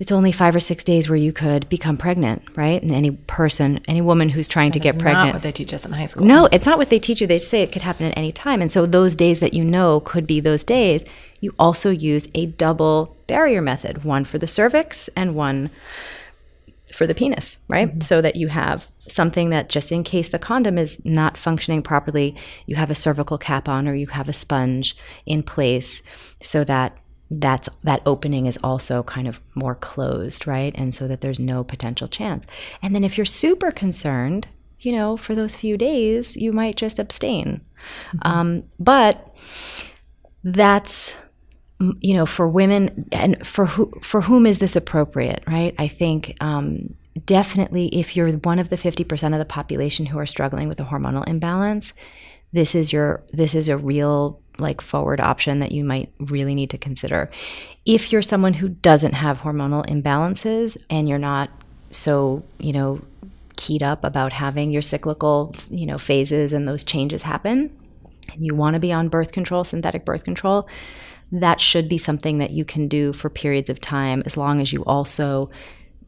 it's 0.00 0.10
only 0.10 0.32
five 0.32 0.56
or 0.56 0.60
six 0.60 0.82
days 0.82 1.10
where 1.10 1.16
you 1.16 1.30
could 1.30 1.68
become 1.68 1.98
pregnant, 1.98 2.42
right? 2.56 2.82
And 2.82 2.90
any 2.90 3.10
person, 3.10 3.80
any 3.86 4.00
woman 4.00 4.30
who's 4.30 4.48
trying 4.48 4.70
that 4.70 4.78
to 4.78 4.82
get 4.82 4.98
pregnant. 4.98 5.26
Not 5.26 5.34
what 5.34 5.42
they 5.42 5.52
teach 5.52 5.74
us 5.74 5.84
in 5.84 5.92
high 5.92 6.06
school. 6.06 6.26
No, 6.26 6.46
it's 6.46 6.64
not 6.64 6.78
what 6.78 6.88
they 6.88 6.98
teach 6.98 7.20
you. 7.20 7.26
They 7.26 7.38
say 7.38 7.62
it 7.62 7.70
could 7.70 7.82
happen 7.82 8.06
at 8.06 8.16
any 8.16 8.32
time, 8.32 8.62
and 8.62 8.70
so 8.70 8.86
those 8.86 9.14
days 9.14 9.40
that 9.40 9.52
you 9.52 9.62
know 9.62 10.00
could 10.00 10.26
be 10.26 10.40
those 10.40 10.64
days. 10.64 11.04
You 11.40 11.54
also 11.58 11.90
use 11.90 12.26
a 12.34 12.46
double 12.46 13.16
barrier 13.26 13.60
method, 13.60 14.04
one 14.04 14.24
for 14.24 14.38
the 14.38 14.46
cervix 14.46 15.08
and 15.16 15.34
one 15.34 15.70
for 16.94 17.06
the 17.06 17.14
penis, 17.14 17.58
right? 17.68 17.88
Mm-hmm. 17.88 18.00
So 18.00 18.22
that 18.22 18.36
you 18.36 18.48
have 18.48 18.88
something 19.00 19.50
that 19.50 19.68
just 19.68 19.92
in 19.92 20.02
case 20.02 20.30
the 20.30 20.38
condom 20.38 20.78
is 20.78 21.04
not 21.04 21.36
functioning 21.36 21.82
properly, 21.82 22.34
you 22.66 22.76
have 22.76 22.90
a 22.90 22.94
cervical 22.94 23.38
cap 23.38 23.68
on 23.68 23.86
or 23.86 23.94
you 23.94 24.06
have 24.08 24.28
a 24.28 24.34
sponge 24.34 24.96
in 25.26 25.42
place 25.42 26.02
so 26.42 26.64
that 26.64 26.98
that's 27.30 27.68
that 27.84 28.02
opening 28.06 28.46
is 28.46 28.58
also 28.64 29.02
kind 29.02 29.28
of 29.28 29.40
more 29.54 29.76
closed, 29.76 30.46
right? 30.46 30.74
And 30.76 30.94
so 30.94 31.06
that 31.06 31.20
there's 31.20 31.38
no 31.38 31.62
potential 31.62 32.08
chance. 32.08 32.46
And 32.82 32.94
then 32.94 33.04
if 33.04 33.16
you're 33.16 33.24
super 33.24 33.70
concerned, 33.70 34.48
you 34.80 34.92
know, 34.92 35.16
for 35.16 35.34
those 35.34 35.54
few 35.54 35.76
days, 35.76 36.36
you 36.36 36.52
might 36.52 36.76
just 36.76 36.98
abstain. 36.98 37.60
Mm-hmm. 38.14 38.18
Um, 38.22 38.62
but 38.78 39.36
that's 40.42 41.14
you 42.00 42.14
know 42.14 42.26
for 42.26 42.46
women 42.46 43.08
and 43.12 43.46
for 43.46 43.66
who 43.66 43.90
for 44.02 44.20
whom 44.22 44.46
is 44.46 44.58
this 44.58 44.76
appropriate 44.76 45.42
right 45.46 45.74
i 45.78 45.88
think 45.88 46.36
um, 46.40 46.94
definitely 47.24 47.86
if 47.88 48.16
you're 48.16 48.30
one 48.32 48.58
of 48.58 48.68
the 48.68 48.76
50% 48.76 49.32
of 49.32 49.38
the 49.38 49.44
population 49.44 50.06
who 50.06 50.18
are 50.18 50.26
struggling 50.26 50.68
with 50.68 50.78
a 50.80 50.84
hormonal 50.84 51.26
imbalance 51.26 51.94
this 52.52 52.74
is 52.74 52.92
your 52.92 53.22
this 53.32 53.54
is 53.54 53.68
a 53.68 53.76
real 53.76 54.40
like 54.60 54.80
forward 54.80 55.20
option 55.20 55.60
that 55.60 55.72
you 55.72 55.84
might 55.84 56.12
really 56.18 56.54
need 56.54 56.70
to 56.70 56.78
consider. 56.78 57.30
If 57.86 58.12
you're 58.12 58.22
someone 58.22 58.54
who 58.54 58.68
doesn't 58.68 59.14
have 59.14 59.38
hormonal 59.38 59.86
imbalances 59.86 60.76
and 60.88 61.08
you're 61.08 61.18
not 61.18 61.50
so, 61.90 62.42
you 62.58 62.72
know, 62.72 63.00
keyed 63.56 63.82
up 63.82 64.04
about 64.04 64.32
having 64.32 64.70
your 64.70 64.82
cyclical, 64.82 65.54
you 65.70 65.86
know, 65.86 65.98
phases 65.98 66.52
and 66.52 66.68
those 66.68 66.84
changes 66.84 67.22
happen, 67.22 67.76
and 68.32 68.44
you 68.44 68.54
want 68.54 68.74
to 68.74 68.80
be 68.80 68.92
on 68.92 69.08
birth 69.08 69.32
control, 69.32 69.64
synthetic 69.64 70.04
birth 70.04 70.24
control, 70.24 70.68
that 71.32 71.60
should 71.60 71.88
be 71.88 71.98
something 71.98 72.38
that 72.38 72.50
you 72.50 72.64
can 72.64 72.88
do 72.88 73.12
for 73.12 73.30
periods 73.30 73.70
of 73.70 73.80
time 73.80 74.22
as 74.26 74.36
long 74.36 74.60
as 74.60 74.72
you 74.72 74.84
also 74.84 75.50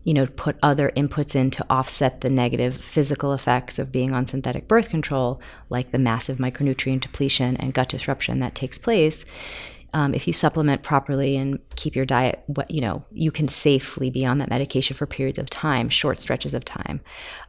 you 0.05 0.15
know, 0.15 0.27
put 0.27 0.57
other 0.62 0.91
inputs 0.97 1.35
in 1.35 1.51
to 1.53 1.67
offset 1.71 2.21
the 2.21 2.31
negative 2.31 2.77
physical 2.77 3.33
effects 3.33 3.79
of 3.79 3.93
being 3.93 4.12
on 4.12 4.27
synthetic 4.27 4.67
birth 4.67 4.88
control, 4.88 5.41
like 5.71 5.93
the 5.93 5.99
massive 5.99 6.38
micronutrient 6.38 7.01
depletion 7.01 7.57
and 7.57 7.75
gut 7.75 7.88
disruption 7.88 8.41
that 8.41 8.55
takes 8.55 8.79
place. 8.79 9.25
Um, 9.95 10.15
if 10.15 10.27
you 10.27 10.33
supplement 10.33 10.83
properly 10.83 11.37
and 11.37 11.59
keep 11.77 11.95
your 11.95 12.07
diet, 12.07 12.43
what 12.47 12.71
you 12.71 12.81
know, 12.81 13.05
you 13.12 13.31
can 13.31 13.47
safely 13.47 14.11
be 14.11 14.25
on 14.25 14.38
that 14.38 14.49
medication 14.49 14.97
for 14.97 15.07
periods 15.07 15.38
of 15.38 15.51
time, 15.51 15.91
short 15.91 16.21
stretches 16.21 16.55
of 16.55 16.65
time. 16.65 17.01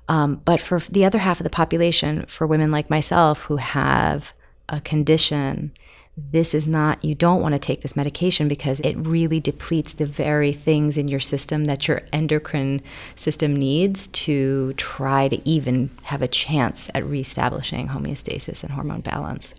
Um, 0.10 0.42
but 0.44 0.60
for 0.60 0.80
the 0.80 1.06
other 1.06 1.20
half 1.20 1.40
of 1.40 1.46
the 1.46 1.50
population, 1.50 2.26
for 2.28 2.46
women 2.46 2.70
like 2.70 2.90
myself 2.90 3.44
who 3.44 3.58
have 3.58 4.34
a 4.68 4.82
condition 4.82 5.72
this 6.16 6.54
is 6.54 6.68
not, 6.68 7.04
you 7.04 7.16
don't 7.16 7.42
want 7.42 7.54
to 7.54 7.60
take 7.60 7.82
this 7.82 7.96
medication 7.96 8.48
because 8.48 8.80
it 8.82 8.96
really 8.96 9.40
depletes 9.40 9.94
the 9.94 10.06
very 10.06 10.54
things 10.54 10.96
in 10.96 11.08
your 11.08 11.20
system 11.20 11.64
that 11.64 11.88
your 11.88 12.04
endocrine 12.14 12.82
system 13.16 13.56
needs 13.56 14.08
to 14.08 14.74
try 14.74 15.28
to 15.28 15.50
even 15.50 15.90
have 16.04 16.22
a 16.22 16.28
chance 16.28 16.90
at 16.94 17.04
reestablishing 17.06 17.88
homeostasis 17.88 18.64
and 18.64 18.74
hormone 18.74 19.02
balance. 19.02 19.56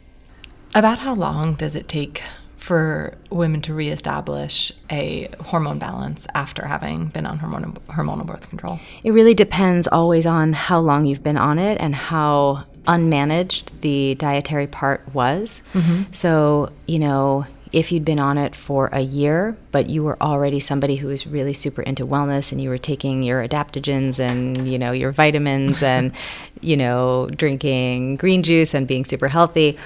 About 0.75 1.01
how 1.01 1.14
long 1.14 1.55
does 1.55 1.75
it 1.75 1.88
take 1.88 2.23
for 2.57 3.19
women 3.31 3.61
to 3.61 3.75
reestablish 3.75 4.73
a 4.90 5.29
hormone 5.40 5.79
balance 5.79 6.27
after 6.35 6.67
having 6.67 7.09
been 7.09 7.27
on 7.27 7.38
hormonal, 7.38 7.77
hormonal 7.88 8.25
birth 8.25 8.49
control? 8.49 8.79
It 9.03 9.11
really 9.11 9.35
depends 9.35 9.88
always 9.88 10.25
on 10.25 10.53
how 10.53 10.81
long 10.81 11.05
you've 11.05 11.23
been 11.23 11.37
on 11.37 11.59
it 11.59 11.79
and 11.81 11.95
how 11.95 12.64
unmanaged 12.87 13.81
the 13.81 14.14
dietary 14.16 14.66
part 14.66 15.14
was. 15.14 15.62
Mm-hmm. 15.73 16.12
So, 16.12 16.73
you 16.87 16.99
know, 16.99 17.47
if 17.75 17.90
you'd 17.90 18.05
been 18.05 18.20
on 18.20 18.38
it 18.38 18.55
for 18.55 18.88
a 18.92 19.01
year, 19.01 19.57
but 19.73 19.90
you 19.90 20.05
were 20.05 20.16
already 20.23 20.61
somebody 20.61 20.94
who 20.94 21.09
was 21.09 21.27
really 21.27 21.53
super 21.53 21.83
into 21.83 22.07
wellness 22.07 22.53
and 22.53 22.61
you 22.61 22.68
were 22.68 22.79
taking 22.79 23.25
your 23.25 23.47
adaptogens 23.47 24.20
and, 24.20 24.68
you 24.68 24.79
know, 24.79 24.92
your 24.92 25.11
vitamins 25.11 25.83
and, 25.94 26.12
you 26.61 26.77
know, 26.77 27.29
drinking 27.35 28.16
green 28.16 28.44
juice 28.44 28.75
and 28.75 28.87
being 28.87 29.05
super 29.05 29.27
healthy, 29.27 29.77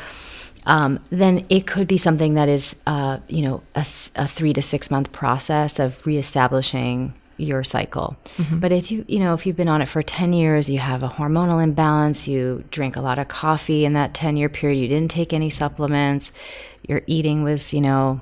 um, 0.67 1.01
then 1.09 1.47
it 1.49 1.67
could 1.67 1.89
be 1.89 1.97
something 1.97 2.35
that 2.35 2.49
is, 2.49 2.77
uh, 2.87 3.19
you 3.27 3.43
know, 3.43 3.63
a, 3.75 3.87
a, 4.17 4.29
three 4.29 4.53
to 4.53 4.61
six 4.61 4.91
month 4.91 5.11
process 5.13 5.79
of 5.79 6.05
reestablishing 6.07 7.15
your 7.39 7.65
cycle. 7.65 8.17
Mm-hmm. 8.37 8.61
But 8.61 8.73
if 8.73 8.91
you, 8.91 9.05
you 9.09 9.21
know, 9.21 9.33
if 9.33 9.47
you've 9.47 9.57
been 9.57 9.69
on 9.69 9.81
it 9.81 9.87
for 9.87 10.03
10 10.03 10.33
years, 10.33 10.69
you 10.69 10.79
have 10.79 11.03
a 11.03 11.09
hormonal 11.09 11.63
imbalance, 11.63 12.29
you 12.29 12.65
drink 12.71 12.97
a 12.97 13.01
lot 13.01 13.19
of 13.19 13.29
coffee 13.29 13.85
in 13.85 13.95
that 13.95 14.13
10 14.13 14.37
year 14.37 14.49
period, 14.49 14.81
you 14.81 14.89
didn't 14.89 15.11
take 15.11 15.33
any 15.33 15.49
supplements, 15.49 16.33
your 16.87 17.03
eating 17.07 17.43
was, 17.43 17.73
you 17.73 17.81
know, 17.81 18.21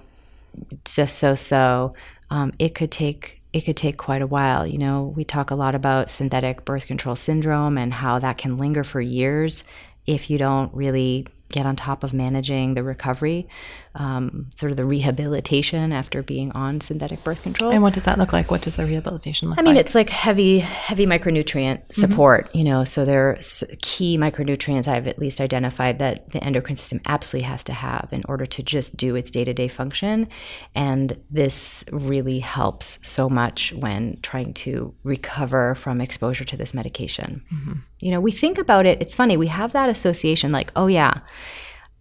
just 0.84 1.18
so 1.18 1.34
so, 1.34 1.94
um, 2.30 2.52
it 2.58 2.74
could 2.74 2.90
take 2.90 3.40
it 3.52 3.62
could 3.62 3.76
take 3.76 3.96
quite 3.96 4.20
a 4.20 4.26
while. 4.26 4.66
You 4.66 4.76
know, 4.76 5.14
we 5.16 5.24
talk 5.24 5.50
a 5.50 5.54
lot 5.54 5.74
about 5.74 6.10
synthetic 6.10 6.66
birth 6.66 6.86
control 6.86 7.16
syndrome 7.16 7.78
and 7.78 7.92
how 7.92 8.18
that 8.18 8.36
can 8.36 8.58
linger 8.58 8.84
for 8.84 9.00
years 9.00 9.64
if 10.06 10.28
you 10.28 10.36
don't 10.36 10.74
really 10.74 11.26
get 11.48 11.64
on 11.64 11.76
top 11.76 12.04
of 12.04 12.12
managing 12.12 12.74
the 12.74 12.82
recovery, 12.82 13.48
um, 13.96 14.50
sort 14.56 14.70
of 14.70 14.76
the 14.76 14.84
rehabilitation 14.84 15.92
after 15.92 16.22
being 16.22 16.52
on 16.52 16.80
synthetic 16.80 17.24
birth 17.24 17.42
control. 17.42 17.70
And 17.70 17.82
what 17.82 17.94
does 17.94 18.04
that 18.04 18.18
look 18.18 18.32
like? 18.32 18.50
What 18.50 18.62
does 18.62 18.76
the 18.76 18.84
rehabilitation 18.84 19.48
look 19.48 19.56
like? 19.56 19.66
I 19.66 19.68
mean, 19.68 19.76
it's 19.76 19.94
like 19.94 20.10
heavy, 20.10 20.58
heavy 20.58 21.06
micronutrient 21.06 21.78
mm-hmm. 21.78 21.92
support, 21.92 22.48
mm-hmm. 22.48 22.58
you 22.58 22.64
know, 22.64 22.84
so 22.84 23.04
there 23.04 23.30
are 23.30 23.38
key 23.82 24.18
micronutrients 24.18 24.86
I've 24.86 25.06
at 25.06 25.18
least 25.18 25.40
identified 25.40 25.98
that 25.98 26.30
the 26.30 26.42
endocrine 26.44 26.76
system 26.76 27.00
absolutely 27.06 27.48
has 27.48 27.64
to 27.64 27.72
have 27.72 28.08
in 28.12 28.22
order 28.28 28.46
to 28.46 28.62
just 28.62 28.96
do 28.96 29.16
its 29.16 29.30
day 29.30 29.44
to 29.44 29.52
day 29.52 29.68
function. 29.68 30.28
And 30.74 31.18
this 31.30 31.84
really 31.90 32.38
helps 32.38 32.98
so 33.02 33.28
much 33.28 33.72
when 33.72 34.18
trying 34.22 34.54
to 34.54 34.94
recover 35.02 35.74
from 35.74 36.00
exposure 36.00 36.44
to 36.44 36.56
this 36.56 36.74
medication. 36.74 37.44
Mm-hmm. 37.52 37.72
You 38.00 38.10
know, 38.10 38.20
we 38.20 38.32
think 38.32 38.58
about 38.58 38.86
it, 38.86 39.00
it's 39.00 39.14
funny, 39.14 39.36
we 39.36 39.48
have 39.48 39.72
that 39.72 39.88
association 39.88 40.52
like, 40.52 40.70
oh, 40.76 40.86
yeah 40.86 41.20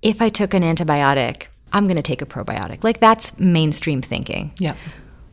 if 0.05 0.21
I 0.21 0.29
took 0.29 0.53
an 0.53 0.61
antibiotic, 0.61 1.47
I'm 1.75 1.87
going 1.87 1.97
to 1.97 2.01
take 2.01 2.21
a 2.21 2.25
probiotic. 2.25 2.83
Like 2.83 3.01
that's 3.01 3.37
mainstream 3.37 4.01
thinking. 4.01 4.53
Yeah. 4.57 4.75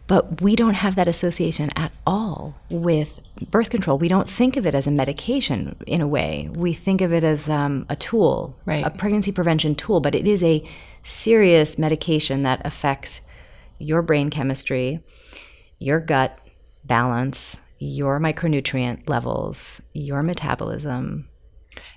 But 0.09 0.43
we 0.43 0.57
don't 0.57 0.75
have 0.75 0.97
that 0.97 1.07
association 1.07 1.71
at 1.77 1.93
all 2.05 2.57
with 2.69 3.21
birth 3.51 3.71
control. 3.71 3.97
We 3.97 4.09
don't 4.09 4.29
think 4.29 4.57
of 4.57 4.67
it 4.67 4.75
as 4.75 4.89
a 4.89 4.91
medication 4.91 5.77
in 5.87 6.01
a 6.01 6.09
way. 6.09 6.51
We 6.53 6.75
think 6.75 7.01
of 7.01 7.13
it 7.13 7.23
as 7.23 7.49
um, 7.49 7.87
a 7.89 7.95
tool, 7.95 8.59
right. 8.67 8.85
a 8.85 8.91
pregnancy 8.91 9.31
prevention 9.31 9.77
tool, 9.77 10.01
but 10.01 10.17
it 10.17 10.27
is 10.27 10.43
a 10.43 10.69
serious 11.05 11.79
medication 11.79 12.43
that 12.43 12.61
affects 12.67 13.21
your 13.79 14.03
brain 14.03 14.29
chemistry, 14.29 15.01
your 15.79 16.01
gut 16.01 16.41
balance, 16.85 17.57
your 17.79 18.19
micronutrient 18.19 19.09
levels, 19.09 19.81
your 19.93 20.25
metabolism, 20.25 21.29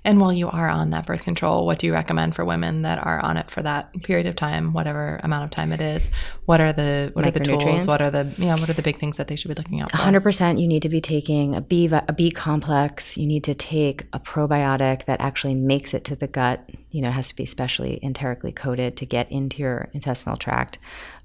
and 0.04 0.20
while 0.20 0.32
you 0.32 0.48
are 0.48 0.68
on 0.68 0.90
that 0.90 1.06
birth 1.06 1.22
control, 1.22 1.66
what 1.66 1.78
do 1.78 1.86
you 1.86 1.92
recommend 1.92 2.34
for 2.34 2.44
women 2.44 2.82
that 2.82 3.04
are 3.04 3.18
on 3.24 3.36
it 3.36 3.50
for 3.50 3.62
that 3.62 3.92
period 4.02 4.26
of 4.26 4.36
time, 4.36 4.72
whatever 4.72 5.20
amount 5.22 5.44
of 5.44 5.50
time 5.50 5.72
it 5.72 5.80
is? 5.80 6.08
What 6.44 6.60
are 6.60 6.72
the 6.72 7.10
what 7.12 7.26
are 7.26 7.30
the 7.30 7.40
tools? 7.40 7.86
What 7.86 8.00
are 8.00 8.10
the 8.10 8.32
yeah? 8.38 8.54
What 8.54 8.68
are 8.68 8.74
the 8.74 8.82
big 8.82 8.98
things 8.98 9.16
that 9.16 9.28
they 9.28 9.36
should 9.36 9.48
be 9.48 9.54
looking 9.54 9.80
out 9.80 9.90
for? 9.90 9.96
Hundred 9.96 10.20
percent. 10.20 10.58
You 10.58 10.68
need 10.68 10.82
to 10.82 10.88
be 10.88 11.00
taking 11.00 11.54
a 11.54 11.60
B 11.60 11.86
a 11.86 12.12
B 12.12 12.30
complex. 12.30 13.16
You 13.16 13.26
need 13.26 13.44
to 13.44 13.54
take 13.54 14.06
a 14.12 14.20
probiotic 14.20 15.06
that 15.06 15.20
actually 15.20 15.54
makes 15.54 15.92
it 15.92 16.04
to 16.04 16.16
the 16.16 16.26
gut. 16.26 16.70
You 16.90 17.02
know, 17.02 17.08
it 17.08 17.12
has 17.12 17.28
to 17.28 17.36
be 17.36 17.46
specially 17.46 18.02
enterically 18.02 18.52
coated 18.52 18.96
to 18.98 19.06
get 19.06 19.30
into 19.30 19.58
your 19.58 19.88
intestinal 19.92 20.36
tract. 20.36 20.78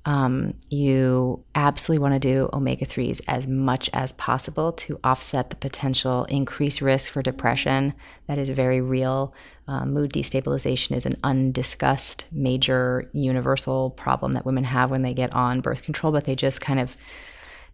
Um, 0.06 0.56
you 0.70 1.44
absolutely 1.54 2.02
want 2.02 2.16
to 2.16 2.20
do 2.20 2.50
omega 2.54 2.86
3s 2.86 3.22
as 3.28 3.46
much 3.46 3.90
as 3.94 4.14
possible 4.14 4.74
to 4.74 5.00
offset 5.04 5.52
the 5.52 5.56
potential 5.56 6.26
increased 6.26 6.82
risk 6.82 7.12
for 7.12 7.22
depression. 7.22 7.94
That 8.28 8.40
is 8.40 8.50
very 8.50 8.82
real. 8.82 9.34
Um, 9.68 9.94
mood 9.94 10.12
destabilization 10.12 10.96
is 10.96 11.06
an 11.06 11.18
undiscussed 11.24 12.26
major 12.32 13.10
universal 13.14 13.92
problem 13.92 14.32
that 14.32 14.46
women 14.46 14.64
have 14.64 14.90
when 14.90 15.04
they 15.04 15.14
get 15.14 15.32
on 15.34 15.62
birth 15.62 15.84
control, 15.84 16.12
but 16.12 16.26
they 16.26 16.36
just 16.36 16.62
kind 16.62 16.80
of 16.80 16.98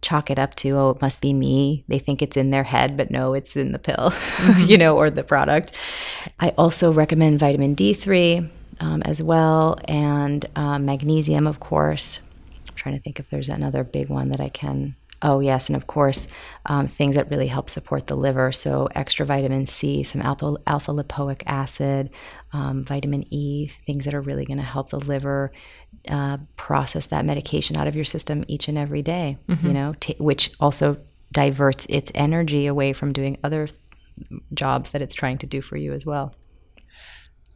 chalk 0.02 0.30
it 0.30 0.38
up 0.38 0.54
to, 0.56 0.70
oh, 0.70 0.90
it 0.90 1.00
must 1.00 1.20
be 1.20 1.32
me. 1.32 1.82
They 1.88 1.98
think 1.98 2.20
it's 2.20 2.36
in 2.36 2.50
their 2.50 2.62
head, 2.62 2.96
but 2.96 3.10
no, 3.10 3.34
it's 3.34 3.56
in 3.56 3.72
the 3.72 3.78
pill, 3.78 3.96
mm-hmm. 4.10 4.64
you 4.64 4.76
know, 4.78 4.96
or 4.96 5.08
the 5.08 5.24
product. 5.24 5.72
I 6.38 6.50
also 6.58 6.92
recommend 6.92 7.40
vitamin 7.40 7.74
D3 7.74 8.48
um, 8.80 9.02
as 9.02 9.22
well, 9.22 9.78
and 9.86 10.44
uh, 10.56 10.78
magnesium, 10.78 11.46
of 11.46 11.60
course. 11.60 12.20
I'm 12.68 12.74
trying 12.74 12.96
to 12.96 13.02
think 13.02 13.18
if 13.18 13.30
there's 13.30 13.48
another 13.48 13.84
big 13.84 14.08
one 14.08 14.30
that 14.30 14.40
I 14.40 14.48
can. 14.48 14.96
Oh, 15.20 15.40
yes. 15.40 15.68
And 15.68 15.74
of 15.74 15.88
course, 15.88 16.28
um, 16.66 16.86
things 16.86 17.16
that 17.16 17.28
really 17.28 17.48
help 17.48 17.68
support 17.68 18.06
the 18.06 18.16
liver. 18.16 18.52
So, 18.52 18.88
extra 18.94 19.26
vitamin 19.26 19.66
C, 19.66 20.04
some 20.04 20.22
alpha, 20.22 20.54
alpha 20.66 20.92
lipoic 20.92 21.42
acid, 21.46 22.10
um, 22.52 22.84
vitamin 22.84 23.26
E, 23.34 23.68
things 23.84 24.04
that 24.04 24.14
are 24.14 24.20
really 24.20 24.44
going 24.44 24.58
to 24.58 24.62
help 24.62 24.90
the 24.90 25.00
liver 25.00 25.50
uh, 26.08 26.38
process 26.56 27.08
that 27.08 27.24
medication 27.24 27.74
out 27.74 27.88
of 27.88 27.96
your 27.96 28.04
system 28.04 28.44
each 28.46 28.68
and 28.68 28.78
every 28.78 29.02
day, 29.02 29.38
mm-hmm. 29.48 29.66
you 29.66 29.72
know, 29.72 29.94
t- 29.98 30.16
which 30.18 30.52
also 30.60 30.98
diverts 31.32 31.84
its 31.88 32.12
energy 32.14 32.66
away 32.66 32.92
from 32.92 33.12
doing 33.12 33.38
other 33.42 33.68
jobs 34.54 34.90
that 34.90 35.02
it's 35.02 35.14
trying 35.14 35.38
to 35.38 35.46
do 35.46 35.60
for 35.60 35.76
you 35.76 35.92
as 35.92 36.06
well. 36.06 36.34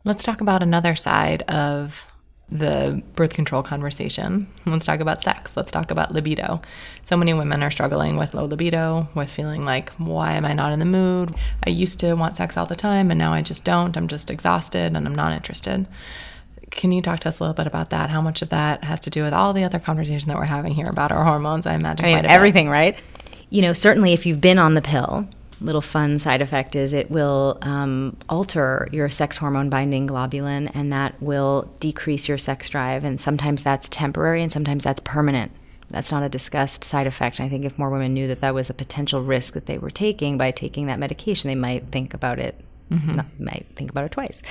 Let's 0.05 0.25
talk 0.25 0.41
about 0.41 0.63
another 0.63 0.97
side 0.97 1.43
of 1.43 2.05
the 2.51 3.03
birth 3.15 3.33
control 3.33 3.63
conversation. 3.63 4.47
Let's 4.67 4.85
talk 4.85 5.01
about 5.01 5.23
sex. 5.23 5.57
Let's 5.57 5.73
talk 5.73 5.91
about 5.91 6.13
libido. 6.13 6.61
So 7.03 7.17
many 7.17 7.33
women 7.33 7.63
are 7.63 7.71
struggling 7.71 8.17
with 8.17 8.35
low 8.35 8.45
libido, 8.45 9.09
with 9.15 9.31
feeling 9.31 9.65
like, 9.65 9.91
why 9.93 10.35
am 10.35 10.45
I 10.45 10.53
not 10.53 10.73
in 10.73 10.79
the 10.79 10.85
mood? 10.85 11.35
I 11.67 11.71
used 11.71 11.99
to 12.01 12.15
want 12.15 12.37
sex 12.37 12.57
all 12.57 12.67
the 12.67 12.77
time 12.77 13.11
and 13.11 13.19
now 13.19 13.33
I 13.33 13.43
just 13.43 13.65
don't. 13.65 13.97
I'm 13.97 14.09
just 14.09 14.31
exhausted 14.31 14.95
and 14.95 15.07
I'm 15.07 15.15
not 15.15 15.33
interested. 15.33 15.89
Can 16.71 16.93
you 16.93 17.01
talk 17.01 17.21
to 17.21 17.29
us 17.29 17.39
a 17.39 17.43
little 17.43 17.55
bit 17.55 17.67
about 17.67 17.91
that? 17.91 18.11
How 18.11 18.21
much 18.21 18.43
of 18.43 18.51
that 18.51 18.85
has 18.85 19.01
to 19.01 19.11
do 19.11 19.23
with 19.23 19.33
all 19.33 19.53
the 19.53 19.65
other 19.65 19.79
conversation 19.79 20.29
that 20.29 20.37
we're 20.37 20.49
having 20.49 20.73
here 20.75 20.87
about 20.89 21.13
our 21.13 21.25
hormones? 21.25 21.65
I 21.67 21.75
imagine 21.75 22.05
I 22.05 22.15
mean, 22.15 22.27
everything, 22.27 22.69
right? 22.69 22.99
You 23.51 23.63
know, 23.63 23.73
certainly 23.73 24.13
if 24.13 24.27
you've 24.27 24.41
been 24.41 24.59
on 24.59 24.75
the 24.75 24.83
pill, 24.83 25.29
little 25.63 25.81
fun 25.81 26.19
side 26.19 26.43
effect 26.43 26.77
is 26.77 26.93
it 26.93 27.11
will 27.11 27.59
um, 27.63 28.17
alter 28.29 28.89
your 28.93 29.09
sex 29.09 29.37
hormone 29.37 29.71
binding 29.71 30.07
globulin 30.07 30.71
and 30.75 30.93
that 30.93 31.21
will 31.23 31.71
decrease 31.81 32.29
your 32.29 32.39
sex 32.39 32.69
drive. 32.69 33.05
And 33.05 33.21
sometimes 33.21 33.63
that's 33.63 33.89
temporary 33.89 34.43
and 34.43 34.53
sometimes 34.53 34.85
that's 34.85 35.01
permanent. 35.01 35.53
That's 35.91 36.11
not 36.11 36.23
a 36.23 36.29
discussed 36.29 36.85
side 36.85 37.07
effect. 37.07 37.41
I 37.41 37.49
think 37.49 37.65
if 37.65 37.79
more 37.79 37.91
women 37.91 38.15
knew 38.15 38.27
that 38.29 38.41
that 38.41 38.55
was 38.55 38.71
a 38.71 38.75
potential 38.75 39.23
risk 39.23 39.55
that 39.55 39.67
they 39.67 39.79
were 39.79 39.91
taking 39.91 40.39
by 40.39 40.51
taking 40.51 40.87
that 40.87 40.99
medication, 40.99 41.49
they 41.49 41.55
might 41.55 41.87
think 41.93 42.15
about 42.15 42.39
it 42.39 42.59
Mm-hmm. 42.93 43.17
Not, 43.17 43.27
might 43.41 43.67
think 43.75 43.91
about 43.91 44.05
it 44.05 44.13
twice. 44.13 44.43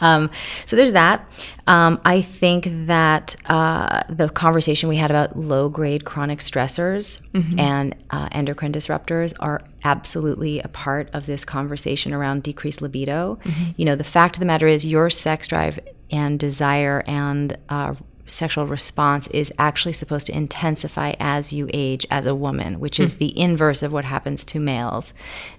Um, 0.00 0.30
so 0.66 0.74
there's 0.76 0.92
that. 0.92 1.28
Um, 1.66 2.00
I 2.04 2.22
think 2.22 2.66
that 2.86 3.36
uh, 3.46 4.02
the 4.08 4.28
conversation 4.28 4.88
we 4.88 4.96
had 4.96 5.10
about 5.10 5.36
low 5.36 5.68
grade 5.68 6.04
chronic 6.04 6.40
stressors 6.40 7.20
mm-hmm. 7.32 7.58
and 7.58 7.94
uh, 8.10 8.28
endocrine 8.32 8.72
disruptors 8.72 9.32
are 9.38 9.62
absolutely 9.84 10.60
a 10.60 10.68
part 10.68 11.08
of 11.12 11.26
this 11.26 11.44
conversation 11.44 12.12
around 12.12 12.42
decreased 12.42 12.82
libido. 12.82 13.38
Mm-hmm. 13.44 13.70
You 13.76 13.84
know, 13.84 13.96
the 13.96 14.04
fact 14.04 14.36
of 14.36 14.40
the 14.40 14.46
matter 14.46 14.66
is 14.66 14.86
your 14.86 15.08
sex 15.10 15.46
drive 15.46 15.78
and 16.10 16.38
desire 16.38 17.02
and 17.06 17.56
uh, 17.68 17.94
sexual 18.26 18.66
response 18.66 19.26
is 19.28 19.52
actually 19.58 19.92
supposed 19.92 20.26
to 20.26 20.36
intensify 20.36 21.12
as 21.20 21.52
you 21.52 21.68
age 21.72 22.06
as 22.10 22.26
a 22.26 22.34
woman, 22.34 22.80
which 22.80 22.98
is 22.98 23.16
mm. 23.16 23.18
the 23.18 23.38
inverse 23.38 23.82
of 23.82 23.92
what 23.92 24.04
happens 24.04 24.44
to 24.46 24.58
males. 24.58 25.12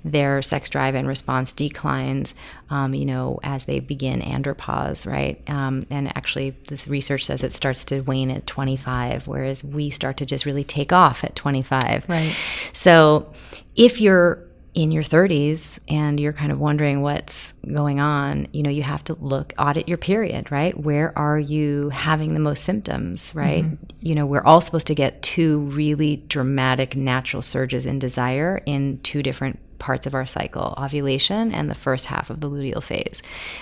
Their 0.03 0.41
sex 0.41 0.69
drive 0.69 0.95
and 0.95 1.07
response 1.07 1.53
declines, 1.53 2.33
um, 2.69 2.93
you 2.93 3.05
know, 3.05 3.39
as 3.43 3.65
they 3.65 3.79
begin 3.79 4.21
andropause, 4.21 5.05
right? 5.05 5.41
Um, 5.47 5.85
and 5.89 6.15
actually, 6.17 6.51
this 6.67 6.87
research 6.87 7.25
says 7.25 7.43
it 7.43 7.53
starts 7.53 7.85
to 7.85 8.01
wane 8.01 8.31
at 8.31 8.47
25, 8.47 9.27
whereas 9.27 9.63
we 9.63 9.89
start 9.89 10.17
to 10.17 10.25
just 10.25 10.45
really 10.45 10.63
take 10.63 10.91
off 10.91 11.23
at 11.23 11.35
25. 11.35 12.05
Right. 12.07 12.35
So, 12.73 13.31
if 13.75 14.01
you're 14.01 14.39
in 14.75 14.91
your 14.91 15.03
30s 15.03 15.79
and 15.87 16.19
you're 16.19 16.33
kind 16.33 16.51
of 16.51 16.59
wondering 16.59 17.01
what's 17.01 17.53
going 17.73 18.01
on, 18.01 18.45
you 18.51 18.61
know, 18.61 18.69
you 18.69 18.83
have 18.83 19.03
to 19.05 19.13
look, 19.15 19.53
audit 19.57 19.87
your 19.87 19.97
period, 19.97 20.51
right? 20.51 20.77
Where 20.77 21.17
are 21.17 21.39
you 21.39 21.89
having 21.89 22.33
the 22.33 22.41
most 22.41 22.63
symptoms, 22.63 23.33
right? 23.33 23.63
Mm-hmm. 23.63 23.75
You 24.01 24.15
know, 24.15 24.25
we're 24.25 24.43
all 24.43 24.59
supposed 24.59 24.87
to 24.87 24.95
get 24.95 25.23
two 25.23 25.59
really 25.59 26.17
dramatic 26.27 26.95
natural 26.95 27.41
surges 27.41 27.85
in 27.85 27.99
desire 27.99 28.61
in 28.65 28.99
two 29.01 29.23
different 29.23 29.59
parts 29.79 30.05
of 30.05 30.13
our 30.13 30.25
cycle 30.25 30.73
ovulation 30.77 31.53
and 31.53 31.69
the 31.69 31.75
first 31.75 32.07
half 32.07 32.29
of 32.29 32.41
the 32.41 32.49
luteal 32.49 32.83
phase. 32.83 33.21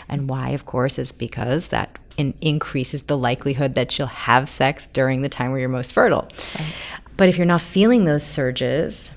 And 0.09 0.27
why, 0.27 0.49
of 0.49 0.65
course, 0.65 0.97
is 0.97 1.11
because 1.11 1.67
that 1.67 1.99
in- 2.17 2.33
increases 2.41 3.03
the 3.03 3.17
likelihood 3.17 3.75
that 3.75 3.97
you'll 3.99 4.07
have 4.07 4.49
sex 4.49 4.87
during 4.87 5.21
the 5.21 5.29
time 5.29 5.51
where 5.51 5.59
you're 5.59 5.69
most 5.69 5.93
fertile. 5.93 6.27
Right. 6.57 6.73
But 7.17 7.29
if 7.29 7.37
you're 7.37 7.45
not 7.45 7.61
feeling 7.61 8.05
those 8.05 8.25
surges, 8.25 9.11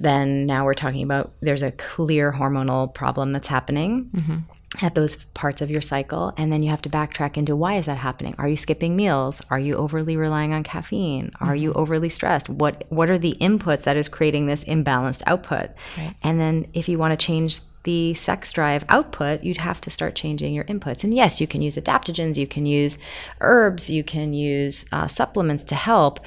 then 0.00 0.46
now 0.46 0.64
we're 0.64 0.74
talking 0.74 1.02
about 1.02 1.32
there's 1.40 1.62
a 1.62 1.72
clear 1.72 2.32
hormonal 2.32 2.92
problem 2.92 3.32
that's 3.32 3.48
happening. 3.48 4.10
Mm-hmm 4.14 4.36
at 4.82 4.94
those 4.94 5.16
parts 5.34 5.62
of 5.62 5.70
your 5.70 5.80
cycle 5.80 6.32
and 6.36 6.52
then 6.52 6.62
you 6.62 6.70
have 6.70 6.82
to 6.82 6.88
backtrack 6.88 7.36
into 7.36 7.54
why 7.54 7.74
is 7.74 7.86
that 7.86 7.98
happening 7.98 8.34
are 8.38 8.48
you 8.48 8.56
skipping 8.56 8.96
meals 8.96 9.40
are 9.50 9.58
you 9.58 9.76
overly 9.76 10.16
relying 10.16 10.52
on 10.52 10.62
caffeine 10.62 11.30
are 11.40 11.48
mm-hmm. 11.48 11.62
you 11.62 11.72
overly 11.74 12.08
stressed 12.08 12.48
what 12.48 12.84
what 12.88 13.10
are 13.10 13.18
the 13.18 13.36
inputs 13.40 13.82
that 13.82 13.96
is 13.96 14.08
creating 14.08 14.46
this 14.46 14.64
imbalanced 14.64 15.22
output 15.26 15.70
right. 15.96 16.14
and 16.22 16.40
then 16.40 16.66
if 16.74 16.88
you 16.88 16.98
want 16.98 17.18
to 17.18 17.26
change 17.26 17.60
the 17.84 18.14
sex 18.14 18.50
drive 18.52 18.84
output 18.88 19.42
you'd 19.42 19.60
have 19.60 19.80
to 19.80 19.90
start 19.90 20.14
changing 20.14 20.52
your 20.52 20.64
inputs. 20.64 21.04
And 21.04 21.14
yes 21.14 21.40
you 21.40 21.46
can 21.46 21.62
use 21.62 21.76
adaptogens 21.76 22.36
you 22.36 22.46
can 22.46 22.66
use 22.66 22.98
herbs 23.40 23.90
you 23.90 24.02
can 24.02 24.32
use 24.32 24.84
uh, 24.92 25.06
supplements 25.06 25.64
to 25.64 25.74
help 25.74 26.20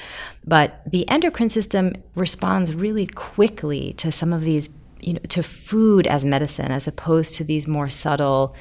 but 0.46 0.82
the 0.90 1.08
endocrine 1.10 1.50
system 1.50 1.94
responds 2.16 2.74
really 2.74 3.06
quickly 3.06 3.94
to 3.94 4.12
some 4.12 4.34
of 4.34 4.44
these 4.44 4.70
you 5.00 5.14
know 5.14 5.20
to 5.30 5.44
food 5.44 6.08
as 6.08 6.24
medicine 6.26 6.72
as 6.72 6.88
opposed 6.88 7.36
to 7.36 7.44
these 7.44 7.68
more 7.68 7.90
subtle 7.90 8.56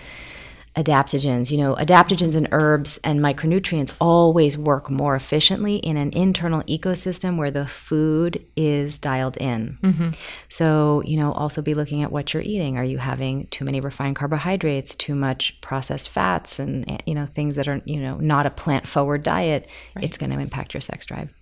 adaptogens 0.76 1.50
you 1.50 1.56
know 1.56 1.74
adaptogens 1.76 2.36
and 2.36 2.48
herbs 2.52 2.98
and 3.02 3.20
micronutrients 3.20 3.92
always 3.98 4.58
work 4.58 4.90
more 4.90 5.16
efficiently 5.16 5.76
in 5.76 5.96
an 5.96 6.10
internal 6.12 6.62
ecosystem 6.64 7.38
where 7.38 7.50
the 7.50 7.66
food 7.66 8.44
is 8.56 8.98
dialed 8.98 9.38
in 9.38 9.78
mm-hmm. 9.82 10.10
so 10.50 11.02
you 11.06 11.16
know 11.16 11.32
also 11.32 11.62
be 11.62 11.72
looking 11.72 12.02
at 12.02 12.12
what 12.12 12.34
you're 12.34 12.42
eating 12.42 12.76
are 12.76 12.84
you 12.84 12.98
having 12.98 13.46
too 13.46 13.64
many 13.64 13.80
refined 13.80 14.16
carbohydrates 14.16 14.94
too 14.94 15.14
much 15.14 15.58
processed 15.62 16.10
fats 16.10 16.58
and 16.58 17.02
you 17.06 17.14
know 17.14 17.24
things 17.24 17.56
that 17.56 17.66
are 17.66 17.80
you 17.86 17.98
know 17.98 18.18
not 18.18 18.44
a 18.44 18.50
plant 18.50 18.86
forward 18.86 19.22
diet 19.22 19.66
right. 19.94 20.04
it's 20.04 20.18
going 20.18 20.30
to 20.30 20.38
impact 20.38 20.74
your 20.74 20.82
sex 20.82 21.06
drive 21.06 21.32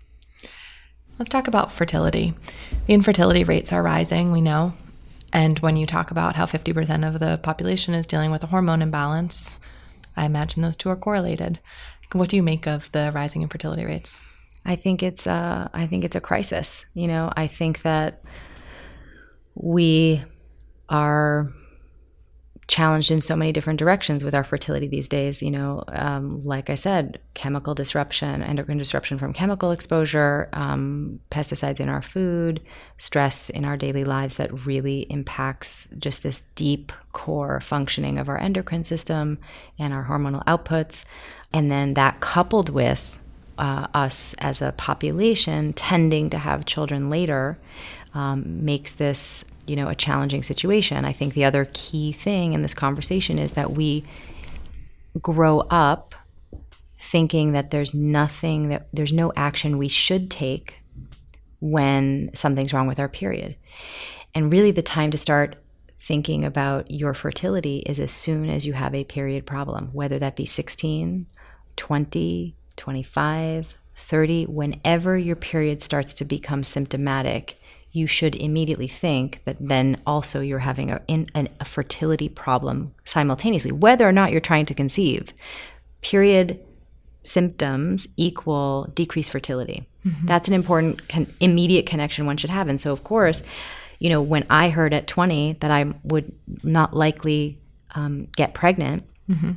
Let's 1.19 1.31
talk 1.31 1.47
about 1.47 1.71
fertility. 1.71 2.35
The 2.89 2.93
infertility 2.95 3.45
rates 3.45 3.73
are 3.73 3.81
rising, 3.81 4.33
we 4.33 4.41
know. 4.41 4.75
And 5.35 5.59
when 5.59 5.77
you 5.77 5.85
talk 5.85 6.13
about 6.13 6.37
how 6.37 6.47
50% 6.47 7.07
of 7.07 7.19
the 7.19 7.39
population 7.43 7.93
is 7.93 8.07
dealing 8.07 8.31
with 8.31 8.45
a 8.45 8.47
hormone 8.47 8.81
imbalance, 8.81 9.59
I 10.17 10.27
imagine 10.27 10.63
those 10.63 10.77
two 10.77 10.89
are 10.91 10.97
correlated. 10.97 11.59
What 12.13 12.29
do 12.29 12.37
you 12.37 12.43
make 12.43 12.69
of 12.69 12.91
the 12.93 13.11
rising 13.13 13.43
infertility 13.43 13.85
rates? 13.85 14.19
I 14.65 14.77
think 14.77 15.03
it's 15.03 15.27
a, 15.27 15.69
I 15.75 15.89
think 15.89 16.05
it's 16.05 16.15
a 16.15 16.21
crisis. 16.21 16.87
You 16.95 17.09
know, 17.09 17.33
I 17.37 17.49
think 17.49 17.83
that 17.83 18.23
we 19.57 20.23
are 20.89 21.53
challenged 22.67 23.11
in 23.11 23.21
so 23.21 23.37
many 23.37 23.53
different 23.53 23.79
directions 23.79 24.25
with 24.25 24.35
our 24.35 24.45
fertility 24.45 24.87
these 24.87 25.09
days. 25.09 25.43
You 25.43 25.51
know, 25.51 25.85
um, 25.89 26.45
like 26.45 26.71
I 26.71 26.75
said, 26.75 27.19
chemical 27.35 27.75
disruption, 27.75 28.43
endocrine 28.43 28.79
disruption 28.79 29.19
from 29.19 29.33
chemical 29.33 29.71
exposure, 29.71 30.49
um, 30.53 31.21
pesticides 31.31 31.81
in 31.81 31.89
our 31.89 32.03
food, 32.03 32.61
stress 32.99 33.51
in 33.51 33.65
our 33.65 33.77
daily 33.77 34.05
lives 34.05 34.37
that 34.37 34.67
really 34.67 35.01
impacts 35.11 35.87
just 35.99 36.23
this 36.23 36.43
deep 36.55 36.93
core 37.13 37.61
functioning 37.61 38.19
of 38.19 38.29
our 38.29 38.39
endocrine 38.39 38.85
system 38.85 39.39
and 39.79 39.93
our 39.93 40.05
hormonal 40.05 40.45
outputs. 40.45 41.05
And 41.53 41.71
then 41.71 41.95
that 41.95 42.21
coupled 42.21 42.69
with 42.69 43.19
uh, 43.59 43.87
us 43.95 44.35
as 44.39 44.61
a 44.61 44.73
population 44.73 45.73
tending 45.75 46.31
to 46.31 46.39
have 46.39 46.65
children 46.65 47.09
later 47.11 47.59
um, 48.15 48.65
makes 48.65 48.95
this 48.95 49.45
you 49.67 49.77
know 49.77 49.89
a 49.89 49.95
challenging 49.95 50.43
situation. 50.43 51.05
I 51.05 51.13
think 51.13 51.35
the 51.35 51.45
other 51.45 51.69
key 51.73 52.13
thing 52.13 52.53
in 52.53 52.63
this 52.63 52.75
conversation 52.75 53.39
is 53.39 53.53
that 53.53 53.73
we 53.73 54.05
grow 55.21 55.61
up 55.71 56.15
thinking 56.99 57.53
that 57.53 57.71
there's 57.71 57.95
nothing 57.95 58.71
that 58.71 58.89
there's 58.93 59.13
no 59.13 59.33
action 59.37 59.79
we 59.79 59.89
should 59.89 60.31
take 60.31 60.81
when 61.61 62.31
something's 62.35 62.73
wrong 62.73 62.87
with 62.87 63.01
our 63.01 63.09
period. 63.09 63.57
And 64.35 64.53
really 64.53 64.71
the 64.71 64.83
time 64.83 65.11
to 65.11 65.19
start 65.19 65.57
thinking 66.05 66.45
about 66.45 66.91
your 66.91 67.15
fertility 67.15 67.79
is 67.87 67.99
as 67.99 68.13
soon 68.13 68.51
as 68.51 68.67
you 68.67 68.75
have 68.75 68.95
a 68.95 69.05
period 69.05 69.47
problem 69.47 69.89
whether 69.93 70.19
that 70.19 70.37
be 70.37 70.45
16 70.45 71.27
20 71.77 72.55
25 72.77 73.77
30 73.97 74.45
whenever 74.45 75.17
your 75.17 75.37
period 75.37 75.83
starts 75.83 76.13
to 76.13 76.25
become 76.25 76.63
symptomatic 76.63 77.59
you 77.95 78.09
should 78.09 78.35
immediately 78.35 78.89
think 78.89 79.41
that 79.45 79.57
then 79.61 80.03
also 80.05 80.41
you're 80.41 80.59
having 80.59 80.91
a, 80.91 81.01
in, 81.07 81.31
an, 81.33 81.49
a 81.61 81.65
fertility 81.65 82.29
problem 82.29 82.93
simultaneously, 83.05 83.71
whether 83.71 84.07
or 84.07 84.11
not 84.11 84.33
you're 84.33 84.41
trying 84.41 84.67
to 84.67 84.75
conceive. 84.75 85.33
Period 86.03 86.59
symptoms 87.23 88.09
equal 88.17 88.91
decreased 88.95 89.31
fertility. 89.31 89.89
Mm-hmm. 90.05 90.27
That's 90.27 90.49
an 90.49 90.55
important 90.55 91.09
con- 91.09 91.33
immediate 91.39 91.87
connection 91.87 92.27
one 92.27 92.37
should 92.37 92.51
have. 92.51 92.67
And 92.67 92.81
so, 92.81 92.93
of 92.93 93.05
course, 93.05 93.45
you 94.01 94.11
know, 94.11 94.21
when 94.21 94.45
I 94.51 94.71
heard 94.71 94.93
at 94.93 95.07
20 95.07 95.59
that 95.61 95.71
I 95.71 95.95
would 96.03 96.33
not 96.65 96.97
likely 96.97 97.61
um, 97.95 98.27
get 98.37 98.55
pregnant, 98.55 99.05
mm-hmm. 99.31 99.53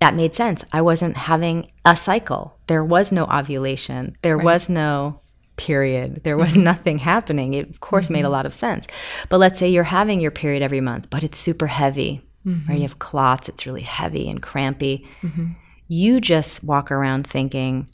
that 0.00 0.14
made 0.14 0.34
sense. 0.34 0.66
I 0.70 0.82
wasn't 0.82 1.16
having 1.16 1.70
a 1.86 1.96
cycle. 1.96 2.58
There 2.66 2.84
was 2.84 3.10
no 3.10 3.24
ovulation. 3.24 4.18
There 4.20 4.36
right. 4.36 4.44
was 4.44 4.68
no 4.68 5.22
period. 5.56 6.22
There 6.24 6.36
was 6.36 6.52
mm-hmm. 6.52 6.64
nothing 6.64 6.98
happening. 6.98 7.54
It, 7.54 7.70
of 7.70 7.80
course, 7.80 8.06
mm-hmm. 8.06 8.14
made 8.14 8.20
a 8.20 8.22
mm-hmm. 8.24 8.32
lot 8.32 8.46
of 8.46 8.54
sense. 8.54 8.86
But 9.28 9.38
let's 9.38 9.58
say 9.58 9.68
you're 9.68 9.84
having 9.84 10.20
your 10.20 10.30
period 10.30 10.62
every 10.62 10.80
month, 10.80 11.08
but 11.10 11.22
it's 11.22 11.38
super 11.38 11.66
heavy, 11.66 12.22
mm-hmm. 12.46 12.70
or 12.70 12.74
you 12.74 12.82
have 12.82 12.98
clots, 12.98 13.48
it's 13.48 13.66
really 13.66 13.82
heavy 13.82 14.28
and 14.28 14.42
crampy. 14.42 15.06
Mm-hmm. 15.22 15.52
You 15.88 16.20
just 16.20 16.64
walk 16.64 16.90
around 16.90 17.26
thinking, 17.26 17.88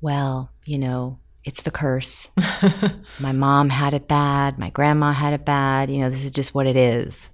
well, 0.00 0.50
you 0.64 0.78
know, 0.78 1.18
it's 1.44 1.62
the 1.62 1.70
curse. 1.70 2.28
my 3.20 3.32
mom 3.32 3.70
had 3.70 3.94
it 3.94 4.08
bad. 4.08 4.58
My 4.58 4.70
grandma 4.70 5.12
had 5.12 5.32
it 5.32 5.44
bad. 5.44 5.90
You 5.90 5.98
know, 5.98 6.10
this 6.10 6.24
is 6.24 6.30
just 6.30 6.54
what 6.54 6.66
it 6.66 6.76
is. 6.76 7.30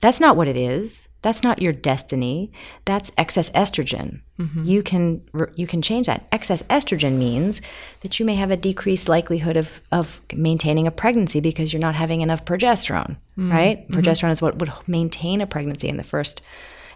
That's 0.00 0.20
not 0.20 0.36
what 0.36 0.48
it 0.48 0.56
is. 0.56 1.06
That's 1.22 1.42
not 1.42 1.62
your 1.62 1.72
destiny. 1.72 2.52
That's 2.84 3.12
excess 3.16 3.50
estrogen. 3.50 4.20
Mm-hmm. 4.38 4.64
You 4.64 4.82
can 4.82 5.22
you 5.54 5.66
can 5.66 5.80
change 5.80 6.08
that. 6.08 6.26
Excess 6.32 6.62
estrogen 6.64 7.16
means 7.16 7.60
that 8.00 8.18
you 8.18 8.26
may 8.26 8.34
have 8.34 8.50
a 8.50 8.56
decreased 8.56 9.08
likelihood 9.08 9.56
of 9.56 9.80
of 9.92 10.20
maintaining 10.34 10.86
a 10.86 10.90
pregnancy 10.90 11.40
because 11.40 11.72
you're 11.72 11.80
not 11.80 11.94
having 11.94 12.20
enough 12.20 12.44
progesterone, 12.44 13.16
mm-hmm. 13.38 13.52
right? 13.52 13.88
Mm-hmm. 13.88 14.00
Progesterone 14.00 14.32
is 14.32 14.42
what 14.42 14.58
would 14.58 14.72
maintain 14.86 15.40
a 15.40 15.46
pregnancy 15.46 15.88
in 15.88 15.96
the 15.96 16.04
first 16.04 16.42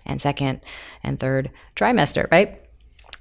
and 0.05 0.21
second 0.21 0.61
and 1.03 1.21
third 1.21 1.51
trimester, 1.77 2.31
right? 2.31 2.61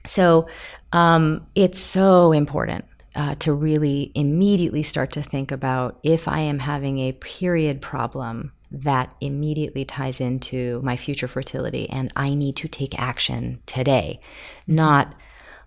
So 0.07 0.47
um, 0.91 1.45
it's 1.55 1.79
so 1.79 2.31
important 2.31 2.85
uh, 3.15 3.35
to 3.35 3.53
really 3.53 4.11
immediately 4.15 4.83
start 4.83 5.11
to 5.13 5.21
think 5.21 5.51
about 5.51 5.99
if 6.03 6.27
I 6.27 6.39
am 6.41 6.59
having 6.59 6.99
a 6.99 7.13
period 7.13 7.81
problem, 7.81 8.51
that 8.71 9.13
immediately 9.21 9.85
ties 9.85 10.19
into 10.19 10.81
my 10.81 10.97
future 10.97 11.27
fertility 11.27 11.89
and 11.89 12.11
I 12.15 12.33
need 12.33 12.55
to 12.57 12.67
take 12.67 12.99
action 12.99 13.61
today, 13.65 14.19
mm-hmm. 14.61 14.75
not 14.75 15.15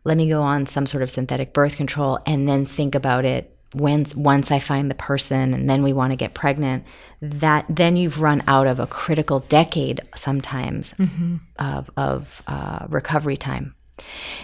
let 0.05 0.16
me 0.16 0.28
go 0.28 0.42
on 0.42 0.66
some 0.66 0.86
sort 0.86 1.03
of 1.03 1.11
synthetic 1.11 1.53
birth 1.53 1.76
control 1.76 2.18
and 2.26 2.49
then 2.49 2.64
think 2.64 2.94
about 2.94 3.24
it 3.24 3.55
when 3.74 4.07
once 4.16 4.51
I 4.51 4.59
find 4.59 4.90
the 4.90 4.94
person 4.94 5.53
and 5.53 5.68
then 5.68 5.82
we 5.82 5.92
want 5.92 6.12
to 6.12 6.16
get 6.16 6.34
pregnant, 6.34 6.84
that 7.20 7.66
then 7.68 7.96
you've 7.96 8.20
run 8.20 8.42
out 8.46 8.66
of 8.66 8.80
a 8.80 8.86
critical 8.86 9.40
decade 9.40 10.01
sometimes 10.14 10.94
mm-hmm. 10.94 11.36
of, 11.59 11.90
of 11.96 12.42
uh, 12.46 12.86
recovery 12.88 13.36
time. 13.36 13.74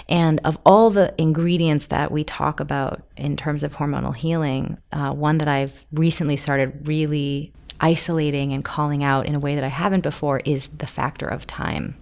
And 0.09 0.41
of 0.45 0.59
all 0.67 0.91
the 0.91 1.15
ingredients 1.17 1.87
that 1.87 2.11
we 2.11 2.25
talk 2.25 2.61
about 2.61 3.03
in 3.17 3.37
terms 3.37 3.63
of 3.63 3.75
hormonal 3.75 4.15
healing, 4.15 4.79
uh, 4.93 5.13
one 5.13 5.39
that 5.39 5.49
I've 5.49 5.87
recently 5.93 6.37
started 6.37 6.87
really 6.87 7.53
isolating 7.85 8.55
and 8.55 8.65
calling 8.65 9.05
out 9.05 9.27
in 9.27 9.35
a 9.35 9.39
way 9.39 9.55
that 9.55 9.63
I 9.63 9.69
haven't 9.69 10.01
before 10.01 10.41
is 10.47 10.69
the 10.69 10.87
factor 10.87 11.29
of 11.29 11.47
time. 11.47 11.95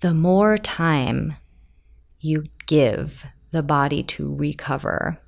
The 0.00 0.14
more 0.14 0.56
time 0.56 1.36
you 2.20 2.44
give 2.66 3.26
the 3.50 3.62
body 3.62 4.02
to 4.02 4.34
recover, 4.34 5.18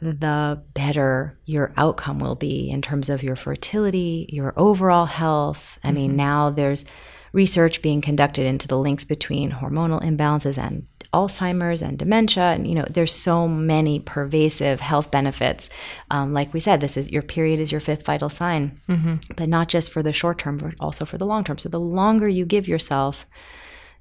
the 0.00 0.60
better 0.74 1.38
your 1.44 1.72
outcome 1.76 2.18
will 2.18 2.34
be 2.34 2.68
in 2.70 2.82
terms 2.82 3.08
of 3.08 3.22
your 3.22 3.36
fertility, 3.36 4.26
your 4.32 4.52
overall 4.56 5.06
health. 5.06 5.78
I 5.84 5.88
mm-hmm. 5.88 5.94
mean, 5.94 6.16
now 6.16 6.50
there's 6.50 6.84
research 7.32 7.82
being 7.82 8.00
conducted 8.00 8.46
into 8.46 8.66
the 8.66 8.78
links 8.78 9.04
between 9.04 9.52
hormonal 9.52 10.02
imbalances 10.02 10.58
and 10.58 10.86
Alzheimer's 11.12 11.82
and 11.82 11.98
dementia. 11.98 12.44
And, 12.44 12.66
you 12.66 12.74
know, 12.74 12.84
there's 12.88 13.14
so 13.14 13.48
many 13.48 13.98
pervasive 13.98 14.80
health 14.80 15.10
benefits. 15.10 15.68
Um, 16.10 16.32
like 16.32 16.52
we 16.54 16.60
said, 16.60 16.80
this 16.80 16.96
is 16.96 17.10
your 17.10 17.22
period 17.22 17.60
is 17.60 17.72
your 17.72 17.80
fifth 17.80 18.04
vital 18.04 18.28
sign, 18.28 18.80
mm-hmm. 18.88 19.16
but 19.36 19.48
not 19.48 19.68
just 19.68 19.90
for 19.90 20.02
the 20.02 20.12
short 20.12 20.38
term, 20.38 20.58
but 20.58 20.74
also 20.78 21.04
for 21.04 21.18
the 21.18 21.26
long 21.26 21.44
term. 21.44 21.58
So 21.58 21.68
the 21.68 21.80
longer 21.80 22.28
you 22.28 22.44
give 22.44 22.68
yourself, 22.68 23.26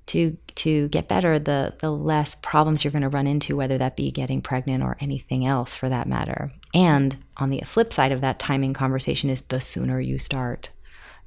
to 0.09 0.35
to 0.55 0.87
get 0.87 1.07
better, 1.07 1.37
the 1.37 1.75
the 1.81 1.91
less 1.91 2.33
problems 2.35 2.83
you're 2.83 2.91
going 2.91 3.03
to 3.03 3.09
run 3.09 3.27
into, 3.27 3.55
whether 3.55 3.77
that 3.77 3.95
be 3.95 4.09
getting 4.09 4.41
pregnant 4.41 4.83
or 4.83 4.97
anything 4.99 5.45
else 5.45 5.75
for 5.75 5.87
that 5.87 6.07
matter. 6.07 6.51
And 6.73 7.15
on 7.37 7.51
the 7.51 7.61
flip 7.61 7.93
side 7.93 8.11
of 8.11 8.21
that 8.21 8.39
timing 8.39 8.73
conversation 8.73 9.29
is 9.29 9.43
the 9.43 9.61
sooner 9.61 9.99
you 9.99 10.17
start. 10.17 10.71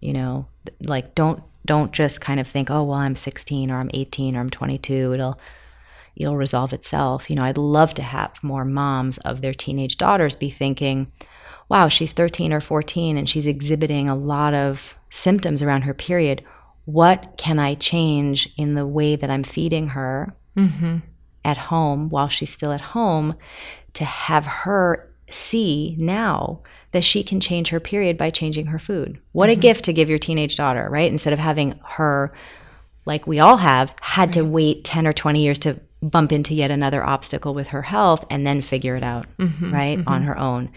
You 0.01 0.13
know, 0.13 0.47
like 0.81 1.15
don't 1.15 1.45
don't 1.65 1.93
just 1.93 2.21
kind 2.21 2.41
of 2.41 2.49
think, 2.49 2.73
oh 2.73 2.83
well, 2.83 2.99
I'm 2.99 3.15
16 3.15 3.71
or 3.71 3.79
I'm 3.79 3.91
18 3.95 4.35
or 4.35 4.41
I'm 4.41 4.51
22. 4.51 5.13
It'll 5.15 5.39
it'll 6.17 6.37
resolve 6.37 6.73
itself. 6.73 7.29
You 7.29 7.37
know, 7.37 7.45
I'd 7.45 7.59
love 7.59 7.95
to 7.95 8.03
have 8.03 8.43
more 8.43 8.65
moms 8.65 9.19
of 9.19 9.41
their 9.41 9.55
teenage 9.55 9.97
daughters 9.97 10.35
be 10.35 10.51
thinking, 10.51 11.11
wow, 11.69 11.89
she's 11.89 12.13
13 12.13 12.53
or 12.53 12.61
14 12.61 13.17
and 13.17 13.29
she's 13.29 13.47
exhibiting 13.47 14.09
a 14.09 14.17
lot 14.17 14.55
of 14.55 14.97
symptoms 15.11 15.63
around 15.63 15.83
her 15.83 15.95
period 15.95 16.43
what 16.85 17.35
can 17.37 17.59
I 17.59 17.75
change 17.75 18.49
in 18.57 18.75
the 18.75 18.87
way 18.87 19.17
that 19.17 19.31
I'm 19.31 19.45
feeding 19.45 19.89
her 19.89 20.35
mm-hmm. 20.57 20.99
at 21.45 21.57
home 21.57 22.09
while 22.09 22.29
she's 22.29 22.53
still 22.53 22.73
at 22.73 22.81
home 22.81 23.37
to 23.95 24.05
have 24.05 24.47
her 24.47 25.09
see 25.31 25.97
now 25.99 26.61
that 26.91 27.05
she 27.05 27.23
can 27.23 27.41
change 27.41 27.69
her 27.69 27.81
period 27.81 28.19
by 28.19 28.31
changing 28.31 28.67
her 28.67 28.79
food. 28.79 29.21
What 29.33 29.49
mm-hmm. 29.49 29.59
a 29.59 29.63
gift 29.63 29.85
to 29.87 29.93
give 29.93 30.11
your 30.11 30.19
teenage 30.19 30.57
daughter, 30.57 30.89
right? 30.91 31.11
Instead 31.11 31.33
of 31.33 31.39
having 31.39 31.79
her, 31.85 32.33
like 33.07 33.27
we 33.27 33.39
all 33.39 33.57
have, 33.59 33.95
had 34.01 34.29
right. 34.29 34.33
to 34.35 34.43
wait 34.43 34.85
10 34.85 35.07
or 35.07 35.13
20 35.13 35.43
years 35.43 35.59
to 35.61 35.81
bump 36.03 36.33
into 36.33 36.55
yet 36.55 36.71
another 36.71 37.05
obstacle 37.05 37.55
with 37.55 37.69
her 37.69 37.83
health 37.83 38.25
and 38.29 38.47
then 38.47 38.61
figure 38.61 38.97
it 38.97 39.05
out, 39.05 39.27
mm-hmm. 39.39 39.73
right, 39.73 39.99
on 39.99 40.05
mm-hmm. 40.05 40.25
her 40.25 40.39
own. 40.39 40.71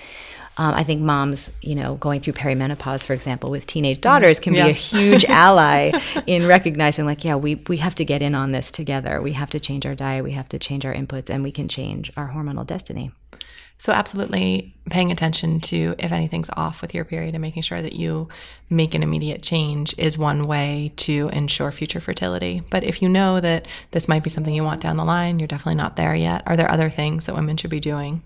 Um, 0.57 0.73
I 0.73 0.85
think 0.85 1.01
moms, 1.01 1.49
you 1.61 1.75
know, 1.75 1.95
going 1.95 2.21
through 2.21 2.33
perimenopause, 2.33 3.05
for 3.05 3.13
example, 3.13 3.51
with 3.51 3.67
teenage 3.67 3.99
daughters 3.99 4.39
can 4.39 4.53
yeah. 4.53 4.65
be 4.65 4.69
a 4.69 4.73
huge 4.73 5.25
ally 5.29 5.91
in 6.27 6.47
recognizing, 6.47 7.05
like, 7.05 7.25
yeah, 7.25 7.35
we, 7.35 7.55
we 7.67 7.77
have 7.77 7.95
to 7.95 8.05
get 8.05 8.21
in 8.21 8.35
on 8.35 8.51
this 8.51 8.71
together. 8.71 9.21
We 9.21 9.33
have 9.33 9.49
to 9.49 9.59
change 9.59 9.85
our 9.85 9.95
diet, 9.95 10.23
we 10.23 10.31
have 10.31 10.47
to 10.49 10.59
change 10.59 10.85
our 10.85 10.93
inputs, 10.93 11.29
and 11.29 11.43
we 11.43 11.51
can 11.51 11.67
change 11.67 12.11
our 12.15 12.29
hormonal 12.29 12.65
destiny. 12.65 13.11
So, 13.77 13.91
absolutely 13.91 14.73
paying 14.89 15.11
attention 15.11 15.59
to 15.59 15.95
if 15.99 16.11
anything's 16.11 16.49
off 16.55 16.81
with 16.81 16.93
your 16.93 17.03
period 17.03 17.35
and 17.35 17.41
making 17.41 17.63
sure 17.63 17.81
that 17.81 17.93
you 17.93 18.29
make 18.69 18.93
an 18.95 19.03
immediate 19.03 19.41
change 19.41 19.93
is 19.97 20.17
one 20.17 20.43
way 20.43 20.93
to 20.97 21.29
ensure 21.33 21.71
future 21.71 21.99
fertility. 21.99 22.63
But 22.69 22.83
if 22.83 23.01
you 23.01 23.09
know 23.09 23.39
that 23.41 23.67
this 23.91 24.07
might 24.07 24.23
be 24.23 24.29
something 24.29 24.53
you 24.53 24.63
want 24.63 24.81
down 24.81 24.97
the 24.97 25.03
line, 25.03 25.39
you're 25.39 25.47
definitely 25.47 25.75
not 25.75 25.97
there 25.97 26.15
yet. 26.15 26.43
Are 26.45 26.55
there 26.55 26.71
other 26.71 26.89
things 26.89 27.25
that 27.25 27.35
women 27.35 27.57
should 27.57 27.69
be 27.69 27.79
doing? 27.79 28.23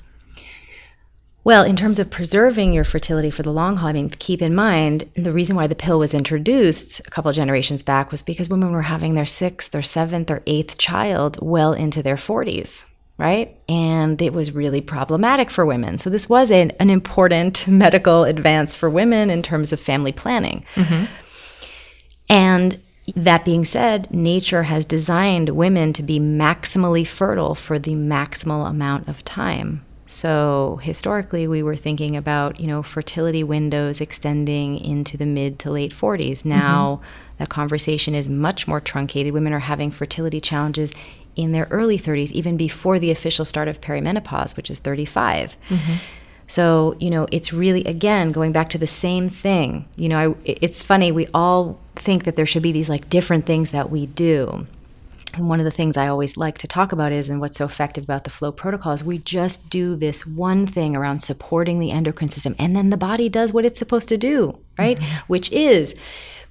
Well, 1.43 1.63
in 1.63 1.77
terms 1.77 1.99
of 1.99 2.11
preserving 2.11 2.73
your 2.73 2.83
fertility 2.83 3.31
for 3.31 3.43
the 3.43 3.51
long 3.51 3.77
haul, 3.77 3.89
I 3.89 3.93
mean, 3.93 4.09
keep 4.09 4.41
in 4.41 4.53
mind 4.53 5.09
the 5.15 5.31
reason 5.31 5.55
why 5.55 5.67
the 5.67 5.75
pill 5.75 5.97
was 5.97 6.13
introduced 6.13 6.99
a 6.99 7.09
couple 7.09 7.31
generations 7.31 7.81
back 7.81 8.11
was 8.11 8.21
because 8.21 8.49
women 8.49 8.71
were 8.71 8.83
having 8.83 9.15
their 9.15 9.25
sixth 9.25 9.73
or 9.73 9.81
seventh 9.81 10.29
or 10.29 10.43
eighth 10.45 10.77
child 10.77 11.39
well 11.41 11.73
into 11.73 12.03
their 12.03 12.17
40s, 12.17 12.83
right? 13.19 13.55
And 13.67 14.19
it 14.21 14.33
was 14.33 14.53
really 14.53 14.81
problematic 14.81 15.51
for 15.51 15.65
women. 15.65 15.99
So, 15.99 16.09
this 16.09 16.27
was 16.27 16.49
an, 16.49 16.71
an 16.79 16.89
important 16.89 17.67
medical 17.67 18.23
advance 18.23 18.75
for 18.75 18.89
women 18.89 19.29
in 19.29 19.43
terms 19.43 19.71
of 19.71 19.79
family 19.79 20.13
planning. 20.13 20.65
Mm-hmm. 20.73 21.05
And 22.29 22.79
that 23.15 23.45
being 23.45 23.65
said, 23.65 24.11
nature 24.11 24.63
has 24.63 24.85
designed 24.85 25.49
women 25.49 25.93
to 25.93 26.03
be 26.03 26.19
maximally 26.19 27.05
fertile 27.05 27.55
for 27.55 27.77
the 27.77 27.93
maximal 27.93 28.69
amount 28.69 29.07
of 29.07 29.23
time. 29.25 29.85
So 30.05 30.79
historically, 30.81 31.47
we 31.47 31.61
were 31.61 31.75
thinking 31.75 32.17
about 32.17 32.59
you 32.59 32.65
know 32.65 32.81
fertility 32.81 33.43
windows 33.43 34.01
extending 34.01 34.79
into 34.79 35.17
the 35.17 35.25
mid 35.27 35.59
to 35.59 35.71
late 35.71 35.93
40s. 35.93 36.43
Now, 36.43 36.95
mm-hmm. 36.95 37.35
that 37.37 37.49
conversation 37.49 38.15
is 38.15 38.27
much 38.27 38.67
more 38.67 38.81
truncated. 38.81 39.33
Women 39.33 39.53
are 39.53 39.59
having 39.59 39.91
fertility 39.91 40.41
challenges 40.41 40.93
in 41.39 41.53
their 41.53 41.67
early 41.71 41.97
30s, 41.97 42.31
even 42.33 42.57
before 42.57 42.99
the 42.99 43.11
official 43.11 43.45
start 43.45 43.69
of 43.69 43.79
perimenopause, 43.79 44.57
which 44.57 44.69
is 44.69 44.79
35. 44.79 45.55
Mm-hmm. 45.69 45.93
So, 46.47 46.97
you 46.99 47.09
know, 47.09 47.27
it's 47.31 47.53
really, 47.53 47.85
again, 47.85 48.33
going 48.33 48.51
back 48.51 48.69
to 48.71 48.77
the 48.77 48.87
same 48.87 49.29
thing. 49.29 49.87
You 49.95 50.09
know, 50.09 50.17
I, 50.19 50.35
it's 50.45 50.83
funny, 50.83 51.13
we 51.13 51.27
all 51.33 51.79
think 51.95 52.25
that 52.25 52.35
there 52.35 52.45
should 52.45 52.63
be 52.63 52.73
these 52.73 52.89
like 52.89 53.09
different 53.09 53.45
things 53.45 53.71
that 53.71 53.89
we 53.89 54.05
do. 54.07 54.67
And 55.35 55.47
one 55.47 55.59
of 55.59 55.63
the 55.63 55.71
things 55.71 55.95
I 55.95 56.07
always 56.07 56.35
like 56.35 56.57
to 56.57 56.67
talk 56.67 56.91
about 56.91 57.13
is, 57.13 57.29
and 57.29 57.39
what's 57.39 57.57
so 57.57 57.65
effective 57.65 58.03
about 58.03 58.25
the 58.25 58.31
flow 58.31 58.51
protocol 58.51 58.91
is 58.93 59.03
we 59.03 59.19
just 59.19 59.69
do 59.69 59.95
this 59.95 60.25
one 60.25 60.65
thing 60.65 60.95
around 60.95 61.21
supporting 61.21 61.79
the 61.79 61.91
endocrine 61.91 62.29
system, 62.29 62.55
and 62.59 62.75
then 62.75 62.89
the 62.89 62.97
body 62.97 63.29
does 63.29 63.53
what 63.53 63.63
it's 63.63 63.79
supposed 63.79 64.09
to 64.09 64.17
do, 64.17 64.59
right? 64.77 64.97
Mm-hmm. 64.97 65.25
Which 65.27 65.51
is 65.51 65.93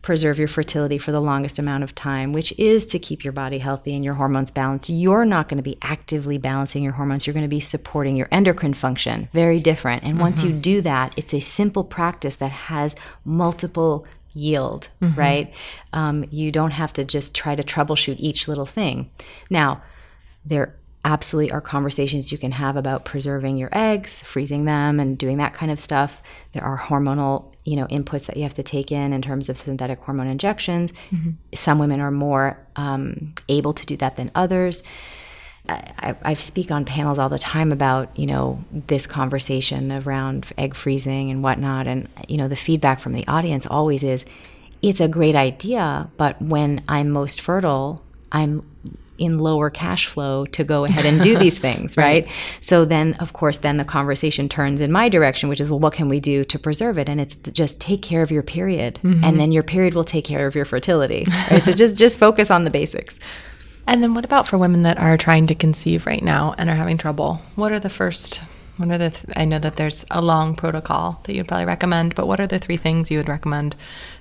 preserve 0.09 0.38
your 0.38 0.48
fertility 0.48 0.96
for 0.96 1.12
the 1.12 1.20
longest 1.20 1.59
amount 1.59 1.84
of 1.84 1.94
time, 1.94 2.32
which 2.32 2.50
is 2.59 2.86
to 2.86 2.98
keep 2.98 3.24
your 3.24 3.32
body 3.34 3.59
healthy 3.59 3.94
and 3.94 4.02
your 4.02 4.14
hormones 4.14 4.50
balanced. 4.50 4.88
You're 4.88 5.26
not 5.26 5.48
going 5.48 5.59
to 5.59 5.62
be 5.62 5.76
actively 5.82 6.38
balancing 6.38 6.82
your 6.82 6.94
hormones, 6.94 7.26
you're 7.26 7.34
going 7.34 7.44
to 7.44 7.46
be 7.46 7.61
supporting 7.61 8.16
your 8.16 8.26
endocrine 8.30 8.72
function. 8.72 9.28
Very 9.34 9.61
different. 9.61 10.04
And 10.04 10.14
mm-hmm. 10.14 10.22
once 10.22 10.42
you 10.42 10.52
mm-hmm. 10.52 10.61
do 10.61 10.80
that, 10.80 11.12
it's 11.18 11.34
a 11.34 11.40
simple 11.40 11.84
practice 11.84 12.36
that 12.36 12.52
has 12.52 12.96
multiple 13.26 14.06
yield, 14.32 14.88
mm-hmm. 15.02 15.20
right? 15.20 15.54
Um, 15.92 16.24
you 16.30 16.52
don't 16.52 16.70
have 16.70 16.94
to 16.94 17.04
just 17.04 17.34
try 17.34 17.54
to 17.54 17.62
troubleshoot 17.62 18.16
each 18.18 18.48
little 18.48 18.64
thing. 18.64 19.11
Now, 19.50 19.82
there 20.42 20.78
absolutely 21.05 21.53
are 21.53 21.61
conversations 21.61 22.32
you 22.32 22.38
can 22.38 22.53
have 22.53 22.76
about 22.76 23.05
preserving 23.05 23.57
your 23.57 23.70
eggs, 23.72 24.20
freezing 24.22 24.64
them, 24.64 25.01
and 25.01 25.16
doing 25.16 25.38
that 25.38 25.55
kind 25.55 25.70
of 25.70 25.78
stuff. 25.78 26.22
There 26.53 26.64
are 26.64 26.78
hormonal, 26.78 27.53
you 27.64 27.76
know, 27.76 27.86
inputs 27.86 28.26
that 28.26 28.36
you 28.36 28.42
have 28.42 28.55
to 28.55 28.62
take 28.62 28.90
in 28.90 29.12
in 29.12 29.22
terms 29.22 29.49
of 29.49 29.59
synthetic 29.59 30.01
hormone 30.01 30.26
injections. 30.26 30.92
Mm-hmm. 31.11 31.30
Some 31.55 31.78
women 31.78 32.01
are 32.01 32.11
more 32.11 32.59
um, 32.76 33.34
able 33.49 33.72
to 33.72 33.86
do 33.86 33.96
that 33.99 34.16
than 34.16 34.30
others. 34.34 34.82
I, 35.68 36.16
I, 36.22 36.34
speak 36.34 36.70
on 36.70 36.86
panels 36.86 37.18
all 37.18 37.28
the 37.28 37.38
time 37.38 37.72
about 37.72 38.18
you 38.18 38.24
know 38.24 38.64
this 38.72 39.07
conversation 39.07 39.92
around 39.92 40.51
egg 40.57 40.74
freezing 40.74 41.30
and 41.30 41.42
whatnot, 41.42 41.86
and 41.86 42.09
you 42.26 42.38
know 42.38 42.49
the 42.49 42.57
feedback 42.57 43.01
from 43.01 43.12
the 43.12 43.26
audience 43.28 43.66
always 43.66 44.03
is, 44.03 44.24
it's 44.80 45.01
a 45.01 45.09
great 45.09 45.34
idea, 45.34 46.11
but 46.16 46.40
when 46.40 46.82
I'm 46.88 47.11
most 47.11 47.40
fertile, 47.40 48.03
I'm 48.32 48.62
in 49.19 49.39
lower 49.39 49.71
cash 49.71 50.07
flow 50.07 50.47
to 50.47 50.64
go 50.64 50.85
ahead 50.85 51.05
and 51.05 51.23
do 51.23 51.37
these 51.37 51.59
things, 51.66 51.97
right? 51.97 52.25
right? 52.25 52.35
So 52.61 52.85
then, 52.85 53.14
of 53.14 53.33
course, 53.33 53.59
then 53.59 53.77
the 53.77 53.85
conversation 53.85 54.49
turns 54.49 54.81
in 54.81 54.93
my 54.93 55.09
direction, 55.09 55.49
which 55.49 55.61
is, 55.61 55.71
well, 55.71 55.81
what 55.81 55.93
can 55.93 56.09
we 56.09 56.21
do 56.21 56.45
to 56.45 56.59
preserve 56.59 56.99
it? 56.99 57.09
And 57.09 57.21
it's 57.21 57.37
just 57.53 57.81
take 57.81 58.03
care 58.03 58.23
of 58.23 58.31
your 58.31 58.43
period, 58.43 59.01
mm-hmm. 59.03 59.25
and 59.25 59.39
then 59.39 59.53
your 59.53 59.62
period 59.62 59.95
will 59.95 60.05
take 60.05 60.25
care 60.25 60.47
of 60.47 60.55
your 60.55 60.64
fertility. 60.64 61.27
Right? 61.51 61.62
so 61.62 61.73
just 61.73 61.97
just 61.97 62.19
focus 62.19 62.51
on 62.51 62.64
the 62.64 62.71
basics. 62.71 63.14
And 63.89 64.03
then 64.03 64.12
what 64.12 64.27
about 64.27 64.47
for 64.47 64.59
women 64.59 64.83
that 64.83 64.99
are 64.99 65.16
trying 65.16 65.47
to 65.47 65.55
conceive 65.55 66.05
right 66.05 66.23
now 66.23 66.55
and 66.59 66.69
are 66.69 66.75
having 66.75 66.99
trouble? 66.99 67.41
What 67.55 67.73
are 67.73 67.81
the 67.81 67.89
first 67.89 68.43
what 68.79 68.91
are 68.91 68.99
the 68.99 69.11
th- 69.11 69.37
I 69.37 69.45
know 69.45 69.59
that 69.59 69.77
there's 69.77 70.05
a 70.11 70.23
long 70.23 70.55
protocol 70.55 71.21
that 71.25 71.35
you'd 71.35 71.49
probably 71.49 71.66
recommend, 71.66 72.14
but 72.14 72.29
what 72.29 72.39
are 72.39 72.47
the 72.47 72.61
three 72.61 72.77
things 72.77 73.11
you 73.11 73.19
would 73.19 73.29
recommend 73.29 73.75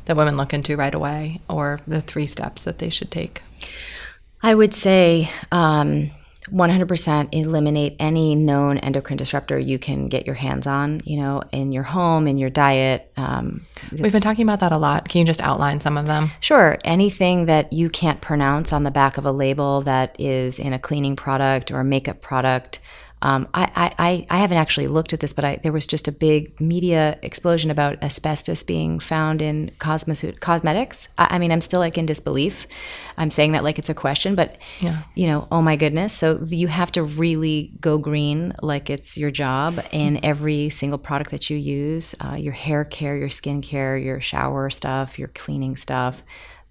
that 0.06 0.18
women 0.18 0.36
look 0.36 0.54
into 0.54 0.76
right 0.76 0.96
away 0.96 1.42
or 1.48 1.80
the 1.86 2.02
three 2.02 2.26
steps 2.26 2.64
that 2.64 2.80
they 2.80 2.90
should 2.90 3.12
take? 3.12 3.44
I 4.42 4.54
would 4.54 4.74
say 4.74 5.30
um, 5.52 6.12
100% 6.52 7.30
eliminate 7.34 7.96
any 8.00 8.36
known 8.36 8.78
endocrine 8.78 9.18
disruptor 9.18 9.60
you 9.60 9.78
can 9.80 10.08
get 10.08 10.26
your 10.26 10.36
hands 10.36 10.66
on, 10.68 11.02
you 11.04 11.18
know, 11.18 11.42
in 11.52 11.72
your 11.72 11.84
home, 11.84 12.28
in 12.28 12.38
your 12.38 12.50
diet. 12.50 13.12
Um, 13.18 13.66
We've 13.92 14.12
been 14.12 14.22
talking 14.22 14.44
about 14.44 14.62
that 14.62 14.72
a 14.72 14.78
lot. 14.78 15.10
Can 15.10 15.20
you 15.20 15.26
just 15.26 15.42
outline 15.42 15.82
some 15.82 15.98
of 15.98 16.06
them? 16.06 16.32
Sure. 16.40 16.78
Anything 16.86 17.48
that 17.48 17.74
you 17.74 17.90
can't 17.90 18.22
pronounce 18.22 18.72
on 18.72 18.84
the 18.84 18.92
back 18.92 19.18
of 19.18 19.26
a 19.26 19.32
label 19.32 19.82
that 19.82 20.16
is 20.20 20.60
in 20.60 20.74
a 20.74 20.80
cleaning 20.80 21.16
product 21.16 21.72
or 21.72 21.80
a 21.80 21.86
makeup 21.86 22.22
product. 22.22 22.80
Um, 23.22 23.48
I, 23.54 23.94
I, 23.98 24.28
I 24.30 24.38
haven't 24.38 24.58
actually 24.58 24.88
looked 24.88 25.12
at 25.12 25.20
this, 25.20 25.34
but 25.34 25.44
I, 25.44 25.56
there 25.64 25.72
was 25.72 25.88
just 25.88 26.08
a 26.08 26.12
big 26.12 26.60
media 26.62 27.18
explosion 27.24 27.72
about 27.72 28.02
asbestos 28.04 28.64
being 28.64 29.00
found 29.00 29.42
in 29.42 29.72
cosmetics. 29.80 31.08
I, 31.18 31.28
I, 31.32 31.40
mean, 31.40 31.52
I'm 31.52 31.62
still 31.62 31.80
like 31.80 31.98
in 31.98 32.06
disbelief. 32.06 32.68
I'm 33.18 33.32
saying 33.32 33.54
that 33.54 33.64
like 33.64 33.80
it's 33.80 33.90
a 33.90 33.96
question, 33.96 34.36
but 34.36 34.58
yeah. 34.80 35.04
you 35.16 35.26
know, 35.26 35.48
oh 35.52 35.62
my 35.64 35.76
goodness. 35.76 36.14
So 36.14 36.40
you 36.48 36.68
have 36.68 36.92
to 36.92 37.04
really 37.04 37.72
go 37.82 37.98
green 37.98 38.54
like 38.62 38.90
it's 38.90 39.18
your 39.18 39.32
job 39.32 39.84
in 39.92 40.24
every 40.24 40.70
single 40.70 41.00
product 41.00 41.32
that 41.32 41.50
you 41.50 41.58
use 41.58 42.14
uh, 42.24 42.36
your 42.36 42.54
hair 42.54 42.84
care, 42.84 43.18
your 43.18 43.30
skin 43.30 43.62
care, 43.62 43.98
your 43.98 44.22
shower 44.22 44.70
stuff, 44.70 45.18
your 45.18 45.30
cleaning 45.30 45.76
stuff. 45.76 46.22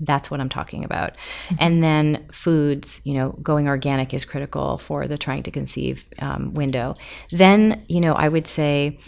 That's 0.00 0.30
what 0.30 0.40
I'm 0.40 0.48
talking 0.48 0.84
about. 0.84 1.12
Mm-hmm. 1.48 1.54
And 1.58 1.82
then 1.82 2.26
foods, 2.30 3.00
you 3.04 3.14
know, 3.14 3.30
going 3.42 3.66
organic 3.68 4.12
is 4.12 4.24
critical 4.24 4.78
for 4.78 5.06
the 5.06 5.16
trying 5.16 5.42
to 5.44 5.50
conceive 5.50 6.04
um, 6.18 6.54
window. 6.54 6.94
Then, 7.30 7.84
you 7.88 8.00
know, 8.00 8.12
I 8.12 8.28
would 8.28 8.46
say, 8.46 8.98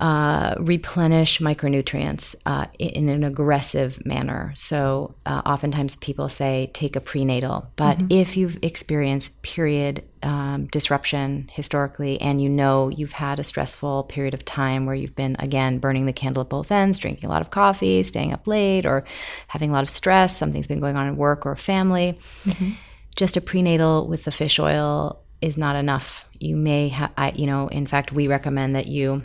uh, 0.00 0.54
replenish 0.60 1.40
micronutrients 1.40 2.36
uh, 2.46 2.66
in 2.78 3.08
an 3.08 3.24
aggressive 3.24 4.04
manner. 4.06 4.52
So, 4.54 5.16
uh, 5.26 5.42
oftentimes 5.44 5.96
people 5.96 6.28
say 6.28 6.70
take 6.72 6.94
a 6.94 7.00
prenatal, 7.00 7.70
but 7.74 7.98
mm-hmm. 7.98 8.06
if 8.10 8.36
you've 8.36 8.58
experienced 8.62 9.42
period 9.42 10.04
um, 10.22 10.66
disruption 10.66 11.48
historically 11.52 12.20
and 12.20 12.42
you 12.42 12.48
know 12.48 12.88
you've 12.88 13.12
had 13.12 13.38
a 13.38 13.44
stressful 13.44 14.04
period 14.04 14.34
of 14.34 14.44
time 14.44 14.86
where 14.86 14.94
you've 14.94 15.16
been, 15.16 15.36
again, 15.40 15.78
burning 15.78 16.06
the 16.06 16.12
candle 16.12 16.42
at 16.42 16.48
both 16.48 16.70
ends, 16.70 16.98
drinking 16.98 17.28
a 17.28 17.32
lot 17.32 17.42
of 17.42 17.50
coffee, 17.50 18.02
staying 18.04 18.32
up 18.32 18.46
late, 18.46 18.86
or 18.86 19.04
having 19.48 19.70
a 19.70 19.72
lot 19.72 19.82
of 19.82 19.90
stress, 19.90 20.36
something's 20.36 20.68
been 20.68 20.80
going 20.80 20.96
on 20.96 21.08
in 21.08 21.16
work 21.16 21.44
or 21.44 21.56
family, 21.56 22.16
mm-hmm. 22.44 22.70
just 23.16 23.36
a 23.36 23.40
prenatal 23.40 24.06
with 24.06 24.24
the 24.24 24.30
fish 24.30 24.60
oil 24.60 25.20
is 25.40 25.56
not 25.56 25.74
enough. 25.74 26.24
You 26.38 26.56
may 26.56 26.88
have, 26.88 27.10
you 27.34 27.46
know, 27.46 27.66
in 27.68 27.86
fact, 27.86 28.12
we 28.12 28.28
recommend 28.28 28.76
that 28.76 28.86
you 28.86 29.22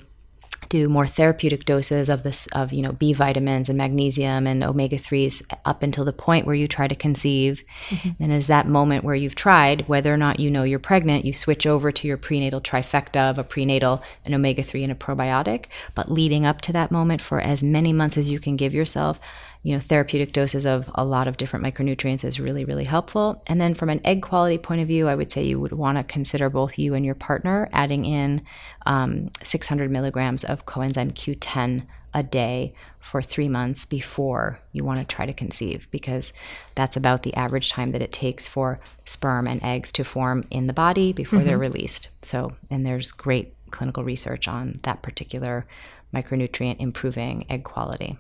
do 0.73 0.89
more 0.89 1.05
therapeutic 1.05 1.65
doses 1.65 2.09
of 2.09 2.23
this 2.23 2.47
of 2.47 2.73
you 2.73 2.81
know 2.81 2.93
B 2.93 3.13
vitamins 3.13 3.69
and 3.69 3.77
magnesium 3.77 4.47
and 4.47 4.63
omega 4.63 4.97
3s 4.97 5.43
up 5.65 5.83
until 5.83 6.03
the 6.03 6.11
point 6.11 6.47
where 6.47 6.55
you 6.55 6.67
try 6.67 6.87
to 6.87 6.95
conceive 6.95 7.63
mm-hmm. 7.89 8.23
and 8.23 8.33
is 8.33 8.47
that 8.47 8.67
moment 8.67 9.03
where 9.03 9.13
you've 9.13 9.35
tried 9.35 9.87
whether 9.87 10.11
or 10.11 10.17
not 10.17 10.39
you 10.39 10.49
know 10.49 10.63
you're 10.63 10.79
pregnant 10.79 11.25
you 11.25 11.31
switch 11.31 11.67
over 11.67 11.91
to 11.91 12.07
your 12.07 12.17
prenatal 12.17 12.59
trifecta 12.59 13.29
of 13.29 13.37
a 13.37 13.43
prenatal 13.43 14.01
an 14.25 14.33
omega 14.33 14.63
3 14.63 14.81
and 14.85 14.91
a 14.91 14.95
probiotic 14.95 15.65
but 15.93 16.11
leading 16.11 16.43
up 16.43 16.59
to 16.61 16.73
that 16.73 16.89
moment 16.89 17.21
for 17.21 17.39
as 17.39 17.61
many 17.61 17.93
months 17.93 18.17
as 18.17 18.31
you 18.31 18.39
can 18.39 18.55
give 18.55 18.73
yourself 18.73 19.19
you 19.63 19.73
know, 19.73 19.79
therapeutic 19.79 20.33
doses 20.33 20.65
of 20.65 20.89
a 20.93 21.05
lot 21.05 21.27
of 21.27 21.37
different 21.37 21.65
micronutrients 21.65 22.25
is 22.25 22.39
really, 22.39 22.65
really 22.65 22.83
helpful. 22.83 23.41
And 23.47 23.61
then 23.61 23.73
from 23.73 23.89
an 23.89 24.01
egg 24.03 24.21
quality 24.21 24.57
point 24.57 24.81
of 24.81 24.87
view, 24.89 25.07
I 25.07 25.15
would 25.15 25.31
say 25.31 25.43
you 25.43 25.59
would 25.59 25.71
want 25.71 25.97
to 25.97 26.03
consider 26.03 26.49
both 26.49 26.77
you 26.77 26.93
and 26.93 27.05
your 27.05 27.15
partner 27.15 27.69
adding 27.71 28.03
in 28.03 28.43
um, 28.85 29.31
600 29.41 29.89
milligrams 29.89 30.43
of 30.43 30.65
coenzyme 30.65 31.13
Q10 31.13 31.85
a 32.13 32.21
day 32.21 32.73
for 32.99 33.21
three 33.21 33.47
months 33.47 33.85
before 33.85 34.59
you 34.73 34.83
want 34.83 34.99
to 34.99 35.15
try 35.15 35.25
to 35.25 35.33
conceive, 35.33 35.89
because 35.91 36.33
that's 36.75 36.97
about 36.97 37.23
the 37.23 37.33
average 37.33 37.71
time 37.71 37.91
that 37.91 38.01
it 38.01 38.11
takes 38.11 38.45
for 38.45 38.79
sperm 39.05 39.47
and 39.47 39.63
eggs 39.63 39.91
to 39.93 40.03
form 40.03 40.45
in 40.51 40.67
the 40.67 40.73
body 40.73 41.13
before 41.13 41.39
mm-hmm. 41.39 41.47
they're 41.47 41.57
released. 41.57 42.09
So, 42.21 42.51
and 42.69 42.85
there's 42.85 43.11
great 43.11 43.55
clinical 43.71 44.03
research 44.03 44.47
on 44.47 44.79
that 44.83 45.01
particular 45.01 45.65
micronutrient 46.13 46.75
improving 46.79 47.45
egg 47.49 47.63
quality. 47.63 48.17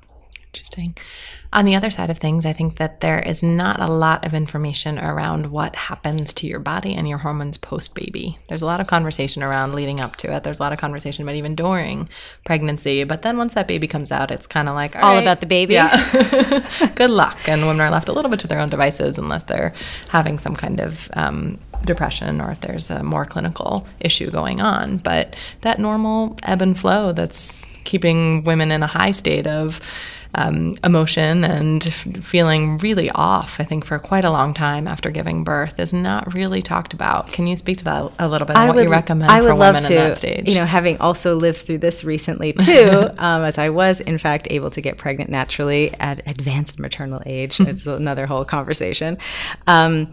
Interesting. 0.53 0.95
On 1.51 1.65
the 1.65 1.75
other 1.75 1.89
side 1.89 2.11
of 2.11 2.19
things, 2.19 2.45
I 2.45 2.53
think 2.53 2.77
that 2.77 3.01
there 3.01 3.17
is 3.17 3.41
not 3.41 3.79
a 3.79 3.91
lot 3.91 4.23
of 4.23 4.35
information 4.35 4.99
around 4.99 5.47
what 5.47 5.75
happens 5.75 6.31
to 6.35 6.47
your 6.47 6.59
body 6.59 6.93
and 6.93 7.09
your 7.09 7.17
hormones 7.19 7.57
post 7.57 7.95
baby. 7.95 8.37
There's 8.49 8.61
a 8.61 8.67
lot 8.67 8.79
of 8.79 8.85
conversation 8.85 9.41
around 9.41 9.73
leading 9.73 9.99
up 9.99 10.15
to 10.17 10.31
it. 10.35 10.43
There's 10.43 10.59
a 10.59 10.61
lot 10.61 10.71
of 10.71 10.77
conversation 10.77 11.23
about 11.23 11.35
even 11.35 11.55
during 11.55 12.07
pregnancy. 12.45 13.03
But 13.03 13.23
then 13.23 13.39
once 13.39 13.55
that 13.55 13.67
baby 13.67 13.87
comes 13.87 14.11
out, 14.11 14.29
it's 14.29 14.45
kind 14.45 14.69
of 14.69 14.75
like 14.75 14.95
all, 14.95 15.05
all 15.05 15.13
right, 15.15 15.21
about 15.21 15.39
the 15.39 15.47
baby. 15.47 15.73
Yeah. 15.73 16.91
Good 16.95 17.09
luck. 17.09 17.39
And 17.47 17.65
women 17.65 17.81
are 17.81 17.91
left 17.91 18.09
a 18.09 18.13
little 18.13 18.29
bit 18.29 18.39
to 18.41 18.47
their 18.47 18.59
own 18.59 18.69
devices 18.69 19.17
unless 19.17 19.43
they're 19.45 19.73
having 20.09 20.37
some 20.37 20.55
kind 20.55 20.79
of 20.79 21.09
um, 21.13 21.57
depression 21.83 22.41
or 22.41 22.51
if 22.51 22.61
there's 22.61 22.91
a 22.91 23.01
more 23.01 23.25
clinical 23.25 23.87
issue 23.99 24.29
going 24.29 24.61
on. 24.61 24.97
But 24.97 25.35
that 25.61 25.79
normal 25.79 26.37
ebb 26.43 26.61
and 26.61 26.79
flow 26.79 27.11
that's 27.11 27.65
keeping 27.83 28.43
women 28.43 28.71
in 28.71 28.83
a 28.83 28.87
high 28.87 29.11
state 29.11 29.47
of 29.47 29.79
um, 30.35 30.77
emotion 30.83 31.43
and 31.43 31.85
f- 31.85 32.05
feeling 32.23 32.77
really 32.79 33.09
off, 33.11 33.59
I 33.59 33.63
think, 33.63 33.85
for 33.85 33.99
quite 33.99 34.25
a 34.25 34.31
long 34.31 34.53
time 34.53 34.87
after 34.87 35.11
giving 35.11 35.43
birth 35.43 35.79
is 35.79 35.93
not 35.93 36.33
really 36.33 36.61
talked 36.61 36.93
about. 36.93 37.27
Can 37.27 37.45
you 37.47 37.55
speak 37.55 37.77
to 37.79 37.83
that 37.85 38.11
a 38.19 38.27
little 38.27 38.47
bit? 38.47 38.55
I 38.55 38.67
what 38.67 38.75
would, 38.75 38.85
you 38.85 38.91
recommend 38.91 39.31
I 39.31 39.41
would 39.41 39.49
for 39.49 39.55
love 39.55 39.75
women 39.75 39.87
to, 39.89 39.93
in 39.93 40.09
that 40.09 40.17
stage? 40.17 40.49
You 40.49 40.55
know, 40.55 40.65
having 40.65 40.97
also 40.99 41.35
lived 41.35 41.59
through 41.59 41.79
this 41.79 42.03
recently 42.03 42.53
too, 42.59 43.09
um, 43.17 43.43
as 43.43 43.57
I 43.57 43.69
was 43.69 43.99
in 43.99 44.17
fact 44.17 44.47
able 44.49 44.71
to 44.71 44.81
get 44.81 44.97
pregnant 44.97 45.29
naturally 45.29 45.93
at 45.99 46.27
advanced 46.27 46.79
maternal 46.79 47.21
age. 47.25 47.59
it's 47.59 47.85
another 47.85 48.25
whole 48.25 48.45
conversation. 48.45 49.17
Um, 49.67 50.11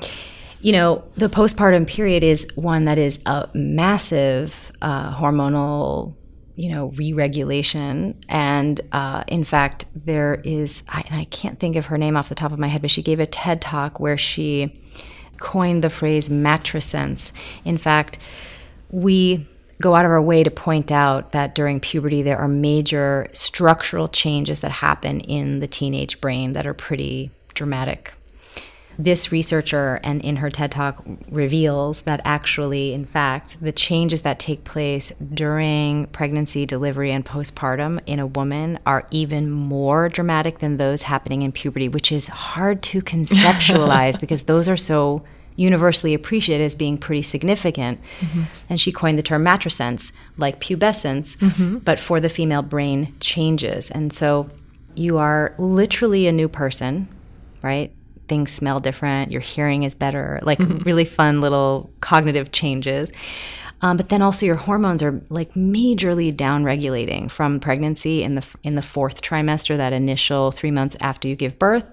you 0.60 0.72
know, 0.72 1.04
the 1.16 1.28
postpartum 1.28 1.86
period 1.86 2.22
is 2.22 2.46
one 2.54 2.84
that 2.84 2.98
is 2.98 3.18
a 3.24 3.48
massive 3.54 4.70
uh, 4.82 5.14
hormonal 5.14 6.14
you 6.60 6.70
know, 6.70 6.88
re-regulation. 6.88 8.14
And 8.28 8.78
uh, 8.92 9.24
in 9.26 9.44
fact, 9.44 9.86
there 9.94 10.42
is, 10.44 10.82
I, 10.88 11.02
and 11.08 11.18
I 11.18 11.24
can't 11.24 11.58
think 11.58 11.74
of 11.74 11.86
her 11.86 11.96
name 11.96 12.18
off 12.18 12.28
the 12.28 12.34
top 12.34 12.52
of 12.52 12.58
my 12.58 12.68
head, 12.68 12.82
but 12.82 12.90
she 12.90 13.02
gave 13.02 13.18
a 13.18 13.24
TED 13.24 13.62
talk 13.62 13.98
where 13.98 14.18
she 14.18 14.78
coined 15.38 15.82
the 15.82 15.88
phrase 15.88 16.28
matrescence. 16.28 17.32
In 17.64 17.78
fact, 17.78 18.18
we 18.90 19.48
go 19.80 19.94
out 19.94 20.04
of 20.04 20.10
our 20.10 20.20
way 20.20 20.42
to 20.42 20.50
point 20.50 20.92
out 20.92 21.32
that 21.32 21.54
during 21.54 21.80
puberty 21.80 22.20
there 22.20 22.36
are 22.36 22.48
major 22.48 23.28
structural 23.32 24.08
changes 24.08 24.60
that 24.60 24.70
happen 24.70 25.20
in 25.20 25.60
the 25.60 25.66
teenage 25.66 26.20
brain 26.20 26.52
that 26.52 26.66
are 26.66 26.74
pretty 26.74 27.30
dramatic 27.54 28.12
this 28.98 29.32
researcher 29.32 30.00
and 30.04 30.20
in 30.22 30.36
her 30.36 30.50
TED 30.50 30.72
talk 30.72 31.02
reveals 31.30 32.02
that 32.02 32.20
actually, 32.24 32.92
in 32.92 33.04
fact, 33.04 33.56
the 33.60 33.72
changes 33.72 34.22
that 34.22 34.38
take 34.38 34.64
place 34.64 35.12
during 35.32 36.06
pregnancy, 36.08 36.66
delivery, 36.66 37.10
and 37.10 37.24
postpartum 37.24 38.00
in 38.06 38.18
a 38.18 38.26
woman 38.26 38.78
are 38.86 39.06
even 39.10 39.50
more 39.50 40.08
dramatic 40.08 40.58
than 40.58 40.76
those 40.76 41.02
happening 41.02 41.42
in 41.42 41.52
puberty, 41.52 41.88
which 41.88 42.12
is 42.12 42.26
hard 42.26 42.82
to 42.82 43.00
conceptualize 43.02 44.20
because 44.20 44.42
those 44.44 44.68
are 44.68 44.76
so 44.76 45.24
universally 45.56 46.14
appreciated 46.14 46.64
as 46.64 46.74
being 46.74 46.96
pretty 46.96 47.22
significant. 47.22 48.00
Mm-hmm. 48.20 48.42
And 48.68 48.80
she 48.80 48.92
coined 48.92 49.18
the 49.18 49.22
term 49.22 49.44
matrescence, 49.44 50.10
like 50.36 50.60
pubescence, 50.60 51.36
mm-hmm. 51.36 51.78
but 51.78 51.98
for 51.98 52.20
the 52.20 52.28
female 52.28 52.62
brain 52.62 53.14
changes. 53.20 53.90
And 53.90 54.12
so 54.12 54.50
you 54.94 55.18
are 55.18 55.54
literally 55.58 56.26
a 56.26 56.32
new 56.32 56.48
person, 56.48 57.08
right? 57.62 57.92
Things 58.30 58.50
smell 58.50 58.80
different, 58.80 59.30
your 59.30 59.42
hearing 59.42 59.82
is 59.82 59.94
better, 59.94 60.38
like 60.42 60.58
mm-hmm. 60.58 60.78
really 60.86 61.04
fun 61.04 61.42
little 61.42 61.92
cognitive 62.00 62.52
changes. 62.52 63.12
Um, 63.82 63.96
but 63.96 64.08
then 64.08 64.22
also 64.22 64.46
your 64.46 64.56
hormones 64.56 65.02
are 65.02 65.20
like 65.28 65.52
majorly 65.54 66.34
downregulating 66.34 67.30
from 67.30 67.60
pregnancy 67.60 68.22
in 68.22 68.36
the 68.36 68.46
in 68.62 68.74
the 68.74 68.82
fourth 68.82 69.20
trimester, 69.20 69.76
that 69.76 69.92
initial 69.92 70.52
three 70.52 70.70
months 70.70 70.96
after 71.00 71.28
you 71.28 71.36
give 71.36 71.58
birth. 71.58 71.90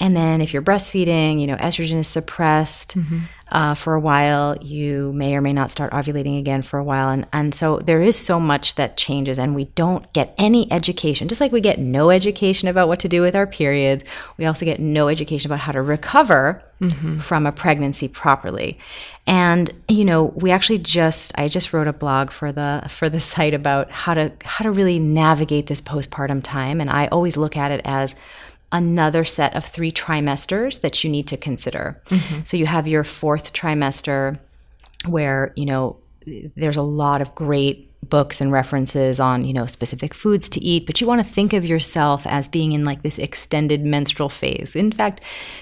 And 0.00 0.16
then 0.16 0.40
if 0.40 0.52
you're 0.52 0.62
breastfeeding, 0.62 1.40
you 1.40 1.46
know, 1.46 1.56
estrogen 1.56 1.98
is 1.98 2.08
suppressed 2.08 2.96
mm-hmm. 2.96 3.20
Uh, 3.54 3.74
for 3.74 3.94
a 3.94 4.00
while. 4.00 4.56
You 4.60 5.12
may 5.14 5.34
or 5.34 5.40
may 5.40 5.52
not 5.52 5.70
start 5.70 5.92
ovulating 5.92 6.38
again 6.38 6.60
for 6.60 6.78
a 6.78 6.84
while. 6.84 7.08
And, 7.08 7.26
and 7.32 7.54
so 7.54 7.78
there 7.78 8.02
is 8.02 8.16
so 8.16 8.38
much 8.40 8.74
that 8.74 8.96
changes, 8.96 9.38
and 9.38 9.54
we 9.54 9.66
don't 9.76 10.12
get 10.12 10.34
any 10.36 10.70
education. 10.72 11.28
Just 11.28 11.40
like 11.40 11.52
we 11.52 11.60
get 11.60 11.78
no 11.78 12.10
education 12.10 12.68
about 12.68 12.88
what 12.88 12.98
to 13.00 13.08
do 13.08 13.22
with 13.22 13.36
our 13.36 13.46
periods, 13.46 14.04
we 14.36 14.44
also 14.44 14.64
get 14.64 14.80
no 14.80 15.08
education 15.08 15.50
about 15.50 15.60
how 15.60 15.72
to 15.72 15.80
recover 15.80 16.62
mm-hmm. 16.80 17.20
from 17.20 17.46
a 17.46 17.52
pregnancy 17.52 18.08
properly. 18.08 18.76
And 19.26 19.70
you 19.88 20.04
know, 20.04 20.24
we 20.24 20.50
actually 20.50 20.78
just 20.78 21.32
I 21.38 21.48
just 21.48 21.72
wrote 21.72 21.86
a 21.86 21.92
blog 21.92 22.30
for 22.30 22.52
the 22.52 22.84
for 22.90 23.08
the 23.08 23.20
site 23.20 23.54
about 23.54 23.90
how 23.90 24.14
to 24.14 24.32
how 24.44 24.64
to 24.64 24.70
really 24.70 24.98
navigate 24.98 25.68
this 25.68 25.80
postpartum 25.80 26.42
time, 26.42 26.80
and 26.80 26.90
I 26.90 27.06
always 27.06 27.36
look 27.36 27.56
at 27.56 27.70
it 27.70 27.80
as 27.84 28.16
another 28.74 29.24
set 29.24 29.54
of 29.54 29.64
three 29.64 29.92
trimesters 29.92 30.80
that 30.82 31.02
you 31.02 31.08
need 31.08 31.28
to 31.28 31.36
consider. 31.36 32.02
Mm-hmm. 32.06 32.40
So 32.44 32.56
you 32.56 32.66
have 32.66 32.86
your 32.88 33.04
fourth 33.04 33.52
trimester 33.52 34.38
where, 35.06 35.52
you 35.56 35.64
know, 35.64 35.96
there's 36.56 36.76
a 36.76 36.82
lot 36.82 37.22
of 37.22 37.34
great 37.36 37.90
books 38.10 38.40
and 38.40 38.50
references 38.50 39.20
on, 39.20 39.44
you 39.44 39.52
know, 39.52 39.66
specific 39.66 40.12
foods 40.12 40.48
to 40.50 40.60
eat, 40.60 40.86
but 40.86 41.00
you 41.00 41.06
want 41.06 41.24
to 41.24 41.32
think 41.32 41.52
of 41.52 41.64
yourself 41.64 42.26
as 42.26 42.48
being 42.48 42.72
in 42.72 42.84
like 42.84 43.02
this 43.02 43.18
extended 43.18 43.84
menstrual 43.84 44.28
phase. 44.28 44.74
In 44.74 44.90
fact, 44.90 45.20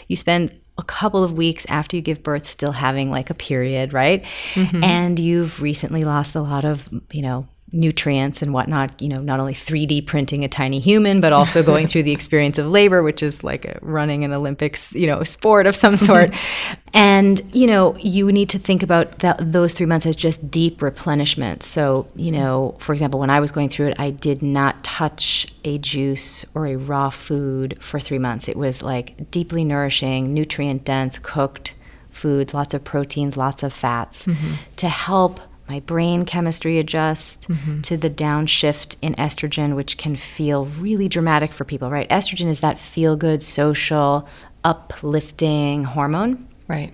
you 0.09 0.17
spend 0.17 0.59
a 0.79 0.83
couple 0.83 1.23
of 1.23 1.35
weeks 1.35 1.67
after 1.69 1.97
you 1.97 2.03
give 2.03 2.23
birth 2.23 2.49
still 2.49 2.73
having 2.73 3.11
like 3.11 3.29
a 3.29 3.35
period, 3.35 3.93
right? 3.93 4.25
Mm-hmm. 4.55 4.83
And 4.83 5.19
you've 5.19 5.61
recently 5.61 6.05
lost 6.05 6.35
a 6.35 6.41
lot 6.41 6.65
of, 6.65 6.89
you 7.13 7.21
know, 7.21 7.47
nutrients 7.73 8.43
and 8.43 8.53
whatnot, 8.53 9.01
you 9.01 9.09
know, 9.09 9.21
not 9.23 9.41
only 9.41 9.55
3D 9.55 10.07
printing 10.07 10.45
a 10.45 10.49
tiny 10.49 10.79
human, 10.79 11.21
but 11.21 11.33
also 11.33 11.63
going 11.73 11.87
through 11.87 12.03
the 12.03 12.13
experience 12.13 12.59
of 12.59 12.67
labor, 12.67 13.03
which 13.03 13.23
is 13.23 13.43
like 13.43 13.79
running 13.81 14.25
an 14.25 14.33
Olympics, 14.33 14.93
you 14.93 15.07
know, 15.07 15.23
sport 15.25 15.67
of 15.67 15.75
some 15.75 15.97
sort. 15.97 16.33
and, 16.95 17.41
you 17.55 17.67
know, 17.67 17.97
you 17.97 18.31
need 18.31 18.51
to 18.51 18.59
think 18.59 18.83
about 18.83 19.21
that, 19.21 19.53
those 19.53 19.73
three 19.73 19.87
months 19.87 20.05
as 20.05 20.15
just 20.15 20.51
deep 20.51 20.83
replenishment. 20.83 21.63
So, 21.63 22.07
you 22.15 22.31
know, 22.31 22.77
for 22.79 22.93
example, 22.93 23.19
when 23.19 23.31
I 23.31 23.41
was 23.41 23.51
going 23.51 23.71
through 23.71 23.89
it, 23.89 24.01
I 24.01 24.11
did 24.11 24.43
not 24.43 24.85
touch 24.85 25.47
a 25.65 25.79
juice 25.79 26.45
or 26.55 26.67
a 26.67 26.77
raw 26.77 27.11
food 27.11 27.79
for 27.81 27.99
three 27.99 28.19
months. 28.19 28.49
It 28.49 28.57
was 28.57 28.83
like 28.83 29.31
deeply 29.31 29.65
nourishing, 29.65 30.35
nutrient 30.35 30.85
dense, 30.85 31.19
cooked 31.19 31.75
foods, 32.11 32.53
lots 32.53 32.75
of 32.75 32.85
proteins, 32.85 33.37
lots 33.39 33.63
of 33.63 33.73
fats 33.73 34.27
mm-hmm. 34.27 34.55
to 34.77 34.89
help 34.89 35.41
my 35.69 35.81
brain 35.81 36.25
chemistry 36.25 36.79
adjusts 36.79 37.47
mm-hmm. 37.47 37.81
to 37.83 37.97
the 37.97 38.11
downshift 38.11 38.97
in 39.01 39.15
estrogen, 39.15 39.75
which 39.75 39.97
can 39.97 40.17
feel 40.17 40.67
really 40.67 41.09
dramatic 41.09 41.53
for 41.53 41.65
people, 41.65 41.91
right? 41.91 42.09
Estrogen 42.09 42.51
is 42.51 42.61
that 42.61 42.79
feel 42.79 43.17
good, 43.17 43.43
social, 43.43 44.29
uplifting 44.65 45.85
hormone. 45.85 46.49
Right. 46.69 46.93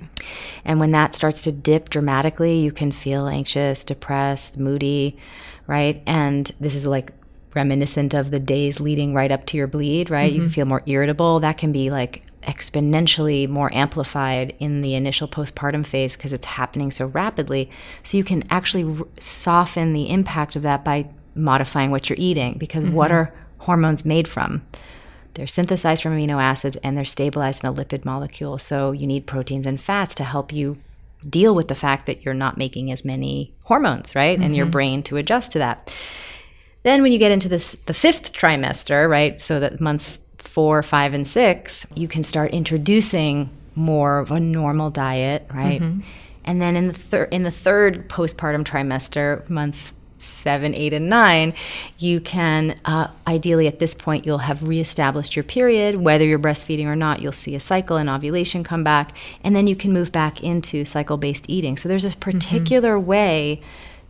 And 0.65 0.81
when 0.81 0.93
that 0.93 1.15
starts 1.15 1.43
to 1.43 1.53
dip 1.53 1.89
dramatically, 1.91 2.59
you 2.59 2.73
can 2.73 2.91
feel 2.91 3.27
anxious, 3.27 3.85
depressed, 3.85 4.59
moody, 4.59 5.17
right? 5.67 6.03
And 6.07 6.51
this 6.59 6.75
is 6.75 6.87
like 6.87 7.13
reminiscent 7.55 8.15
of 8.15 8.31
the 8.31 8.41
days 8.41 8.81
leading 8.81 9.15
right 9.15 9.31
up 9.31 9.47
to 9.47 9.57
your 9.57 9.67
bleed, 9.67 10.11
right? 10.11 10.33
You 10.33 10.43
can 10.43 10.51
feel 10.51 10.67
more 10.67 10.83
irritable. 10.87 11.41
That 11.41 11.59
can 11.59 11.73
be 11.73 11.91
like 11.91 12.23
exponentially 12.49 13.47
more 13.47 13.73
amplified 13.75 14.57
in 14.59 14.81
the 14.81 14.95
initial 14.95 15.29
postpartum 15.29 15.87
phase 15.87 16.17
because 16.17 16.33
it's 16.33 16.47
happening 16.47 16.91
so 16.91 17.07
rapidly. 17.07 17.71
So 18.03 18.17
you 18.17 18.25
can 18.25 18.43
actually 18.51 18.85
r- 18.85 19.07
soften 19.21 19.93
the 19.93 20.09
impact 20.09 20.57
of 20.57 20.63
that 20.63 20.83
by 20.83 21.09
modifying 21.35 21.91
what 21.91 22.09
you're 22.09 22.19
eating 22.19 22.57
because 22.57 22.85
mm-hmm. 22.85 22.95
what 22.95 23.13
are 23.13 23.35
hormones 23.59 24.07
made 24.07 24.27
from? 24.27 24.67
They're 25.35 25.47
synthesized 25.47 26.03
from 26.03 26.13
amino 26.17 26.43
acids 26.43 26.77
and 26.83 26.97
they're 26.97 27.05
stabilized 27.05 27.63
in 27.63 27.71
a 27.71 27.75
lipid 27.75 28.07
molecule. 28.07 28.59
So 28.59 28.93
you 28.93 29.07
need 29.07 29.27
proteins 29.27 29.67
and 29.67 29.81
fats 29.81 30.15
to 30.17 30.25
help 30.25 30.51
you 30.51 30.79
deal 31.29 31.55
with 31.55 31.69
the 31.69 31.75
fact 31.75 32.07
that 32.07 32.25
you're 32.25 32.33
not 32.33 32.57
making 32.57 32.91
as 32.91 33.05
many 33.05 33.53
hormones, 33.65 34.15
right? 34.15 34.39
And 34.39 34.57
your 34.57 34.65
mm-hmm. 34.65 34.71
brain 34.71 35.03
to 35.05 35.19
adjust 35.19 35.53
to 35.53 35.59
that. 35.59 35.95
Then 36.83 37.03
when 37.03 37.13
you 37.13 37.19
get 37.19 37.33
into 37.33 37.49
this 37.49 37.73
the 37.85 37.95
fifth 37.95 38.33
trimester, 38.33 39.09
right? 39.09 39.41
So 39.43 39.61
that 39.61 39.81
months 39.81 40.19
four, 40.49 40.83
five, 40.83 41.15
and 41.15 41.27
six, 41.27 41.87
you 41.95 42.09
can 42.09 42.25
start 42.25 42.51
introducing 42.53 43.51
more 43.75 44.19
of 44.19 44.31
a 44.33 44.41
normal 44.41 44.91
diet, 44.91 45.47
right? 45.55 45.81
And 46.45 46.61
then 46.63 46.77
in 46.77 46.87
the 46.89 46.95
third 46.95 47.33
in 47.33 47.43
the 47.45 47.51
third 47.51 48.09
postpartum 48.09 48.65
trimester, 48.65 49.49
months 49.49 49.93
seven, 50.19 50.75
eight, 50.75 50.93
and 50.93 51.09
nine, 51.09 51.55
you 51.99 52.21
can 52.21 52.79
uh, 52.85 53.09
ideally 53.27 53.67
at 53.67 53.79
this 53.79 53.95
point 53.95 54.27
you'll 54.27 54.39
have 54.39 54.63
reestablished 54.63 55.37
your 55.37 55.45
period, 55.45 55.97
whether 55.97 56.25
you're 56.25 56.39
breastfeeding 56.39 56.87
or 56.87 56.97
not. 56.97 57.21
You'll 57.21 57.33
see 57.33 57.55
a 57.55 57.61
cycle 57.61 57.97
and 57.97 58.09
ovulation 58.09 58.65
come 58.65 58.83
back, 58.83 59.17
and 59.45 59.55
then 59.55 59.67
you 59.67 59.77
can 59.77 59.93
move 59.93 60.11
back 60.11 60.43
into 60.43 60.85
cycle-based 60.85 61.47
eating. 61.49 61.77
So 61.77 61.89
there's 61.89 62.05
a 62.05 62.17
particular 62.17 62.99
way 62.99 63.61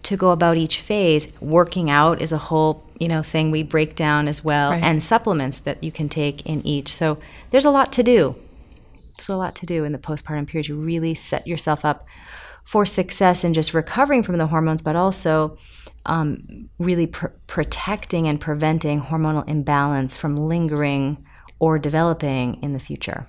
to 0.05 0.17
go 0.17 0.31
about 0.31 0.57
each 0.57 0.81
phase. 0.81 1.29
Working 1.41 1.91
out 1.91 2.23
is 2.23 2.33
a 2.33 2.39
whole, 2.39 2.85
you 2.99 3.09
know, 3.09 3.23
thing 3.23 3.51
we 3.51 3.63
break 3.63 3.95
down 3.97 4.29
as 4.29 4.43
well, 4.45 4.71
Right. 4.71 4.83
and 4.83 5.03
supplements 5.03 5.59
that 5.61 5.83
you 5.83 5.93
can 5.93 6.09
take 6.09 6.47
in 6.47 6.67
each. 6.67 6.93
So 6.95 7.19
there's 7.51 7.65
a 7.65 7.71
lot 7.71 7.93
to 7.95 8.03
do. 8.03 8.37
There's 9.17 9.29
a 9.29 9.37
lot 9.37 9.55
to 9.57 9.67
do 9.67 9.85
in 9.85 9.93
the 9.93 9.99
postpartum 9.99 10.47
period 10.47 10.67
to 10.67 10.77
really 10.77 11.15
set 11.15 11.47
yourself 11.47 11.85
up 11.85 12.07
for 12.65 12.87
success 12.87 13.45
in 13.45 13.53
just 13.55 13.75
recovering 13.75 14.23
from 14.23 14.39
the 14.39 14.47
hormones, 14.47 14.83
but 14.83 14.95
also 14.95 15.57
um, 16.07 16.69
really 16.79 17.07
pr- 17.09 17.27
protecting 17.47 18.29
and 18.29 18.41
preventing 18.41 19.01
hormonal 19.01 19.47
imbalance 19.49 20.17
from 20.17 20.37
lingering 20.37 21.25
or 21.59 21.79
developing 21.79 22.63
in 22.63 22.73
the 22.73 22.79
future. 22.81 23.27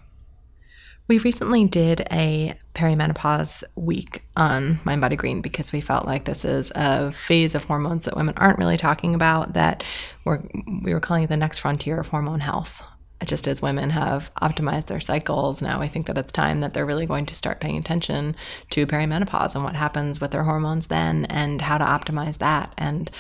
We 1.10 1.18
recently 1.18 1.66
did 1.66 2.02
a 2.12 2.54
perimenopause 2.76 3.64
week 3.76 4.24
on 4.38 4.76
mindbodygreen 4.86 5.42
because 5.42 5.74
we 5.74 5.82
felt 5.82 6.06
like 6.06 6.26
this 6.26 6.46
is 6.46 6.72
a 6.76 7.12
phase 7.12 7.56
of 7.56 7.64
hormones 7.64 8.06
that 8.06 8.16
women 8.16 8.36
aren't 8.38 8.60
really 8.60 8.78
talking 8.78 9.16
about 9.16 9.54
that 9.54 9.84
we're, 10.24 10.40
we 10.84 10.94
were 10.94 11.00
calling 11.00 11.24
it 11.24 11.30
the 11.30 11.36
next 11.36 11.58
frontier 11.58 12.00
of 12.00 12.10
hormone 12.10 12.42
health. 12.42 12.84
Just 13.26 13.48
as 13.48 13.62
women 13.62 13.90
have 13.90 14.32
optimized 14.42 14.86
their 14.86 15.02
cycles, 15.02 15.62
now 15.62 15.82
I 15.82 15.88
think 15.88 16.08
that 16.08 16.18
it's 16.18 16.32
time 16.32 16.62
that 16.62 16.74
they're 16.74 16.86
really 16.86 17.06
going 17.06 17.26
to 17.26 17.36
start 17.36 17.60
paying 17.60 17.78
attention 17.78 18.36
to 18.70 18.88
perimenopause 18.88 19.56
and 19.56 19.64
what 19.64 19.76
happens 19.76 20.22
with 20.22 20.32
their 20.32 20.44
hormones 20.44 20.88
then 20.88 21.26
and 21.26 21.62
how 21.62 21.78
to 21.78 21.84
optimize 21.84 22.38
that. 22.38 22.74
And 22.78 23.12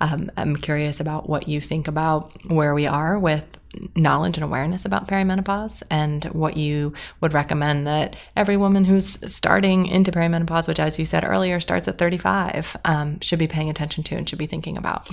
um, 0.00 0.30
I'm 0.36 0.56
curious 0.56 1.00
about 1.00 1.28
what 1.28 1.48
you 1.48 1.60
think 1.60 1.88
about 1.88 2.32
where 2.48 2.74
we 2.74 2.86
are 2.86 3.18
with 3.18 3.46
knowledge 3.94 4.36
and 4.36 4.44
awareness 4.44 4.84
about 4.84 5.08
perimenopause 5.08 5.82
and 5.90 6.24
what 6.26 6.56
you 6.56 6.92
would 7.20 7.34
recommend 7.34 7.86
that 7.86 8.16
every 8.36 8.56
woman 8.56 8.84
who's 8.84 9.18
starting 9.30 9.86
into 9.86 10.12
perimenopause, 10.12 10.68
which, 10.68 10.80
as 10.80 10.98
you 10.98 11.06
said 11.06 11.24
earlier, 11.24 11.60
starts 11.60 11.88
at 11.88 11.98
35, 11.98 12.76
um, 12.84 13.20
should 13.20 13.38
be 13.38 13.48
paying 13.48 13.70
attention 13.70 14.02
to 14.04 14.16
and 14.16 14.28
should 14.28 14.38
be 14.38 14.46
thinking 14.46 14.76
about. 14.76 15.10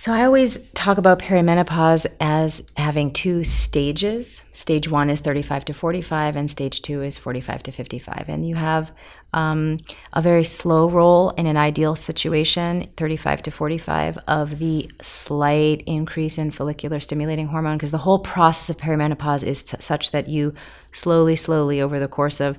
So 0.00 0.14
I 0.14 0.24
always 0.24 0.58
talk 0.72 0.96
about 0.96 1.18
perimenopause 1.18 2.06
as 2.20 2.62
having 2.78 3.12
two 3.12 3.44
stages. 3.44 4.42
Stage 4.50 4.88
one 4.88 5.10
is 5.10 5.20
35 5.20 5.66
to 5.66 5.74
45, 5.74 6.36
and 6.36 6.50
stage 6.50 6.80
two 6.80 7.02
is 7.02 7.18
45 7.18 7.64
to 7.64 7.70
55. 7.70 8.30
And 8.30 8.48
you 8.48 8.54
have 8.54 8.92
um, 9.34 9.78
a 10.14 10.22
very 10.22 10.42
slow 10.42 10.88
roll 10.88 11.32
in 11.32 11.44
an 11.44 11.58
ideal 11.58 11.96
situation, 11.96 12.88
35 12.96 13.42
to 13.42 13.50
45, 13.50 14.16
of 14.26 14.58
the 14.58 14.90
slight 15.02 15.82
increase 15.84 16.38
in 16.38 16.50
follicular 16.50 16.98
stimulating 16.98 17.48
hormone, 17.48 17.76
because 17.76 17.90
the 17.90 17.98
whole 17.98 18.20
process 18.20 18.70
of 18.70 18.78
perimenopause 18.78 19.42
is 19.42 19.62
t- 19.62 19.76
such 19.80 20.12
that 20.12 20.30
you 20.30 20.54
slowly, 20.92 21.36
slowly, 21.36 21.82
over 21.82 22.00
the 22.00 22.08
course 22.08 22.40
of 22.40 22.58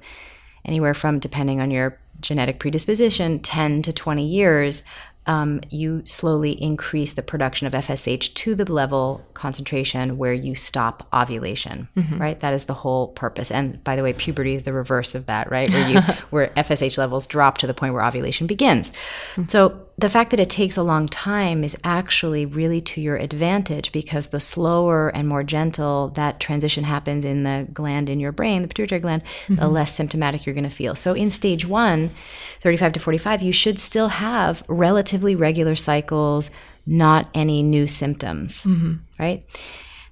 anywhere 0.63 0.93
from, 0.93 1.17
depending 1.17 1.59
on 1.59 1.71
your 1.71 1.99
genetic 2.19 2.59
predisposition, 2.59 3.39
10 3.39 3.81
to 3.81 3.91
20 3.91 4.23
years, 4.23 4.83
um, 5.27 5.61
you 5.69 6.01
slowly 6.03 6.51
increase 6.61 7.13
the 7.13 7.21
production 7.21 7.67
of 7.67 7.73
FSH 7.73 8.33
to 8.33 8.55
the 8.55 8.71
level 8.71 9.23
concentration 9.35 10.17
where 10.17 10.33
you 10.33 10.55
stop 10.55 11.07
ovulation, 11.13 11.87
right? 12.17 12.39
That 12.39 12.53
is 12.53 12.65
the 12.65 12.73
whole 12.73 13.09
purpose. 13.09 13.51
And 13.51 13.83
by 13.83 13.95
the 13.95 14.03
way, 14.03 14.13
puberty 14.13 14.55
is 14.55 14.63
the 14.63 14.73
reverse 14.73 15.13
of 15.13 15.27
that, 15.27 15.51
right? 15.51 15.69
Where 15.69 15.89
you 15.89 16.01
where 16.31 16.47
FSH 16.57 16.97
levels 16.97 17.27
drop 17.27 17.59
to 17.59 17.67
the 17.67 17.73
point 17.73 17.93
where 17.93 18.03
ovulation 18.03 18.47
begins. 18.47 18.91
So 19.47 19.87
the 20.01 20.09
fact 20.09 20.31
that 20.31 20.39
it 20.39 20.49
takes 20.49 20.77
a 20.77 20.83
long 20.83 21.07
time 21.07 21.63
is 21.63 21.77
actually 21.83 22.45
really 22.45 22.81
to 22.81 22.99
your 22.99 23.17
advantage 23.17 23.91
because 23.91 24.27
the 24.27 24.39
slower 24.39 25.09
and 25.09 25.27
more 25.27 25.43
gentle 25.43 26.09
that 26.15 26.39
transition 26.39 26.83
happens 26.83 27.23
in 27.23 27.43
the 27.43 27.67
gland 27.71 28.09
in 28.09 28.19
your 28.19 28.31
brain, 28.31 28.63
the 28.63 28.67
pituitary 28.67 28.99
gland, 28.99 29.21
the 29.47 29.55
mm-hmm. 29.55 29.71
less 29.71 29.93
symptomatic 29.93 30.45
you're 30.45 30.55
going 30.55 30.63
to 30.63 30.69
feel. 30.69 30.95
So 30.95 31.13
in 31.13 31.29
stage 31.29 31.65
one, 31.65 32.09
35 32.61 32.93
to 32.93 32.99
45, 32.99 33.41
you 33.43 33.51
should 33.51 33.79
still 33.79 34.07
have 34.09 34.63
relatively 34.67 35.35
regular 35.35 35.75
cycles, 35.75 36.49
not 36.85 37.29
any 37.35 37.61
new 37.61 37.85
symptoms, 37.85 38.63
mm-hmm. 38.63 38.95
right? 39.19 39.43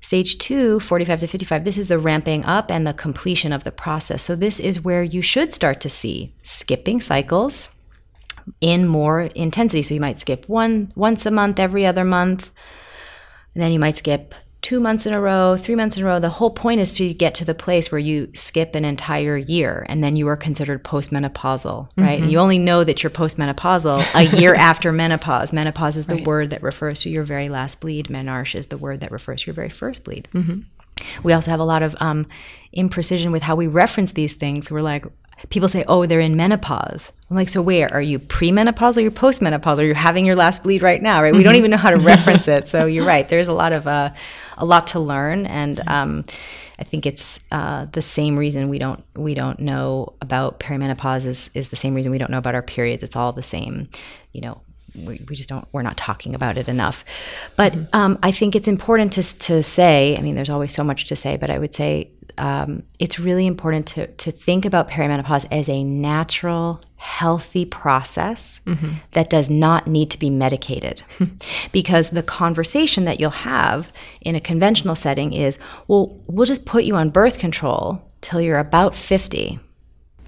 Stage 0.01 0.37
two, 0.37 0.79
45 0.79 1.21
to 1.21 1.27
55, 1.27 1.63
this 1.65 1.77
is 1.77 1.87
the 1.89 1.99
ramping 1.99 2.45
up 2.45 2.71
and 2.71 2.87
the 2.87 2.93
completion 2.93 3.51
of 3.51 3.65
the 3.65 3.71
process. 3.71 4.23
So, 4.23 4.35
this 4.35 4.59
is 4.59 4.81
where 4.81 5.03
you 5.03 5.21
should 5.21 5.51
start 5.51 5.81
to 5.81 5.89
see 5.89 6.33
skipping 6.41 7.01
cycles 7.01 7.69
in 8.61 8.87
more 8.87 9.21
intensity. 9.21 9.81
So, 9.81 9.93
you 9.93 10.01
might 10.01 10.19
skip 10.19 10.47
one 10.47 10.91
once 10.95 11.25
a 11.25 11.31
month, 11.31 11.59
every 11.59 11.85
other 11.85 12.03
month. 12.03 12.51
And 13.53 13.63
then 13.63 13.71
you 13.71 13.79
might 13.79 13.97
skip 13.97 14.33
two 14.61 14.79
months 14.79 15.05
in 15.05 15.13
a 15.13 15.21
row, 15.21 15.55
three 15.57 15.75
months 15.75 15.97
in 15.97 16.03
a 16.03 16.05
row. 16.05 16.19
The 16.19 16.29
whole 16.29 16.51
point 16.51 16.81
is 16.81 16.95
to 16.95 17.13
get 17.13 17.33
to 17.35 17.45
the 17.45 17.55
place 17.55 17.91
where 17.91 17.99
you 17.99 18.29
skip 18.33 18.75
an 18.75 18.83
entire 18.83 19.37
year 19.37 19.85
and 19.87 20.03
then 20.03 20.15
you 20.15 20.27
are 20.27 20.35
considered 20.35 20.83
postmenopausal, 20.83 21.89
right? 21.97 22.21
And 22.21 22.31
you 22.31 22.39
only 22.39 22.59
know 22.59 22.83
that 22.83 23.01
you're 23.01 23.09
postmenopausal 23.09 24.15
a 24.15 24.37
year 24.37 24.53
after 24.57 24.91
menopause. 24.91 25.53
Menopause 25.53 25.97
is 25.97 26.07
the 26.07 26.21
word 26.23 26.49
that 26.49 26.61
refers 26.61 27.01
to 27.01 27.09
your 27.09 27.23
very 27.23 27.47
last 27.47 27.79
bleed. 27.79 28.07
Menarche 28.07 28.55
is 28.55 28.67
the 28.67 28.77
word 28.77 28.99
that 28.99 29.11
refers 29.11 29.43
to 29.43 29.47
your 29.47 29.53
very 29.53 29.69
first 29.69 30.03
bleed. 30.03 30.27
We 31.23 31.31
also 31.31 31.51
have 31.51 31.61
a 31.61 31.65
lot 31.65 31.81
of 31.81 31.95
um, 32.01 32.25
imprecision 32.75 33.31
with 33.31 33.43
how 33.43 33.55
we 33.55 33.67
reference 33.67 34.11
these 34.11 34.33
things. 34.33 34.69
We're 34.69 34.81
like, 34.81 35.05
people 35.49 35.69
say, 35.69 35.83
oh, 35.87 36.05
they're 36.05 36.19
in 36.19 36.35
menopause. 36.35 37.11
I'm 37.29 37.35
like, 37.35 37.49
so 37.49 37.61
where? 37.61 37.91
Are 37.93 38.01
you 38.01 38.19
premenopausal 38.19 38.97
or 38.97 39.01
you're 39.01 39.11
postmenopausal? 39.11 39.79
Are 39.79 39.85
you 39.85 39.93
having 39.93 40.25
your 40.25 40.35
last 40.35 40.63
bleed 40.63 40.81
right 40.81 41.01
now, 41.01 41.21
right? 41.21 41.33
We 41.33 41.43
don't 41.43 41.55
even 41.55 41.71
know 41.71 41.77
how 41.77 41.91
to 41.91 41.99
reference 42.05 42.47
it. 42.47 42.67
So 42.67 42.85
you're 42.85 43.05
right. 43.05 43.27
There's 43.27 43.47
a 43.47 43.53
lot 43.53 43.71
of, 43.71 43.87
uh, 43.87 44.11
a 44.57 44.65
lot 44.65 44.87
to 44.87 44.99
learn. 44.99 45.45
And 45.45 45.81
um, 45.87 46.25
I 46.79 46.83
think 46.83 47.05
it's 47.05 47.39
uh, 47.51 47.85
the 47.91 48.01
same 48.01 48.37
reason 48.37 48.67
we 48.69 48.79
don't, 48.79 49.03
we 49.15 49.33
don't 49.35 49.59
know 49.59 50.13
about 50.21 50.59
perimenopause 50.59 51.25
is, 51.25 51.49
is 51.53 51.69
the 51.69 51.75
same 51.75 51.93
reason 51.93 52.11
we 52.11 52.17
don't 52.17 52.31
know 52.31 52.39
about 52.39 52.55
our 52.55 52.63
periods. 52.63 53.03
It's 53.03 53.15
all 53.15 53.31
the 53.31 53.43
same, 53.43 53.89
you 54.33 54.41
know, 54.41 54.61
we, 54.95 55.23
we 55.29 55.35
just 55.35 55.49
don't 55.49 55.67
we're 55.71 55.83
not 55.83 55.97
talking 55.97 56.33
about 56.33 56.57
it 56.57 56.67
enough 56.67 57.05
but 57.55 57.75
um, 57.93 58.17
i 58.23 58.31
think 58.31 58.55
it's 58.55 58.67
important 58.67 59.13
to, 59.13 59.21
to 59.37 59.61
say 59.61 60.17
i 60.17 60.21
mean 60.21 60.33
there's 60.33 60.49
always 60.49 60.73
so 60.73 60.83
much 60.83 61.05
to 61.05 61.15
say 61.15 61.37
but 61.37 61.51
i 61.51 61.59
would 61.59 61.75
say 61.75 62.09
um, 62.39 62.83
it's 62.97 63.19
really 63.19 63.45
important 63.45 63.85
to, 63.87 64.07
to 64.07 64.31
think 64.31 64.65
about 64.65 64.89
perimenopause 64.89 65.45
as 65.51 65.67
a 65.69 65.83
natural 65.83 66.81
healthy 66.95 67.65
process 67.65 68.61
that 69.11 69.29
does 69.29 69.49
not 69.49 69.87
need 69.87 70.09
to 70.11 70.19
be 70.19 70.29
medicated. 70.29 71.03
Because 71.71 72.09
the 72.09 72.23
conversation 72.23 73.05
that 73.05 73.19
you'll 73.19 73.29
have 73.29 73.93
in 74.21 74.35
a 74.35 74.41
conventional 74.41 74.95
setting 74.95 75.33
is 75.33 75.59
well 75.87 76.19
we'll 76.27 76.45
just 76.45 76.65
put 76.65 76.83
you 76.83 76.95
on 76.95 77.09
birth 77.09 77.37
control 77.37 78.01
till 78.21 78.41
you're 78.41 78.59
about 78.59 78.95
50 78.95 79.59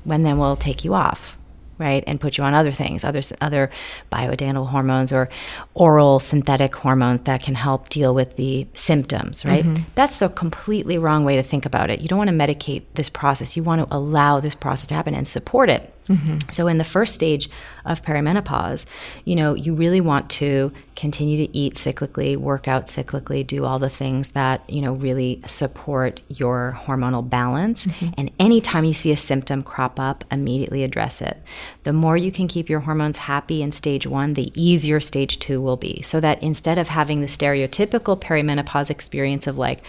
when 0.03 0.23
then 0.23 0.37
we'll 0.37 0.55
take 0.55 0.85
you 0.85 0.93
off 0.93 1.35
right 1.81 2.03
and 2.07 2.21
put 2.21 2.37
you 2.37 2.43
on 2.43 2.53
other 2.53 2.71
things 2.71 3.03
other 3.03 3.21
other 3.41 3.69
bioidentical 4.11 4.67
hormones 4.67 5.11
or 5.11 5.29
oral 5.73 6.19
synthetic 6.19 6.75
hormones 6.75 7.21
that 7.23 7.41
can 7.43 7.55
help 7.55 7.89
deal 7.89 8.13
with 8.13 8.35
the 8.37 8.67
symptoms 8.73 9.43
right? 9.43 9.63
Mm-hmm. 9.63 9.83
That's 9.95 10.19
the 10.19 10.29
completely 10.29 10.97
wrong 10.97 11.25
way 11.25 11.35
to 11.35 11.43
think 11.43 11.65
about 11.65 11.89
it. 11.89 12.01
You 12.01 12.07
don't 12.07 12.17
want 12.17 12.29
to 12.29 12.35
medicate 12.35 12.83
this 12.93 13.09
process. 13.09 13.57
You 13.57 13.63
want 13.63 13.87
to 13.87 13.95
allow 13.95 14.39
this 14.39 14.55
process 14.55 14.87
to 14.87 14.95
happen 14.95 15.13
and 15.15 15.27
support 15.27 15.69
it 15.69 15.93
Mm-hmm. 16.07 16.49
So, 16.49 16.67
in 16.67 16.77
the 16.77 16.83
first 16.83 17.13
stage 17.13 17.49
of 17.85 18.01
perimenopause, 18.01 18.85
you 19.23 19.35
know, 19.35 19.53
you 19.53 19.73
really 19.73 20.01
want 20.01 20.29
to 20.31 20.71
continue 20.95 21.45
to 21.45 21.57
eat 21.57 21.75
cyclically, 21.75 22.35
work 22.37 22.67
out 22.67 22.87
cyclically, 22.87 23.45
do 23.45 23.65
all 23.65 23.79
the 23.79 23.89
things 23.89 24.29
that, 24.29 24.67
you 24.69 24.81
know, 24.81 24.93
really 24.93 25.41
support 25.47 26.19
your 26.27 26.77
hormonal 26.85 27.27
balance. 27.27 27.85
Mm-hmm. 27.85 28.13
And 28.17 28.31
anytime 28.39 28.83
you 28.83 28.93
see 28.93 29.11
a 29.11 29.17
symptom 29.17 29.63
crop 29.63 29.99
up, 29.99 30.23
immediately 30.31 30.83
address 30.83 31.21
it. 31.21 31.41
The 31.83 31.93
more 31.93 32.17
you 32.17 32.31
can 32.31 32.47
keep 32.47 32.69
your 32.69 32.81
hormones 32.81 33.17
happy 33.17 33.61
in 33.61 33.71
stage 33.71 34.05
one, 34.05 34.33
the 34.33 34.51
easier 34.55 34.99
stage 34.99 35.39
two 35.39 35.61
will 35.61 35.77
be. 35.77 36.01
So 36.01 36.19
that 36.19 36.41
instead 36.41 36.77
of 36.77 36.87
having 36.89 37.21
the 37.21 37.27
stereotypical 37.27 38.19
perimenopause 38.19 38.89
experience 38.89 39.47
of 39.47 39.57
like, 39.57 39.81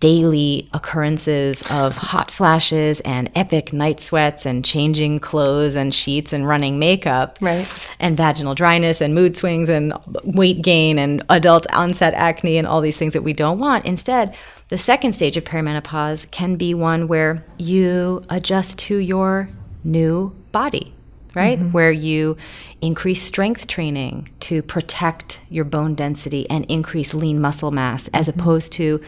daily 0.00 0.66
occurrences 0.72 1.62
of 1.70 1.94
hot 1.94 2.30
flashes 2.30 3.00
and 3.00 3.30
epic 3.34 3.70
night 3.70 4.00
sweats 4.00 4.46
and 4.46 4.64
changing 4.64 5.18
clothes 5.18 5.74
and 5.74 5.94
sheets 5.94 6.32
and 6.32 6.48
running 6.48 6.78
makeup 6.78 7.36
Right. 7.42 7.66
and 8.00 8.16
vaginal 8.16 8.54
dryness 8.54 9.02
and 9.02 9.14
mood 9.14 9.36
swings 9.36 9.68
and 9.68 9.92
weight 10.24 10.62
gain 10.62 10.98
and 10.98 11.22
adult 11.28 11.66
onset 11.74 12.14
acne 12.14 12.56
and 12.56 12.66
all 12.66 12.80
these 12.80 12.96
things 12.96 13.12
that 13.12 13.22
we 13.22 13.34
don't 13.34 13.58
want 13.58 13.84
instead 13.84 14.34
the 14.70 14.78
second 14.78 15.12
stage 15.12 15.36
of 15.36 15.44
perimenopause 15.44 16.30
can 16.30 16.56
be 16.56 16.72
one 16.72 17.06
where 17.06 17.44
you 17.58 18.22
adjust 18.30 18.78
to 18.78 18.96
your 18.96 19.50
new 19.84 20.34
body 20.50 20.94
right? 21.34 21.58
Mm-hmm. 21.58 21.72
Where 21.72 21.92
you 21.92 22.36
increase 22.80 23.22
strength 23.22 23.66
training 23.66 24.30
to 24.40 24.62
protect 24.62 25.40
your 25.50 25.64
bone 25.64 25.94
density 25.94 26.48
and 26.50 26.64
increase 26.70 27.12
lean 27.14 27.38
muscle 27.38 27.70
mass, 27.70 28.08
as 28.14 28.28
mm-hmm. 28.28 28.40
opposed 28.40 28.72
to 28.72 29.00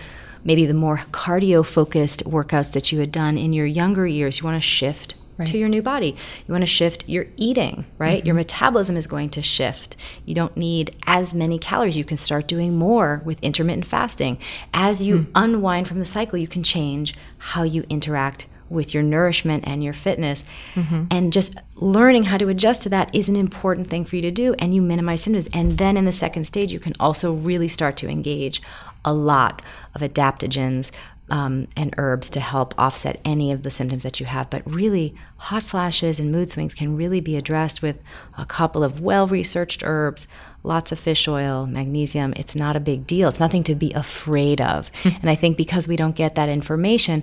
maybe 0.45 0.67
the 0.67 0.75
more 0.75 0.99
cardio 1.13 1.65
focused 1.65 2.25
workouts 2.25 2.73
that 2.73 2.93
you 2.93 3.01
had 3.01 3.13
done 3.13 3.39
in 3.39 3.53
your 3.53 3.67
younger 3.67 4.07
years. 4.07 4.39
You 4.39 4.45
want 4.45 4.61
to 4.61 4.67
shift 4.67 5.17
to 5.47 5.59
your 5.59 5.69
new 5.69 5.83
body. 5.83 6.17
You 6.47 6.53
want 6.53 6.63
to 6.63 6.67
shift 6.67 7.09
your 7.09 7.27
eating, 7.37 7.87
right? 7.99 8.25
Your 8.25 8.35
mm-hmm. 8.35 8.41
metabolism 8.41 8.97
is 8.97 9.07
going 9.07 9.31
to 9.31 9.43
shift. 9.43 9.97
You 10.25 10.35
don't 10.35 10.57
need 10.57 10.95
as 11.07 11.35
many 11.35 11.59
calories. 11.59 11.97
You 11.97 12.05
can 12.05 12.17
start 12.17 12.47
doing 12.47 12.77
more 12.77 13.23
with 13.25 13.43
intermittent 13.43 13.87
fasting. 13.87 14.39
As 14.75 15.03
you 15.03 15.23
hmm. 15.23 15.31
unwind 15.35 15.89
from 15.89 15.99
the 15.99 16.05
cycle, 16.05 16.39
you 16.39 16.49
can 16.49 16.63
change 16.63 17.15
how 17.39 17.63
you 17.63 17.85
interact 17.89 18.47
with 18.69 18.95
your 18.95 19.03
nourishment 19.03 19.65
and 19.67 19.83
your 19.83 19.93
fitness. 19.93 20.45
Mm-hmm. 20.75 21.05
And 21.11 21.33
just 21.33 21.55
learning 21.75 22.25
how 22.25 22.39
to 22.39 22.49
adjust 22.49 22.83
to 22.83 22.89
that 22.91 23.13
is 23.15 23.29
an 23.29 23.35
important 23.35 23.89
thing 23.89 24.05
for 24.05 24.17
you 24.17 24.23
to 24.23 24.31
do, 24.31 24.55
and 24.61 24.73
you 24.73 24.81
minimize 24.81 25.23
symptoms. 25.23 25.49
And 25.53 25.77
then 25.77 25.97
in 25.97 26.05
the 26.05 26.13
second 26.13 26.45
stage, 26.45 26.73
you 26.73 26.79
can 26.79 26.95
also 27.01 27.33
really 27.33 27.69
start 27.69 27.97
to 27.99 28.09
engage 28.09 28.63
a 29.05 29.13
lot 29.13 29.63
of 29.95 30.01
adaptogens. 30.03 30.91
Um, 31.33 31.69
and 31.77 31.95
herbs 31.97 32.29
to 32.31 32.41
help 32.41 32.75
offset 32.77 33.21
any 33.25 33.53
of 33.53 33.63
the 33.63 33.71
symptoms 33.71 34.03
that 34.03 34.19
you 34.19 34.27
have. 34.27 34.51
But 34.51 34.69
really, 34.69 35.15
hot 35.37 35.63
flashes 35.63 36.19
and 36.19 36.33
mood 36.33 36.51
swings 36.51 36.75
can 36.75 36.97
really 36.97 37.21
be 37.21 37.37
addressed 37.37 37.83
with 37.83 38.01
a 38.37 38.45
couple 38.45 38.83
of 38.83 39.01
well 39.01 39.29
researched 39.29 39.85
herbs, 39.85 40.27
lots 40.65 40.91
of 40.91 40.99
fish 40.99 41.29
oil, 41.29 41.67
magnesium. 41.67 42.33
It's 42.37 42.57
not 42.57 42.75
a 42.75 42.81
big 42.81 43.07
deal. 43.07 43.29
It's 43.29 43.39
nothing 43.39 43.63
to 43.63 43.77
be 43.77 43.93
afraid 43.93 44.61
of. 44.61 44.91
and 45.05 45.31
I 45.31 45.37
think 45.37 45.57
because 45.57 45.87
we 45.87 45.95
don't 45.95 46.17
get 46.17 46.35
that 46.35 46.49
information, 46.49 47.23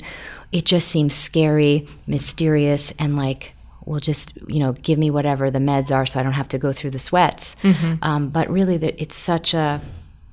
it 0.53 0.63
just 0.63 0.87
seems 0.87 1.13
scary, 1.13 1.85
mysterious, 2.07 2.93
and 2.97 3.17
like, 3.17 3.55
well, 3.83 3.99
just 3.99 4.31
you 4.47 4.59
know, 4.59 4.71
give 4.71 4.97
me 4.97 5.09
whatever 5.09 5.51
the 5.51 5.59
meds 5.59 5.91
are, 5.91 6.05
so 6.05 6.17
I 6.17 6.23
don't 6.23 6.31
have 6.31 6.47
to 6.49 6.57
go 6.57 6.71
through 6.71 6.91
the 6.91 6.99
sweats. 6.99 7.57
Um, 8.01 8.29
but 8.29 8.49
really, 8.49 8.77
that 8.77 9.01
it's 9.01 9.17
such 9.17 9.53
a 9.53 9.81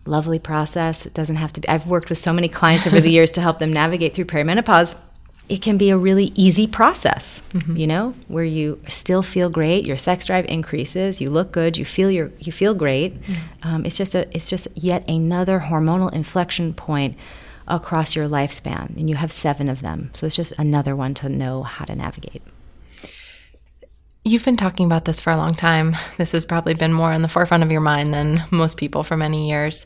lovely 0.06 0.38
process. 0.38 1.06
It 1.06 1.14
doesn't 1.14 1.36
have 1.36 1.52
to 1.54 1.60
be. 1.60 1.68
I've 1.68 1.86
worked 1.86 2.08
with 2.08 2.18
so 2.18 2.32
many 2.32 2.48
clients 2.48 2.86
over 2.86 3.00
the 3.00 3.10
years 3.18 3.30
to 3.32 3.40
help 3.40 3.58
them 3.58 3.72
navigate 3.72 4.14
through 4.14 4.26
perimenopause. 4.26 4.96
It 5.46 5.60
can 5.60 5.76
be 5.76 5.90
a 5.90 5.96
really 5.98 6.32
easy 6.34 6.66
process, 6.66 7.42
you 7.68 7.86
know, 7.86 8.14
where 8.28 8.44
you 8.44 8.80
still 8.88 9.22
feel 9.22 9.50
great. 9.50 9.84
Your 9.84 9.98
sex 9.98 10.24
drive 10.24 10.46
increases. 10.46 11.20
You 11.20 11.28
look 11.28 11.52
good. 11.52 11.76
You 11.76 11.84
feel 11.84 12.10
your 12.10 12.30
you 12.38 12.50
feel 12.50 12.72
great. 12.72 13.14
Um, 13.62 13.84
it's 13.84 13.98
just 13.98 14.14
a 14.14 14.26
it's 14.34 14.48
just 14.48 14.68
yet 14.74 15.06
another 15.06 15.60
hormonal 15.60 16.10
inflection 16.14 16.72
point 16.72 17.18
across 17.68 18.16
your 18.16 18.26
lifespan, 18.26 18.96
and 18.96 19.10
you 19.10 19.16
have 19.16 19.30
seven 19.30 19.68
of 19.68 19.82
them. 19.82 20.10
So 20.14 20.24
it's 20.24 20.36
just 20.36 20.52
another 20.58 20.96
one 20.96 21.12
to 21.14 21.28
know 21.28 21.62
how 21.62 21.84
to 21.84 21.94
navigate. 21.94 22.42
You've 24.26 24.46
been 24.46 24.56
talking 24.56 24.86
about 24.86 25.04
this 25.04 25.20
for 25.20 25.30
a 25.30 25.36
long 25.36 25.54
time. 25.54 25.94
This 26.16 26.32
has 26.32 26.46
probably 26.46 26.72
been 26.72 26.94
more 26.94 27.12
on 27.12 27.20
the 27.20 27.28
forefront 27.28 27.62
of 27.62 27.70
your 27.70 27.82
mind 27.82 28.14
than 28.14 28.42
most 28.50 28.78
people 28.78 29.04
for 29.04 29.18
many 29.18 29.50
years. 29.50 29.84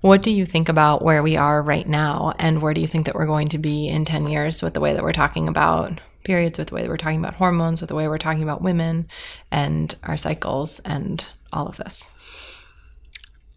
What 0.00 0.22
do 0.22 0.30
you 0.30 0.46
think 0.46 0.68
about 0.68 1.02
where 1.02 1.24
we 1.24 1.36
are 1.36 1.60
right 1.60 1.88
now? 1.88 2.32
And 2.38 2.62
where 2.62 2.72
do 2.72 2.80
you 2.80 2.86
think 2.86 3.06
that 3.06 3.16
we're 3.16 3.26
going 3.26 3.48
to 3.48 3.58
be 3.58 3.88
in 3.88 4.04
10 4.04 4.28
years 4.28 4.62
with 4.62 4.74
the 4.74 4.80
way 4.80 4.94
that 4.94 5.02
we're 5.02 5.10
talking 5.10 5.48
about 5.48 6.00
periods, 6.22 6.56
with 6.56 6.68
the 6.68 6.74
way 6.76 6.82
that 6.82 6.88
we're 6.88 6.98
talking 6.98 7.18
about 7.18 7.34
hormones, 7.34 7.80
with 7.80 7.88
the 7.88 7.96
way 7.96 8.06
we're 8.06 8.18
talking 8.18 8.44
about 8.44 8.62
women 8.62 9.08
and 9.50 9.92
our 10.04 10.16
cycles 10.16 10.78
and 10.84 11.26
all 11.52 11.66
of 11.66 11.76
this? 11.78 12.10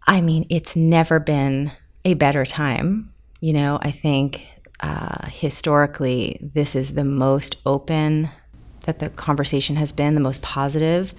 I 0.08 0.20
mean, 0.20 0.46
it's 0.50 0.74
never 0.74 1.20
been 1.20 1.70
a 2.04 2.14
better 2.14 2.44
time. 2.44 3.14
You 3.38 3.52
know, 3.52 3.78
I 3.80 3.92
think 3.92 4.44
uh, 4.80 5.28
historically, 5.28 6.40
this 6.42 6.74
is 6.74 6.94
the 6.94 7.04
most 7.04 7.54
open 7.64 8.30
that 8.84 8.98
the 8.98 9.10
conversation 9.10 9.76
has 9.76 9.92
been, 9.92 10.14
the 10.14 10.20
most 10.20 10.42
positive. 10.42 11.14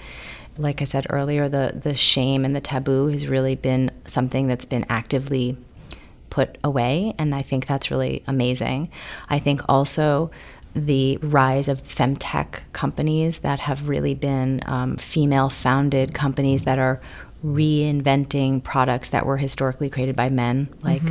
Like 0.58 0.82
I 0.82 0.86
said 0.86 1.06
earlier, 1.10 1.50
the 1.50 1.80
the 1.84 1.96
shame 1.96 2.46
and 2.46 2.56
the 2.56 2.62
taboo 2.62 3.08
has 3.08 3.28
really 3.28 3.56
been 3.56 3.92
something 4.08 4.48
that's 4.48 4.66
been 4.66 4.86
actively 4.90 5.58
put 6.30 6.58
away, 6.64 7.14
and 7.18 7.36
I 7.36 7.42
think 7.42 7.68
that's 7.68 7.92
really 7.92 8.24
amazing. 8.28 8.90
I 9.30 9.40
think 9.40 9.62
also 9.68 10.32
the 10.74 11.18
rise 11.22 11.70
of 11.70 11.82
femtech 11.82 12.60
companies 12.74 13.40
that 13.40 13.62
have 13.62 13.88
really 13.88 14.14
been 14.14 14.60
um, 14.66 14.98
female 14.98 15.50
founded 15.50 16.14
companies 16.14 16.64
that 16.64 16.78
are 16.78 17.02
reinventing 17.46 18.64
products 18.64 19.10
that 19.10 19.26
were 19.26 19.38
historically 19.38 19.90
created 19.90 20.16
by 20.16 20.30
men, 20.30 20.68
like 20.82 21.02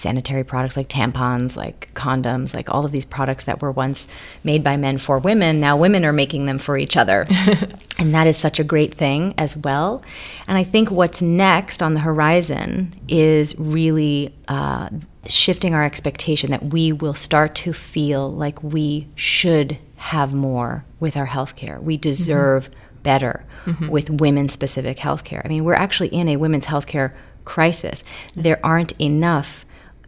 sanitary 0.00 0.42
products, 0.42 0.76
like 0.76 0.88
tampons, 0.88 1.56
like 1.56 1.92
condoms, 1.94 2.54
like 2.54 2.70
all 2.70 2.84
of 2.84 2.92
these 2.92 3.04
products 3.04 3.44
that 3.44 3.60
were 3.60 3.70
once 3.70 4.06
made 4.42 4.64
by 4.64 4.76
men 4.76 4.98
for 4.98 5.18
women. 5.18 5.60
Now 5.60 5.76
women 5.76 6.04
are 6.04 6.12
making 6.12 6.46
them 6.46 6.58
for 6.58 6.76
each 6.76 6.96
other. 6.96 7.26
and 7.98 8.14
that 8.14 8.26
is 8.26 8.36
such 8.36 8.58
a 8.58 8.64
great 8.64 8.94
thing 8.94 9.34
as 9.38 9.56
well. 9.56 10.02
And 10.48 10.56
I 10.56 10.64
think 10.64 10.90
what's 10.90 11.22
next 11.22 11.82
on 11.82 11.94
the 11.94 12.00
horizon 12.00 12.92
is 13.08 13.56
really 13.58 14.34
uh, 14.48 14.88
shifting 15.26 15.74
our 15.74 15.84
expectation 15.84 16.50
that 16.50 16.64
we 16.64 16.92
will 16.92 17.14
start 17.14 17.54
to 17.56 17.72
feel 17.72 18.32
like 18.32 18.62
we 18.62 19.06
should 19.14 19.78
have 19.96 20.32
more 20.32 20.84
with 20.98 21.16
our 21.16 21.26
healthcare. 21.26 21.80
We 21.82 21.96
deserve 21.96 22.70
better 23.02 23.44
with 23.88 24.10
women 24.10 24.48
specific 24.48 24.96
healthcare. 24.98 25.42
I 25.44 25.48
mean, 25.48 25.64
we're 25.64 25.74
actually 25.74 26.08
in 26.08 26.28
a 26.28 26.36
women's 26.36 26.66
healthcare 26.66 27.14
crisis. 27.44 28.02
There 28.34 28.58
aren't 28.64 28.92
enough 29.00 29.64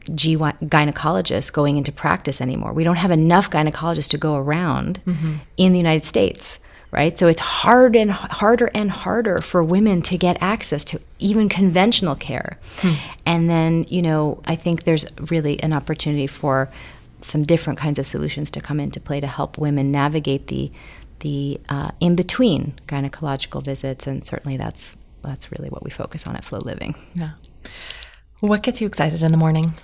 gynecologists 0.06 1.52
going 1.52 1.76
into 1.76 1.92
practice 1.92 2.40
anymore. 2.40 2.72
We 2.72 2.84
don't 2.84 2.96
have 2.96 3.10
enough 3.10 3.50
gynecologists 3.50 4.08
to 4.08 4.18
go 4.18 4.36
around 4.36 5.00
in 5.56 5.72
the 5.72 5.78
United 5.78 6.04
States, 6.04 6.58
right? 6.90 7.18
So 7.18 7.28
it's 7.28 7.40
hard 7.40 7.96
and 7.96 8.10
harder 8.10 8.70
and 8.74 8.90
harder 8.90 9.38
for 9.38 9.62
women 9.62 10.02
to 10.02 10.18
get 10.18 10.36
access 10.40 10.84
to 10.86 11.00
even 11.18 11.48
conventional 11.48 12.14
care. 12.14 12.58
And 13.24 13.48
then, 13.48 13.84
you 13.88 14.02
know, 14.02 14.40
I 14.44 14.56
think 14.56 14.84
there's 14.84 15.06
really 15.30 15.62
an 15.62 15.72
opportunity 15.72 16.26
for 16.26 16.70
some 17.20 17.44
different 17.44 17.78
kinds 17.78 17.98
of 17.98 18.06
solutions 18.06 18.50
to 18.50 18.60
come 18.60 18.80
into 18.80 19.00
play 19.00 19.20
to 19.20 19.26
help 19.26 19.56
women 19.58 19.92
navigate 19.92 20.48
the 20.48 20.70
the 21.20 21.60
uh, 21.68 21.92
in 22.00 22.16
between 22.16 22.74
gynecological 22.88 23.62
visits, 23.64 24.08
and 24.08 24.26
certainly 24.26 24.56
that's 24.56 24.96
that's 25.22 25.52
really 25.52 25.68
what 25.68 25.84
we 25.84 25.90
focus 25.90 26.26
on 26.26 26.34
at 26.34 26.44
FLO 26.44 26.58
Living. 26.58 26.96
Yeah. 27.14 27.32
What 28.40 28.62
gets 28.62 28.80
you 28.80 28.88
excited 28.88 29.22
in 29.22 29.30
the 29.30 29.38
morning? 29.38 29.74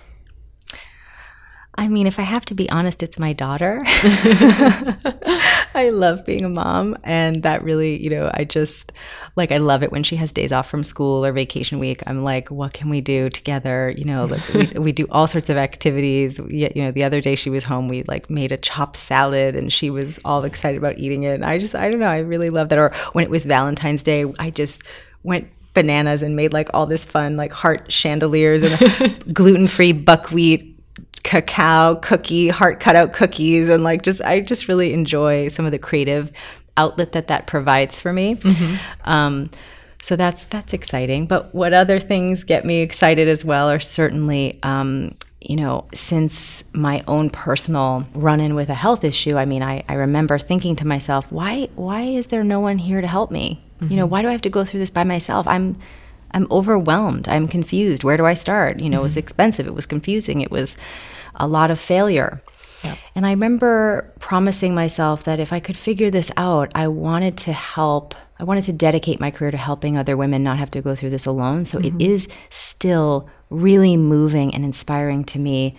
I 1.78 1.86
mean, 1.86 2.08
if 2.08 2.18
I 2.18 2.22
have 2.22 2.44
to 2.46 2.54
be 2.54 2.68
honest, 2.70 3.04
it's 3.04 3.20
my 3.20 3.32
daughter. 3.32 3.82
I 3.86 5.90
love 5.92 6.26
being 6.26 6.44
a 6.44 6.48
mom, 6.48 6.98
and 7.04 7.44
that 7.44 7.62
really, 7.62 8.02
you 8.02 8.10
know, 8.10 8.28
I 8.34 8.42
just 8.42 8.90
like 9.36 9.52
I 9.52 9.58
love 9.58 9.84
it 9.84 9.92
when 9.92 10.02
she 10.02 10.16
has 10.16 10.32
days 10.32 10.50
off 10.50 10.68
from 10.68 10.82
school 10.82 11.24
or 11.24 11.32
vacation 11.32 11.78
week. 11.78 12.02
I'm 12.04 12.24
like, 12.24 12.50
what 12.50 12.72
can 12.72 12.90
we 12.90 13.00
do 13.00 13.30
together? 13.30 13.94
You 13.96 14.06
know, 14.06 14.24
like 14.24 14.52
we, 14.52 14.66
we 14.80 14.92
do 14.92 15.06
all 15.12 15.28
sorts 15.28 15.50
of 15.50 15.56
activities. 15.56 16.40
You 16.48 16.68
know, 16.74 16.90
the 16.90 17.04
other 17.04 17.20
day 17.20 17.36
she 17.36 17.48
was 17.48 17.62
home, 17.62 17.86
we 17.86 18.02
like 18.08 18.28
made 18.28 18.50
a 18.50 18.56
chopped 18.56 18.96
salad, 18.96 19.54
and 19.54 19.72
she 19.72 19.88
was 19.88 20.18
all 20.24 20.42
excited 20.42 20.78
about 20.78 20.98
eating 20.98 21.22
it. 21.22 21.34
And 21.34 21.44
I 21.44 21.58
just, 21.58 21.76
I 21.76 21.92
don't 21.92 22.00
know, 22.00 22.06
I 22.06 22.18
really 22.18 22.50
love 22.50 22.70
that. 22.70 22.78
Or 22.80 22.92
when 23.12 23.22
it 23.22 23.30
was 23.30 23.44
Valentine's 23.44 24.02
Day, 24.02 24.24
I 24.40 24.50
just 24.50 24.82
went 25.22 25.48
bananas 25.74 26.22
and 26.22 26.34
made 26.34 26.52
like 26.52 26.68
all 26.74 26.86
this 26.86 27.04
fun 27.04 27.36
like 27.36 27.52
heart 27.52 27.92
chandeliers 27.92 28.62
and 28.62 29.24
gluten-free 29.32 29.92
buckwheat 29.92 30.67
cacao 31.28 31.96
cookie 31.96 32.48
heart 32.48 32.80
cutout 32.80 33.12
cookies 33.12 33.68
and 33.68 33.84
like 33.84 34.00
just 34.00 34.22
i 34.22 34.40
just 34.40 34.66
really 34.66 34.94
enjoy 34.94 35.46
some 35.48 35.66
of 35.66 35.72
the 35.72 35.78
creative 35.78 36.32
outlet 36.78 37.12
that 37.12 37.26
that 37.26 37.46
provides 37.46 38.00
for 38.00 38.14
me 38.14 38.40
um, 39.04 39.50
so 40.00 40.16
that's 40.16 40.46
that's 40.46 40.72
exciting 40.72 41.26
but 41.26 41.54
what 41.54 41.74
other 41.74 42.00
things 42.00 42.44
get 42.44 42.64
me 42.64 42.78
excited 42.78 43.28
as 43.28 43.44
well 43.44 43.68
are 43.68 43.78
certainly 43.78 44.58
um, 44.62 45.14
you 45.40 45.54
know, 45.54 45.86
since 45.94 46.64
my 46.72 47.04
own 47.06 47.30
personal 47.30 48.04
run 48.14 48.40
in 48.40 48.56
with 48.56 48.68
a 48.70 48.74
health 48.74 49.04
issue, 49.04 49.36
I 49.36 49.44
mean, 49.44 49.62
I, 49.62 49.84
I 49.88 49.94
remember 49.94 50.36
thinking 50.38 50.74
to 50.76 50.86
myself, 50.86 51.30
why, 51.30 51.68
why 51.76 52.02
is 52.02 52.26
there 52.26 52.42
no 52.42 52.58
one 52.58 52.78
here 52.78 53.00
to 53.00 53.06
help 53.06 53.30
me? 53.30 53.62
Mm-hmm. 53.80 53.92
You 53.92 53.96
know, 53.98 54.06
why 54.06 54.22
do 54.22 54.28
I 54.28 54.32
have 54.32 54.42
to 54.42 54.50
go 54.50 54.64
through 54.64 54.80
this 54.80 54.90
by 54.90 55.04
myself? 55.04 55.46
I'm, 55.46 55.78
I'm 56.32 56.48
overwhelmed. 56.50 57.28
I'm 57.28 57.46
confused. 57.46 58.02
Where 58.02 58.16
do 58.16 58.26
I 58.26 58.34
start? 58.34 58.80
You 58.80 58.90
know, 58.90 58.96
mm-hmm. 58.96 59.00
it 59.00 59.04
was 59.04 59.12
mm-hmm. 59.12 59.20
expensive. 59.20 59.66
It 59.68 59.74
was 59.74 59.86
confusing. 59.86 60.40
It 60.40 60.50
was 60.50 60.76
a 61.38 61.46
lot 61.46 61.70
of 61.70 61.80
failure. 61.80 62.42
And 63.14 63.26
I 63.26 63.30
remember 63.30 64.12
promising 64.20 64.74
myself 64.74 65.24
that 65.24 65.40
if 65.40 65.52
I 65.52 65.58
could 65.58 65.76
figure 65.76 66.10
this 66.10 66.30
out, 66.36 66.70
I 66.74 66.86
wanted 66.86 67.36
to 67.38 67.52
help. 67.52 68.14
I 68.38 68.44
wanted 68.44 68.64
to 68.64 68.72
dedicate 68.72 69.18
my 69.18 69.32
career 69.32 69.50
to 69.50 69.56
helping 69.56 69.96
other 69.96 70.16
women 70.16 70.44
not 70.44 70.58
have 70.58 70.70
to 70.72 70.80
go 70.80 70.94
through 70.94 71.10
this 71.10 71.26
alone. 71.26 71.64
So 71.64 71.78
mm-hmm. 71.78 72.00
it 72.00 72.06
is 72.06 72.28
still 72.50 73.28
really 73.50 73.96
moving 73.96 74.54
and 74.54 74.64
inspiring 74.64 75.24
to 75.24 75.38
me 75.40 75.76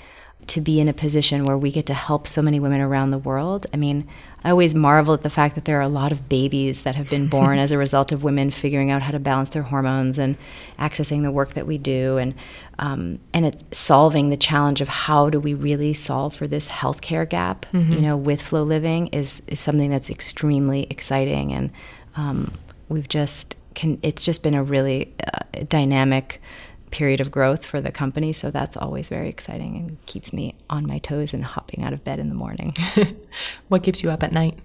to 0.47 0.62
be 0.62 0.80
in 0.80 0.88
a 0.88 0.93
position 0.93 1.45
where 1.45 1.57
we 1.57 1.72
get 1.72 1.86
to 1.86 1.93
help 1.93 2.28
so 2.28 2.41
many 2.41 2.60
women 2.60 2.82
around 2.82 3.12
the 3.12 3.18
world. 3.18 3.68
I 3.74 3.78
mean, 3.78 4.07
I 4.44 4.52
always 4.52 4.74
marvel 4.74 5.14
at 5.14 5.24
the 5.24 5.30
fact 5.30 5.56
that 5.56 5.66
there 5.66 5.78
are 5.78 5.84
a 5.84 5.90
lot 5.90 6.12
of 6.12 6.30
babies 6.30 6.84
that 6.84 6.96
have 6.96 7.10
been 7.10 7.28
born 7.28 7.60
as 7.60 7.72
a 7.72 7.78
result 7.78 8.12
of 8.12 8.24
women 8.24 8.52
figuring 8.52 8.92
out 8.92 9.02
how 9.02 9.12
to 9.12 9.20
balance 9.20 9.50
their 9.50 9.64
hormones 9.64 10.18
and 10.18 10.38
accessing 10.78 11.24
the 11.24 11.32
work 11.32 11.54
that 11.54 11.68
we 11.68 11.78
do, 11.78 12.18
and 12.18 12.34
um, 12.78 13.20
and 13.34 13.46
it, 13.46 13.64
solving 13.72 14.30
the 14.30 14.38
challenge 14.38 14.82
of 14.82 14.88
how 14.88 15.30
do 15.30 15.40
we 15.40 15.54
really 15.54 15.94
solve 15.94 16.36
for 16.36 16.48
this 16.48 16.70
healthcare 16.70 17.28
gap, 17.28 17.66
mm-hmm. 17.74 17.94
you 17.94 18.02
know, 18.02 18.16
with 18.16 18.42
FLO 18.42 18.64
Living 18.64 19.08
is 19.08 19.42
is 19.48 19.60
something 19.60 19.90
that's 19.90 20.10
extremely 20.10 20.88
exciting, 20.90 21.52
and 21.52 21.72
um, 22.16 22.54
we've 22.88 23.10
just 23.10 23.56
can. 23.74 24.00
It's 24.04 24.24
just 24.24 24.44
been 24.44 24.54
a 24.54 24.64
really 24.64 25.14
uh, 25.26 25.64
dynamic 25.68 26.42
period 26.92 27.22
of 27.22 27.32
growth 27.32 27.66
for 27.66 27.82
the 27.82 27.92
company. 27.92 28.34
So 28.34 28.52
that's 28.52 28.78
always 28.78 29.10
very 29.10 29.30
exciting 29.30 29.76
and 29.76 30.06
keeps 30.06 30.34
me 30.34 30.56
on 30.70 30.88
my 30.88 31.00
toes 31.00 31.34
and 31.34 31.44
hopping 31.44 31.84
out 31.84 31.94
of 31.94 32.04
bed 32.04 32.20
in 32.20 32.30
the 32.30 32.36
morning. 32.36 32.76
what 33.68 33.84
keeps 33.84 34.04
you 34.04 34.10
up 34.12 34.24
at 34.24 34.32
night? 34.32 34.58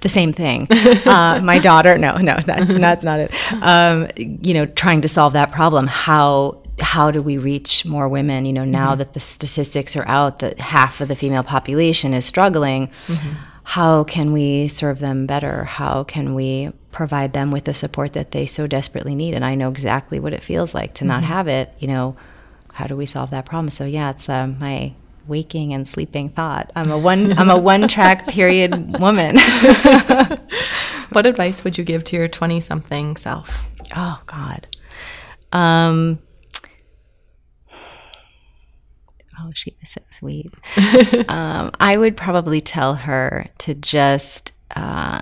The 0.00 0.08
same 0.08 0.32
thing. 0.32 0.66
uh, 1.06 1.40
my 1.42 1.58
daughter, 1.58 1.98
no, 1.98 2.16
no, 2.16 2.36
that's 2.44 2.72
not, 2.74 3.02
not 3.02 3.20
it. 3.20 3.32
Um, 3.62 4.08
you 4.16 4.54
know, 4.54 4.66
trying 4.66 5.00
to 5.02 5.08
solve 5.08 5.32
that 5.34 5.52
problem. 5.52 5.86
How 5.86 6.58
how 6.80 7.10
do 7.10 7.22
we 7.22 7.36
reach 7.36 7.84
more 7.84 8.08
women? 8.08 8.44
You 8.46 8.52
know, 8.52 8.64
now 8.64 8.90
mm-hmm. 8.90 8.98
that 8.98 9.12
the 9.12 9.20
statistics 9.20 9.94
are 9.94 10.08
out 10.08 10.40
that 10.40 10.58
half 10.58 11.00
of 11.00 11.08
the 11.08 11.14
female 11.14 11.42
population 11.42 12.14
is 12.14 12.24
struggling. 12.24 12.88
Mm-hmm 13.06 13.51
how 13.64 14.04
can 14.04 14.32
we 14.32 14.68
serve 14.68 14.98
them 14.98 15.26
better? 15.26 15.64
How 15.64 16.04
can 16.04 16.34
we 16.34 16.72
provide 16.90 17.32
them 17.32 17.50
with 17.50 17.64
the 17.64 17.74
support 17.74 18.12
that 18.14 18.32
they 18.32 18.46
so 18.46 18.66
desperately 18.66 19.14
need? 19.14 19.34
And 19.34 19.44
I 19.44 19.54
know 19.54 19.70
exactly 19.70 20.18
what 20.18 20.32
it 20.32 20.42
feels 20.42 20.74
like 20.74 20.94
to 20.94 21.04
mm-hmm. 21.04 21.08
not 21.08 21.24
have 21.24 21.48
it. 21.48 21.72
You 21.78 21.88
know, 21.88 22.16
how 22.72 22.86
do 22.86 22.96
we 22.96 23.06
solve 23.06 23.30
that 23.30 23.46
problem? 23.46 23.70
So 23.70 23.84
yeah, 23.84 24.10
it's 24.10 24.28
uh, 24.28 24.46
my 24.46 24.94
waking 25.26 25.72
and 25.72 25.86
sleeping 25.86 26.28
thought. 26.28 26.70
I'm 26.74 26.90
a 26.90 26.98
one 26.98 27.38
I'm 27.38 27.50
a 27.50 27.58
one 27.58 27.88
track 27.88 28.26
period 28.28 28.98
woman. 28.98 29.36
what 31.12 31.26
advice 31.26 31.62
would 31.64 31.78
you 31.78 31.84
give 31.84 32.04
to 32.04 32.16
your 32.16 32.28
20 32.28 32.60
something 32.60 33.16
self? 33.16 33.64
Oh 33.94 34.20
God. 34.26 34.66
Um, 35.52 36.18
oh, 39.42 39.50
she 39.54 39.76
was 39.80 39.90
so 39.90 40.00
sweet. 40.10 40.52
um, 41.28 41.70
I 41.80 41.96
would 41.96 42.16
probably 42.16 42.60
tell 42.60 42.94
her 42.94 43.46
to 43.58 43.74
just, 43.74 44.52
uh, 44.76 45.20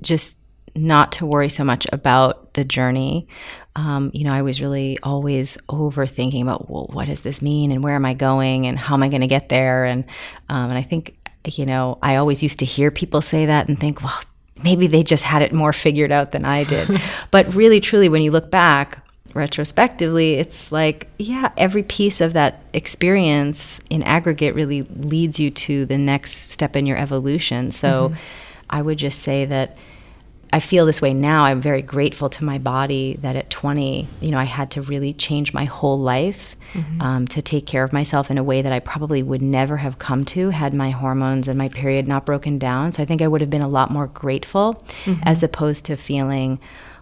just 0.00 0.36
not 0.74 1.12
to 1.12 1.26
worry 1.26 1.48
so 1.48 1.64
much 1.64 1.86
about 1.92 2.54
the 2.54 2.64
journey. 2.64 3.28
Um, 3.74 4.10
you 4.14 4.24
know, 4.24 4.32
I 4.32 4.42
was 4.42 4.60
really 4.60 4.98
always 5.02 5.56
overthinking 5.68 6.42
about, 6.42 6.70
well, 6.70 6.88
what 6.92 7.06
does 7.06 7.20
this 7.20 7.42
mean, 7.42 7.72
and 7.72 7.82
where 7.82 7.94
am 7.94 8.04
I 8.04 8.14
going, 8.14 8.66
and 8.66 8.78
how 8.78 8.94
am 8.94 9.02
I 9.02 9.08
going 9.08 9.20
to 9.20 9.26
get 9.26 9.48
there, 9.48 9.84
and 9.84 10.04
um, 10.48 10.70
and 10.70 10.78
I 10.78 10.82
think, 10.82 11.16
you 11.46 11.66
know, 11.66 11.98
I 12.02 12.16
always 12.16 12.42
used 12.42 12.58
to 12.60 12.64
hear 12.64 12.90
people 12.90 13.20
say 13.22 13.46
that 13.46 13.68
and 13.68 13.78
think, 13.78 14.02
well, 14.02 14.18
maybe 14.62 14.86
they 14.86 15.02
just 15.02 15.24
had 15.24 15.42
it 15.42 15.52
more 15.52 15.72
figured 15.72 16.12
out 16.12 16.32
than 16.32 16.44
I 16.44 16.64
did. 16.64 17.00
but 17.30 17.54
really, 17.54 17.80
truly, 17.80 18.08
when 18.08 18.22
you 18.22 18.30
look 18.30 18.50
back, 18.50 19.05
retrospectively, 19.36 20.34
it's 20.34 20.72
like, 20.72 21.08
yeah, 21.18 21.52
every 21.56 21.82
piece 21.82 22.20
of 22.20 22.32
that 22.32 22.62
experience 22.72 23.80
in 23.90 24.02
aggregate 24.02 24.54
really 24.54 24.82
leads 24.82 25.38
you 25.38 25.50
to 25.50 25.86
the 25.86 25.98
next 25.98 26.50
step 26.50 26.74
in 26.74 26.86
your 26.86 26.96
evolution. 26.96 27.70
So 27.70 28.08
mm-hmm. 28.08 28.18
I 28.70 28.82
would 28.82 28.98
just 28.98 29.20
say 29.20 29.44
that 29.44 29.76
I 30.52 30.60
feel 30.60 30.86
this 30.86 31.02
way 31.02 31.12
now. 31.12 31.44
I'm 31.44 31.60
very 31.60 31.82
grateful 31.82 32.30
to 32.30 32.44
my 32.44 32.58
body 32.58 33.18
that 33.20 33.36
at 33.36 33.50
20, 33.50 34.08
you 34.20 34.30
know, 34.30 34.38
I 34.38 34.44
had 34.44 34.70
to 34.72 34.82
really 34.82 35.12
change 35.12 35.52
my 35.52 35.64
whole 35.64 35.98
life 35.98 36.56
mm-hmm. 36.72 37.02
um, 37.02 37.28
to 37.28 37.42
take 37.42 37.66
care 37.66 37.84
of 37.84 37.92
myself 37.92 38.30
in 38.30 38.38
a 38.38 38.44
way 38.44 38.62
that 38.62 38.72
I 38.72 38.80
probably 38.80 39.22
would 39.22 39.42
never 39.42 39.76
have 39.76 39.98
come 39.98 40.24
to 40.26 40.50
had 40.50 40.72
my 40.72 40.90
hormones 40.90 41.48
and 41.48 41.58
my 41.58 41.68
period 41.68 42.06
not 42.06 42.24
broken 42.24 42.58
down. 42.58 42.92
So 42.92 43.02
I 43.02 43.06
think 43.06 43.22
I 43.22 43.28
would 43.28 43.40
have 43.40 43.50
been 43.50 43.62
a 43.62 43.68
lot 43.68 43.90
more 43.90 44.06
grateful 44.06 44.82
mm-hmm. 45.04 45.20
as 45.24 45.42
opposed 45.42 45.84
to 45.86 45.96
feeling 45.96 46.60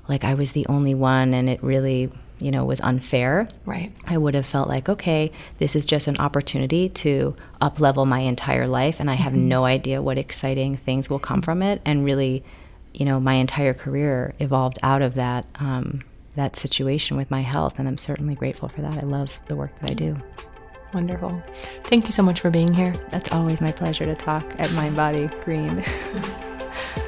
like 0.09 0.25
I 0.25 0.35
was 0.35 0.53
the 0.53 0.67
only 0.69 0.95
one 0.95 1.35
and 1.35 1.49
it 1.49 1.63
really 1.63 2.11
you 2.39 2.51
know 2.51 2.65
was 2.65 2.81
unfair 2.81 3.47
right. 3.65 3.93
I 4.07 4.17
would 4.19 4.35
have 4.35 4.47
felt 4.47 4.69
like 4.69 4.89
okay 4.89 5.33
this 5.59 5.77
is 5.77 5.87
just 5.87 6.07
an 6.07 6.17
opportunity 6.19 6.89
to 6.91 7.37
up 7.61 7.81
level 7.81 8.07
my 8.07 8.21
entire 8.21 8.67
life 8.67 9.01
and 9.01 9.11
i 9.11 9.15
have 9.15 9.33
mm-hmm. 9.33 9.49
no 9.49 9.65
idea 9.65 10.03
what 10.03 10.19
exciting 10.19 10.77
things 10.77 11.09
will 11.09 11.19
come 11.19 11.43
from 11.43 11.63
it. 11.63 11.81
And 11.85 12.05
really 12.05 12.45
you 12.93 13.05
know 13.05 13.21
my 13.21 13.35
entire 13.35 13.75
career 13.75 14.35
evolved 14.39 14.79
out 14.83 15.03
of 15.03 15.15
that 15.15 15.47
um, 15.57 16.03
that 16.37 16.57
situation 16.57 17.17
with 17.17 17.31
my 17.31 17.43
health 17.43 17.79
and 17.79 17.87
i'm 17.87 17.99
certainly 17.99 18.35
grateful 18.35 18.69
for 18.69 18.83
that. 18.83 18.99
I 18.99 19.03
love 19.03 19.39
the 19.47 19.57
work 19.57 19.79
that 19.81 19.91
i 19.91 19.95
do. 19.95 20.17
Wonderful. 20.93 21.43
Thank 21.85 22.05
you 22.05 22.13
so 22.13 22.23
much 22.23 22.39
for 22.39 22.51
being 22.51 22.73
here. 22.73 22.93
That's 23.11 23.33
always 23.33 23.61
my 23.61 23.73
pleasure 23.73 24.07
to 24.07 24.15
talk 24.15 24.45
at 24.61 24.71
mind 24.73 24.95
body 24.95 25.29
green 25.43 25.85